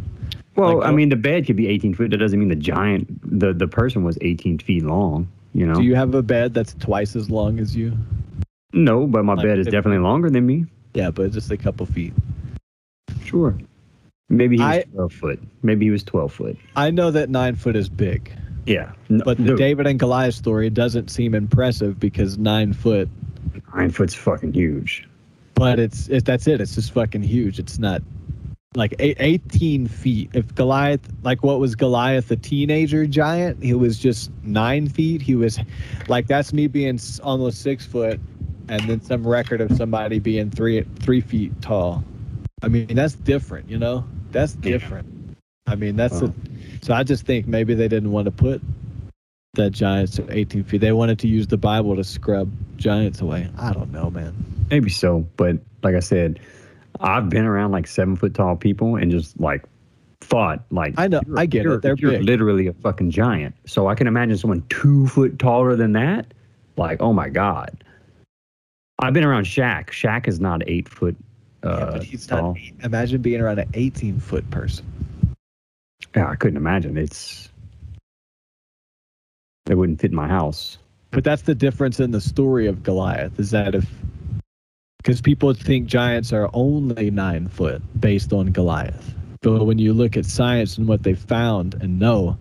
[0.56, 2.10] Well, Like, I uh, mean, the bed could be 18 foot.
[2.10, 3.08] That doesn't mean the giant,
[3.38, 5.30] the the person was 18 feet long.
[5.52, 5.74] You know?
[5.74, 7.96] Do you have a bed that's twice as long as you?
[8.72, 10.64] no, but my Like bed is definitely longer than me.
[10.94, 12.12] Yeah, but it's just a couple feet.
[13.24, 13.56] Sure.
[14.30, 15.42] Maybe he was I- 12 foot.
[15.62, 16.56] Maybe he was 12 foot.
[16.76, 18.32] I know that nine foot is big,
[18.64, 18.92] Yeah.
[19.08, 23.08] No, but the dude, David and Goliath story doesn't seem impressive because nine foot.
[23.74, 25.08] nine foot's fucking huge.
[25.54, 26.60] But it's it, that's it.
[26.60, 27.58] It's just fucking huge.
[27.58, 28.02] It's not
[28.76, 30.30] like eight, 18 feet.
[30.32, 33.62] If Goliath, like what was Goliath, a teenager giant?
[33.62, 35.20] He was just nine feet.
[35.20, 35.58] He was
[36.08, 38.20] like that's me being almost six foot,
[38.68, 42.04] and then some record of somebody being three three feet tall.
[42.62, 44.04] I mean that's different, you know.
[44.32, 44.72] That's Yeah.
[44.72, 45.36] different.
[45.66, 46.28] I mean that's Wow.
[46.28, 48.60] a, so I just think maybe they didn't want to put
[49.54, 50.80] that giants at 18 feet.
[50.80, 53.48] They wanted to use the Bible to scrub giants away.
[53.58, 54.32] I don't know, man.
[54.70, 56.38] Maybe so, but like I said,
[57.00, 59.64] I've been around like seven foot tall people and just like
[60.20, 61.64] thought like I know- I get it.
[61.64, 62.22] you're- They're you're big.
[62.24, 63.54] literally a fucking giant.
[63.66, 66.32] So I can imagine someone two foot taller than that.
[66.76, 67.82] Like, oh my god.
[68.98, 69.86] I've been around Shaq.
[69.88, 71.16] Shaq is not eight foot
[71.64, 72.52] uh, yeah, but he's tall.
[72.52, 72.58] not.
[72.58, 74.84] eight- Imagine being around an 18 foot person.
[76.16, 76.96] Yeah, I couldn't imagine.
[76.96, 77.48] It's
[79.68, 80.78] it wouldn't fit my house.
[81.12, 83.86] But that's the difference in the story of Goliath is that if
[84.98, 90.16] because people think giants are only nine foot based on Goliath, but when you look
[90.16, 92.36] at science and what they found and know,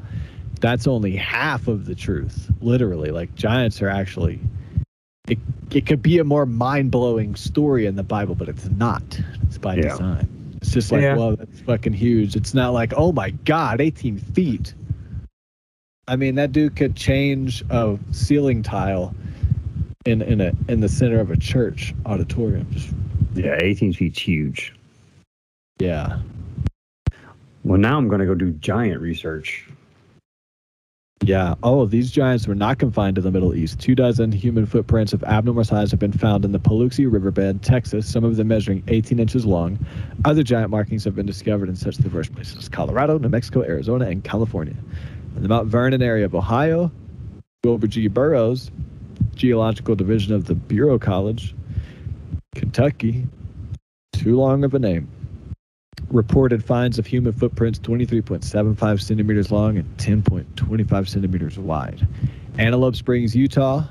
[0.60, 2.52] that's only half of the truth.
[2.62, 4.40] Literally, like giants are actually.
[5.30, 5.38] It,
[5.72, 9.04] it could be a more mind blowing story in the Bible, but it's not.
[9.44, 9.90] It's by Yeah.
[9.90, 10.28] design.
[10.62, 11.16] It's just like, Yeah.
[11.16, 12.36] well, that's fucking huge.
[12.36, 14.74] It's not like, oh my God, 18 feet.
[16.08, 19.14] I mean, that dude could change a ceiling tile
[20.06, 22.66] in in a in the center of a church auditorium.
[22.72, 22.90] Just
[23.36, 24.74] Yeah, 18 feet's huge.
[25.78, 26.20] yeah.
[27.64, 29.69] Well, now I'm going to go do giant research.
[31.22, 31.56] Yeah.
[31.64, 33.80] Oh, these giants were not confined to the Middle East.
[33.80, 38.10] Two dozen human footprints of abnormal size have been found in the Paluxy Riverbed, Texas,
[38.10, 39.78] some of them measuring 18 inches long.
[40.24, 44.24] Other giant markings have been discovered in such diverse places Colorado, New Mexico, Arizona, and
[44.24, 44.76] California.
[45.36, 46.92] In the Mount Vernon area of Ohio,
[47.64, 48.08] Wilbur G.
[48.08, 48.72] Burroughs,
[49.36, 51.54] Geological Division of the Berea College,
[52.56, 53.28] Kentucky,
[54.14, 55.10] too long of a name,
[56.12, 62.08] reported finds of human footprints 23.75 centimeters long and 10.25 centimeters wide.
[62.58, 63.84] Antelope Springs, Utah,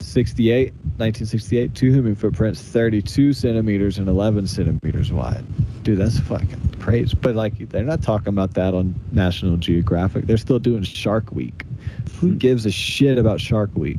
[0.00, 5.44] 68, 1968, two human footprints 32 centimeters and 11 centimeters wide.
[5.82, 7.16] Dude, that's fucking crazy.
[7.20, 10.26] But like, they're not talking about that on National Geographic.
[10.26, 11.64] They're still doing Shark Week.
[12.20, 12.38] Who hmm.
[12.38, 13.98] gives a shit about Shark Week?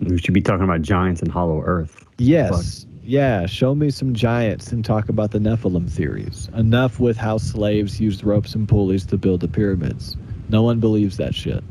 [0.00, 2.04] We should be talking about giants and hollow earth.
[2.18, 2.86] Yes.
[3.08, 6.50] Yeah, show me some giants and talk about the Nephilim theories.
[6.52, 10.18] Enough with how slaves used ropes and pulleys to build the pyramids.
[10.50, 11.64] No one believes that shit.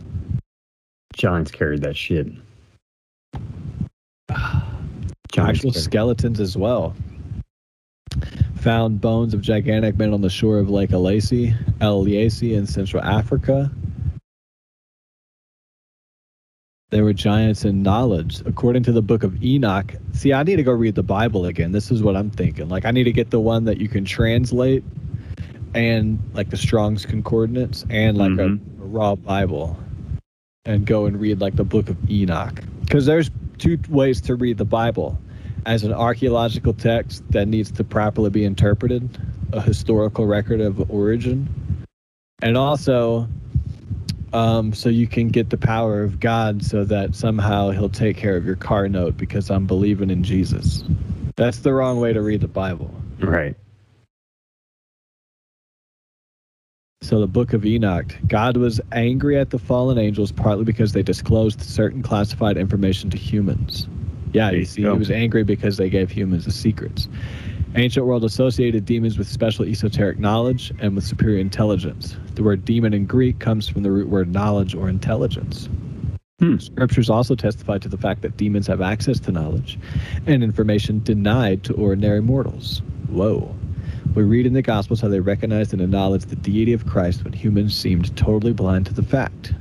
[1.13, 2.25] Giants carried that shit.
[4.31, 4.63] Actual
[5.37, 6.95] carried- skeletons as well.
[8.55, 13.69] Found bones of gigantic men on the shore of Lake Alacy, El in Central Africa.
[16.89, 18.41] There were giants in knowledge.
[18.45, 21.73] According to the book of Enoch, see, I need to go read the Bible again.
[21.73, 22.69] This is what I'm thinking.
[22.69, 24.85] Like, I need to get the one that you can translate
[25.75, 28.59] and like the Strong's Concordance and like Mhm.
[28.79, 29.77] a, a raw Bible
[30.63, 32.63] and go and read like the book of Enoch.
[32.81, 35.19] Because there's two ways to read the Bible
[35.65, 39.09] as an archaeological text that needs to properly be interpreted,
[39.51, 41.49] a historical record of origin,
[42.41, 43.27] and also
[44.33, 48.35] um, so you can get the power of God so that somehow he'll take care
[48.35, 50.83] of your car note because I'm believing in Jesus.
[51.35, 52.93] That's the wrong way to read the Bible.
[53.19, 53.55] Right.
[57.01, 61.03] So the book of Enoch, God was angry at the fallen angels partly because they
[61.03, 63.87] disclosed certain classified information to humans.
[64.33, 67.07] Yeah, you see, he was angry because they gave humans the secrets.
[67.75, 72.15] Ancient world associated demons with special esoteric knowledge and with superior intelligence.
[72.35, 75.69] The word demon in Greek comes from the root word knowledge or intelligence.
[76.39, 76.57] Hmm.
[76.57, 79.79] Scriptures also testify to the fact that demons have access to knowledge
[80.27, 82.81] and information denied to ordinary mortals.
[83.09, 83.55] Whoa.
[84.15, 87.33] We read in the Gospels how they recognized and acknowledged the deity of Christ when
[87.33, 89.53] humans seemed totally blind to the fact.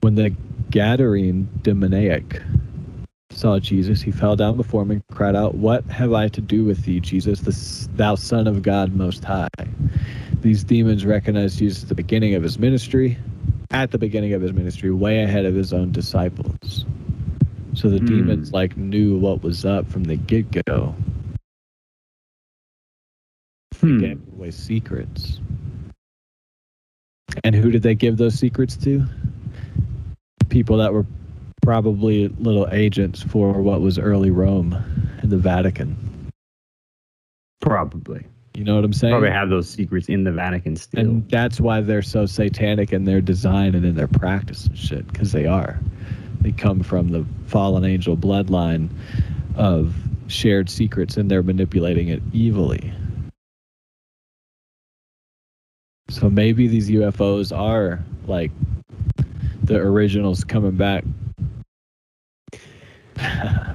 [0.00, 0.34] When the
[0.70, 2.42] Gadarene demoniac
[3.36, 6.64] saw Jesus, he fell down before him and cried out, What have I to do
[6.64, 9.48] with thee, Jesus, the, thou Son of God Most High?
[10.40, 13.18] These demons recognized Jesus at the beginning of his ministry,
[13.70, 16.84] at the beginning of his ministry, way ahead of his own disciples.
[17.74, 18.06] So the Hmm.
[18.06, 20.94] demons like knew what was up from the get go.
[23.80, 23.98] Hmm.
[23.98, 25.40] gave away secrets.
[27.44, 29.04] And who did they give those secrets to?
[30.48, 31.04] People that were
[31.66, 34.72] probably little agents for what was early Rome
[35.20, 35.96] and the Vatican.
[37.60, 38.24] Probably.
[38.54, 39.10] You know what I'm saying?
[39.10, 41.00] Probably have those secrets in the Vatican still.
[41.00, 45.08] and that's why they're so satanic in their design and in their practice and shit,
[45.08, 45.80] because they are.
[46.40, 48.88] They come from the fallen angel bloodline
[49.56, 49.92] of
[50.28, 52.92] shared secrets and they're manipulating it evilly.
[56.10, 58.52] So maybe these UFOs are like
[59.64, 61.02] the originals coming back.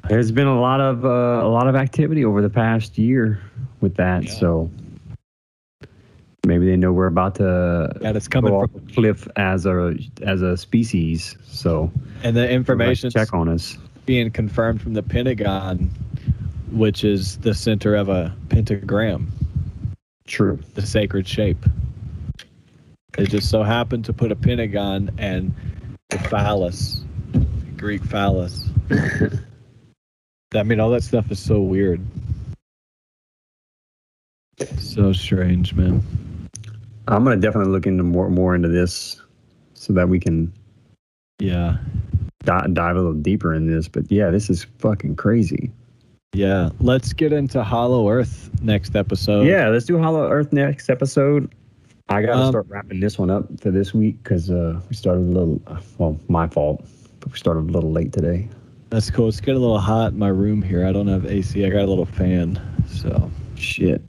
[0.10, 1.10] There's been a lot of uh,
[1.44, 3.40] a lot of activity over the past year
[3.82, 4.32] with that, Yeah.
[4.34, 4.70] so
[6.46, 9.96] maybe they know we're about to And it's coming off from a cliff as a
[10.22, 11.36] as a species.
[11.44, 11.92] So
[12.24, 13.78] and the information check on us.
[14.06, 15.90] being confirmed from the Pentagon,
[16.72, 19.32] which is the center of a pentagram.
[20.28, 20.60] True.
[20.76, 21.66] the sacred shape.
[23.18, 25.54] They just so happened to put a pentagon and
[26.10, 27.04] the phallus,
[27.76, 28.70] Greek phallus.
[30.54, 32.02] I mean, all that stuff is so weird.
[34.80, 36.04] So strange, man.
[37.08, 39.22] I'm gonna definitely look into more more into this
[39.74, 40.52] so that we can
[41.40, 41.78] Yeah.
[42.44, 43.88] di- dive a little deeper in this.
[43.88, 45.72] But yeah, this is fucking crazy.
[46.34, 46.70] Yeah.
[46.80, 49.48] Let's get into Hollow Earth next episode.
[49.48, 51.52] Yeah, let's do Hollow Earth next episode.
[52.10, 55.22] I gotta Um, start wrapping this one up for this week because uh, we started
[55.22, 55.62] a little.
[55.98, 56.86] Well, my fault,
[57.20, 58.48] but we started a little late today.
[58.92, 59.30] That's cool.
[59.30, 60.86] It's getting a little hot in my room here.
[60.86, 61.66] I don't have AC.
[61.66, 62.62] I got a little fan.
[62.88, 63.32] So.
[63.56, 64.02] Shit.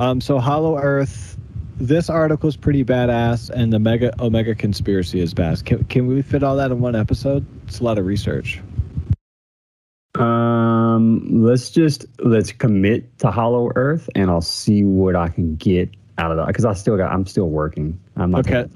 [0.00, 1.38] Um, so Hollow Earth,
[1.76, 5.64] this article is pretty badass, and the Mega Omega conspiracy is badass.
[5.64, 7.46] Can, can we fit all that in one episode?
[7.68, 8.60] It's a lot of research.
[10.16, 15.90] Um, let's just let's commit to Hollow Earth, and I'll see what I can get
[16.18, 17.12] out of that because I still got.
[17.12, 18.00] I'm still working.
[18.16, 18.48] I'm not.
[18.48, 18.68] Okay.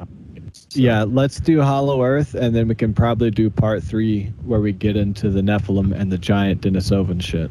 [0.78, 4.60] Gonna, Yeah, let's do Hollow Earth, and then we can probably do part three where
[4.60, 7.50] we get into the Nephilim and the giant Denisovan shit.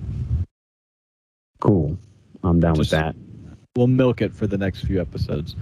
[1.60, 1.98] Cool.
[2.44, 3.16] I'm down with that.
[3.76, 5.56] We'll milk it for the next few episodes.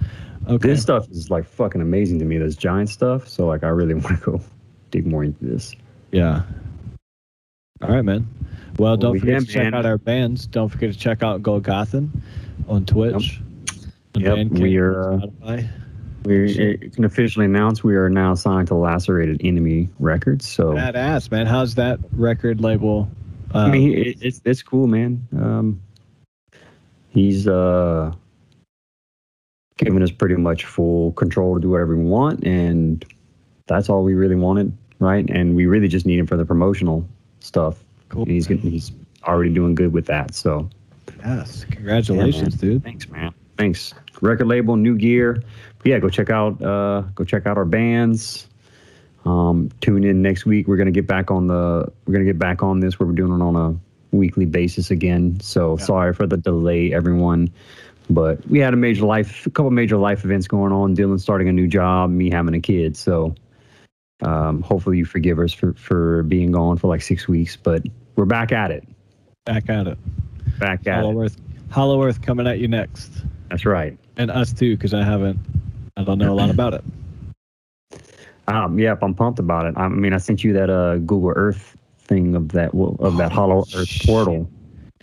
[0.48, 0.68] Okay.
[0.68, 2.38] This stuff is like fucking amazing to me.
[2.38, 3.28] This giant stuff.
[3.28, 4.40] So like, I really want to go
[4.90, 5.74] dig more into this.
[6.12, 6.42] Yeah.
[7.82, 8.26] All right, man.
[8.78, 9.74] Well, don't Well, forget yeah, to check man.
[9.74, 10.46] out our bands.
[10.46, 12.10] Don't forget to check out Golgothan
[12.68, 13.40] on Twitch.
[14.14, 15.62] on Yep, we are, uh.
[16.26, 20.46] We can officially announce we are now signed to Lacerated Enemy Records.
[20.48, 21.46] So Badass, man.
[21.46, 23.08] How's that record label?
[23.54, 25.26] Uh, I mean, it, it's it's cool, man.
[25.36, 25.80] Um,
[27.10, 28.12] he's uh
[29.78, 33.04] giving us pretty much full control to do whatever we want, and
[33.66, 35.28] that's all we really wanted, right?
[35.28, 37.06] And we really just need him for the promotional
[37.40, 37.78] stuff.
[38.08, 38.22] cool.
[38.22, 38.92] And he's he's
[39.24, 40.34] already doing good with that.
[40.34, 40.68] So
[41.20, 41.64] Yes.
[41.70, 42.84] Congratulations, Yeah, dude.
[42.84, 43.32] thanks, man.
[43.56, 43.94] Thanks.
[44.20, 45.42] Record label, new gear.
[45.78, 48.48] But yeah, go check out uh go check out our bands.
[49.24, 50.68] Um, tune in next week.
[50.68, 51.90] We're gonna get back on the.
[52.06, 53.76] We're gonna get back on this where we're doing it on a
[54.16, 55.40] weekly basis again.
[55.40, 57.50] So sorry for the delay, everyone.
[58.08, 60.94] But we had a major life, a couple major life events going on.
[60.94, 62.96] Dylan starting a new job, me having a kid.
[62.96, 63.34] So
[64.22, 67.56] um, hopefully you forgive us for for being gone for like six weeks.
[67.56, 67.82] But
[68.14, 68.86] we're back at it.
[69.44, 69.98] Back at it.
[70.60, 71.24] Back at Hollow it.
[71.26, 71.36] Earth.
[71.70, 73.96] Hollow Earth coming at you next, That's right.
[74.16, 75.38] and us too, because I haven't.
[75.96, 76.84] I don't know a lot about it.
[78.48, 79.74] Um, yep, I'm pumped about it.
[79.76, 83.64] I mean, I sent you that uh, Google Earth thing of that of that Hollow
[83.74, 84.48] Earth portal.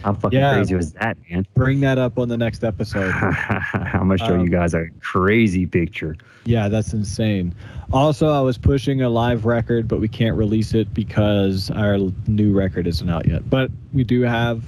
[0.01, 0.53] How fucking Yeah.
[0.53, 1.45] crazy was that, man?
[1.53, 3.11] Bring that up on the next episode.
[3.13, 6.15] I'm gonna show Um, you guys a crazy picture.
[6.45, 7.53] Yeah, that's insane.
[7.91, 11.97] Also, I was pushing a live record, but we can't release it because our
[12.27, 13.49] new record isn't out yet.
[13.49, 14.63] But we do have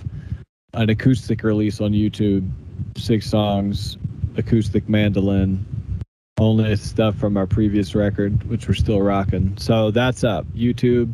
[0.73, 2.49] an acoustic release on YouTube,
[2.97, 3.97] six songs,
[4.37, 5.65] acoustic mandolin,
[6.37, 9.57] only stuff from our previous record, which we're still rocking.
[9.57, 10.45] So that's up.
[10.47, 11.13] YouTube.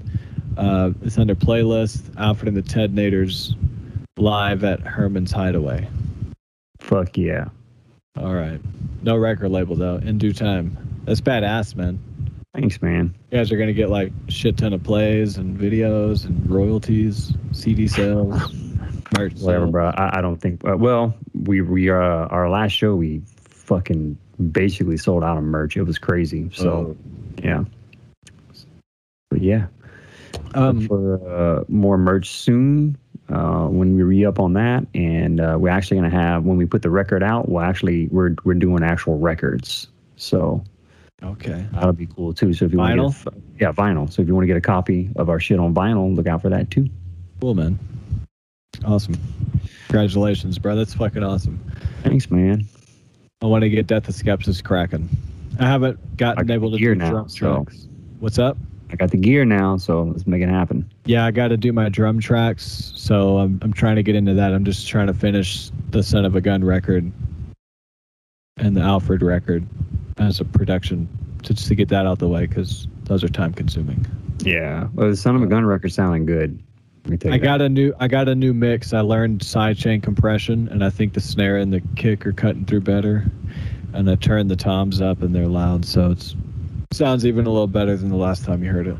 [0.58, 2.02] Uh, it's under playlist.
[2.18, 3.56] Alfred and the Ted Naders
[4.18, 5.88] live at Herman's Hideaway.
[6.80, 7.50] Fuck yeah.
[8.18, 8.60] All right.
[9.04, 9.98] No record label though.
[9.98, 10.78] In due time.
[11.06, 12.00] That's badass, man.
[12.54, 13.16] Thanks, man.
[13.32, 17.88] You guys are gonna get like shit ton of plays and videos and royalties, CD
[17.88, 18.36] sales,
[19.18, 19.34] merch.
[19.34, 19.72] Whatever, sales.
[19.72, 19.88] bro.
[19.90, 20.62] I, I don't think.
[20.68, 24.18] Uh, well, we we uh, our last show we fucking
[24.52, 25.78] basically sold out of merch.
[25.78, 26.50] It was crazy.
[26.54, 26.98] So Oh.
[27.44, 27.64] yeah.
[29.30, 29.68] But yeah.
[30.54, 32.98] Um, for uh, more merch soon
[33.30, 36.66] uh, when we re up on that, and uh, we're actually gonna have when we
[36.66, 37.48] put the record out.
[37.48, 40.64] We'll actually we're we're doing actual records, so
[41.24, 41.66] okay.
[41.72, 42.54] that'll be cool too.
[42.54, 43.24] So if you want Vinyl?
[43.24, 45.60] to get yeah vinyl, so if you want to get a copy of our shit
[45.60, 46.90] on vinyl, look out for that too.
[47.40, 47.80] Cool, man.
[48.86, 49.16] Awesome.
[49.88, 50.76] Congratulations, bro.
[50.76, 51.60] That's fucking awesome.
[52.04, 52.66] Thanks, man.
[53.42, 55.10] I want to get Death of Skepsis cracking.
[55.60, 57.88] I haven't gotten I got able to gear do now, drum so- tracks.
[58.20, 58.58] What's up?
[58.92, 60.90] I got the gear now, so let's make it happen.
[61.06, 64.34] Yeah, I got to do my drum tracks, so I'm I'm trying to get into
[64.34, 64.54] that.
[64.54, 67.10] I'm just trying to finish the Son of a Gun record
[68.58, 69.66] and the Alfred record
[70.18, 71.08] as a production,
[71.44, 74.06] to, just to get that out the way because those are time consuming.
[74.40, 76.62] Yeah, well, the Son of a Gun record sounding good.
[77.06, 77.38] I that.
[77.40, 78.94] got a new I got a new mix.
[78.94, 82.82] I learned sidechain compression, and I think the snare and the kick are cutting through
[82.82, 83.26] better.
[83.94, 86.36] And I turned the toms up, and they're loud, so it's
[86.94, 88.98] sounds even a little better than the last time you heard it.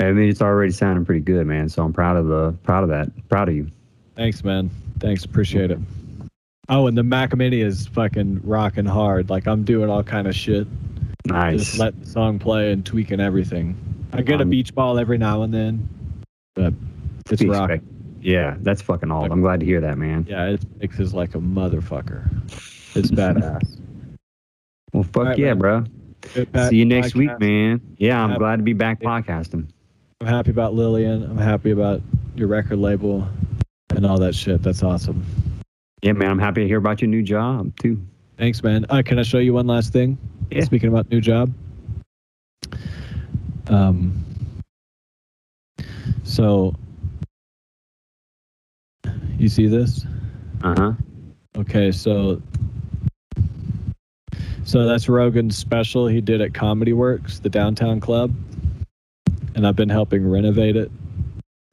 [0.00, 1.68] I mean, it's already sounding pretty good, man.
[1.68, 3.08] So I'm proud of the proud of that.
[3.28, 3.70] Proud of you.
[4.16, 4.70] Thanks, man.
[5.00, 5.78] Thanks, appreciate it.
[6.68, 9.30] Oh, and the Mac Mini is fucking rocking hard.
[9.30, 10.66] Like I'm doing all kind of shit.
[11.26, 11.60] Nice.
[11.60, 13.76] Just let the song play and tweaking everything.
[14.12, 15.88] I get a Um, beach ball every now and then,
[16.54, 16.74] but
[17.30, 17.84] it's expect-
[18.20, 19.30] Yeah, that's fucking all.
[19.30, 20.26] I'm glad to hear that, man.
[20.28, 22.28] Yeah, it mixes like a motherfucker.
[22.96, 23.80] It's badass.
[24.92, 25.58] Well, fuck right, yeah, man.
[25.58, 25.84] bro.
[26.68, 27.80] See you next week, man.
[27.98, 29.66] Yeah, I'm Happy- glad to be back podcasting.
[30.20, 31.22] I'm happy about Lillian.
[31.24, 32.00] I'm happy about
[32.34, 33.28] your record label
[33.90, 34.62] and all that shit.
[34.62, 35.24] That's awesome.
[36.02, 38.00] Yeah, man, I'm happy to hear about your new job too.
[38.38, 38.86] Thanks, man.
[38.88, 40.16] Uh, can I show you one last thing?
[40.50, 40.64] Yeah.
[40.64, 41.52] Speaking about new job.
[43.68, 44.24] Um.
[46.22, 46.74] So.
[49.38, 50.04] You see this?
[50.62, 50.92] Uh huh.
[51.58, 52.40] Okay, so.
[54.64, 58.34] So that's Rogan's special he did at Comedy Works, the downtown club,
[59.54, 60.90] and I've been helping renovate it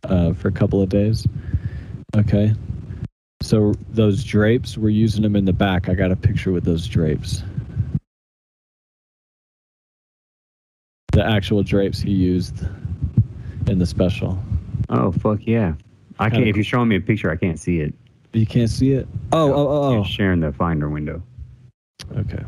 [0.03, 1.25] uh, for a couple of days.
[2.17, 2.53] Okay.
[3.41, 5.89] So those drapes, we're using them in the back.
[5.89, 7.43] I got a picture with those drapes.
[11.13, 12.63] The actual drapes he used
[13.67, 14.41] in the special.
[14.89, 15.73] Oh fuck yeah!
[16.21, 16.47] I can't.
[16.47, 17.93] If you're showing me a picture, I can't see it.
[18.33, 19.07] You can't see it.
[19.33, 20.03] Oh, oh, oh, You're oh.
[20.03, 21.21] sharing the Finder window.
[22.15, 22.19] oh.
[22.19, 22.43] Okay.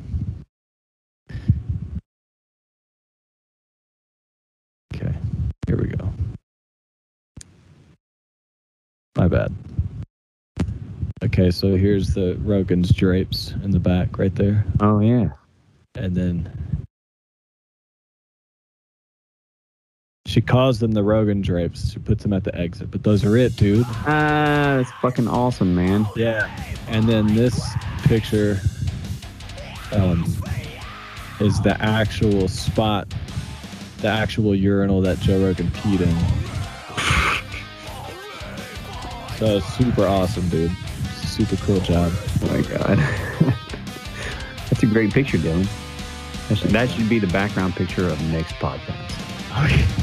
[4.96, 5.14] Okay.
[5.66, 6.14] Here we go.
[9.18, 9.52] My bad.
[11.24, 14.66] Okay, so here's the Rogan's drapes in the back right there.
[14.82, 15.30] Oh yeah.
[15.96, 16.73] and then
[20.34, 21.92] she calls them the Rogan drapes.
[21.92, 23.86] She puts them at the exit, but those are it, dude.
[23.88, 26.08] Ah, that's fucking awesome, man.
[26.16, 26.50] Yeah.
[26.88, 27.64] And then this
[28.06, 28.60] picture
[29.92, 30.24] um,
[31.40, 33.14] is the actual spot,
[34.00, 36.58] the actual urinal that Joe Rogan peed in.
[39.38, 40.72] So super awesome, dude.
[41.28, 42.12] Super cool job.
[42.42, 42.98] Oh my god.
[44.68, 45.68] that's a great picture, Dylan.
[46.50, 49.66] That should, that should be the background picture of next podcast.
[49.66, 50.03] Okay.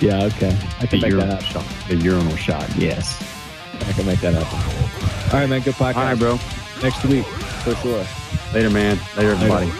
[0.00, 0.56] Yeah, okay.
[0.80, 1.42] I can the make that up.
[1.42, 1.64] Shot.
[1.88, 2.68] The urinal shot.
[2.76, 3.22] Yes.
[3.88, 4.52] I can make that up.
[5.32, 5.62] All right, man.
[5.62, 5.96] Good podcast.
[5.96, 6.38] All right, bro.
[6.82, 8.04] Next week, for sure.
[8.52, 8.98] Later, man.
[9.16, 9.70] Later, everybody.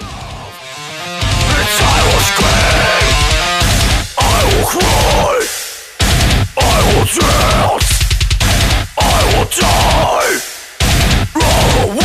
[9.60, 10.40] die!
[11.34, 12.03] Roll away!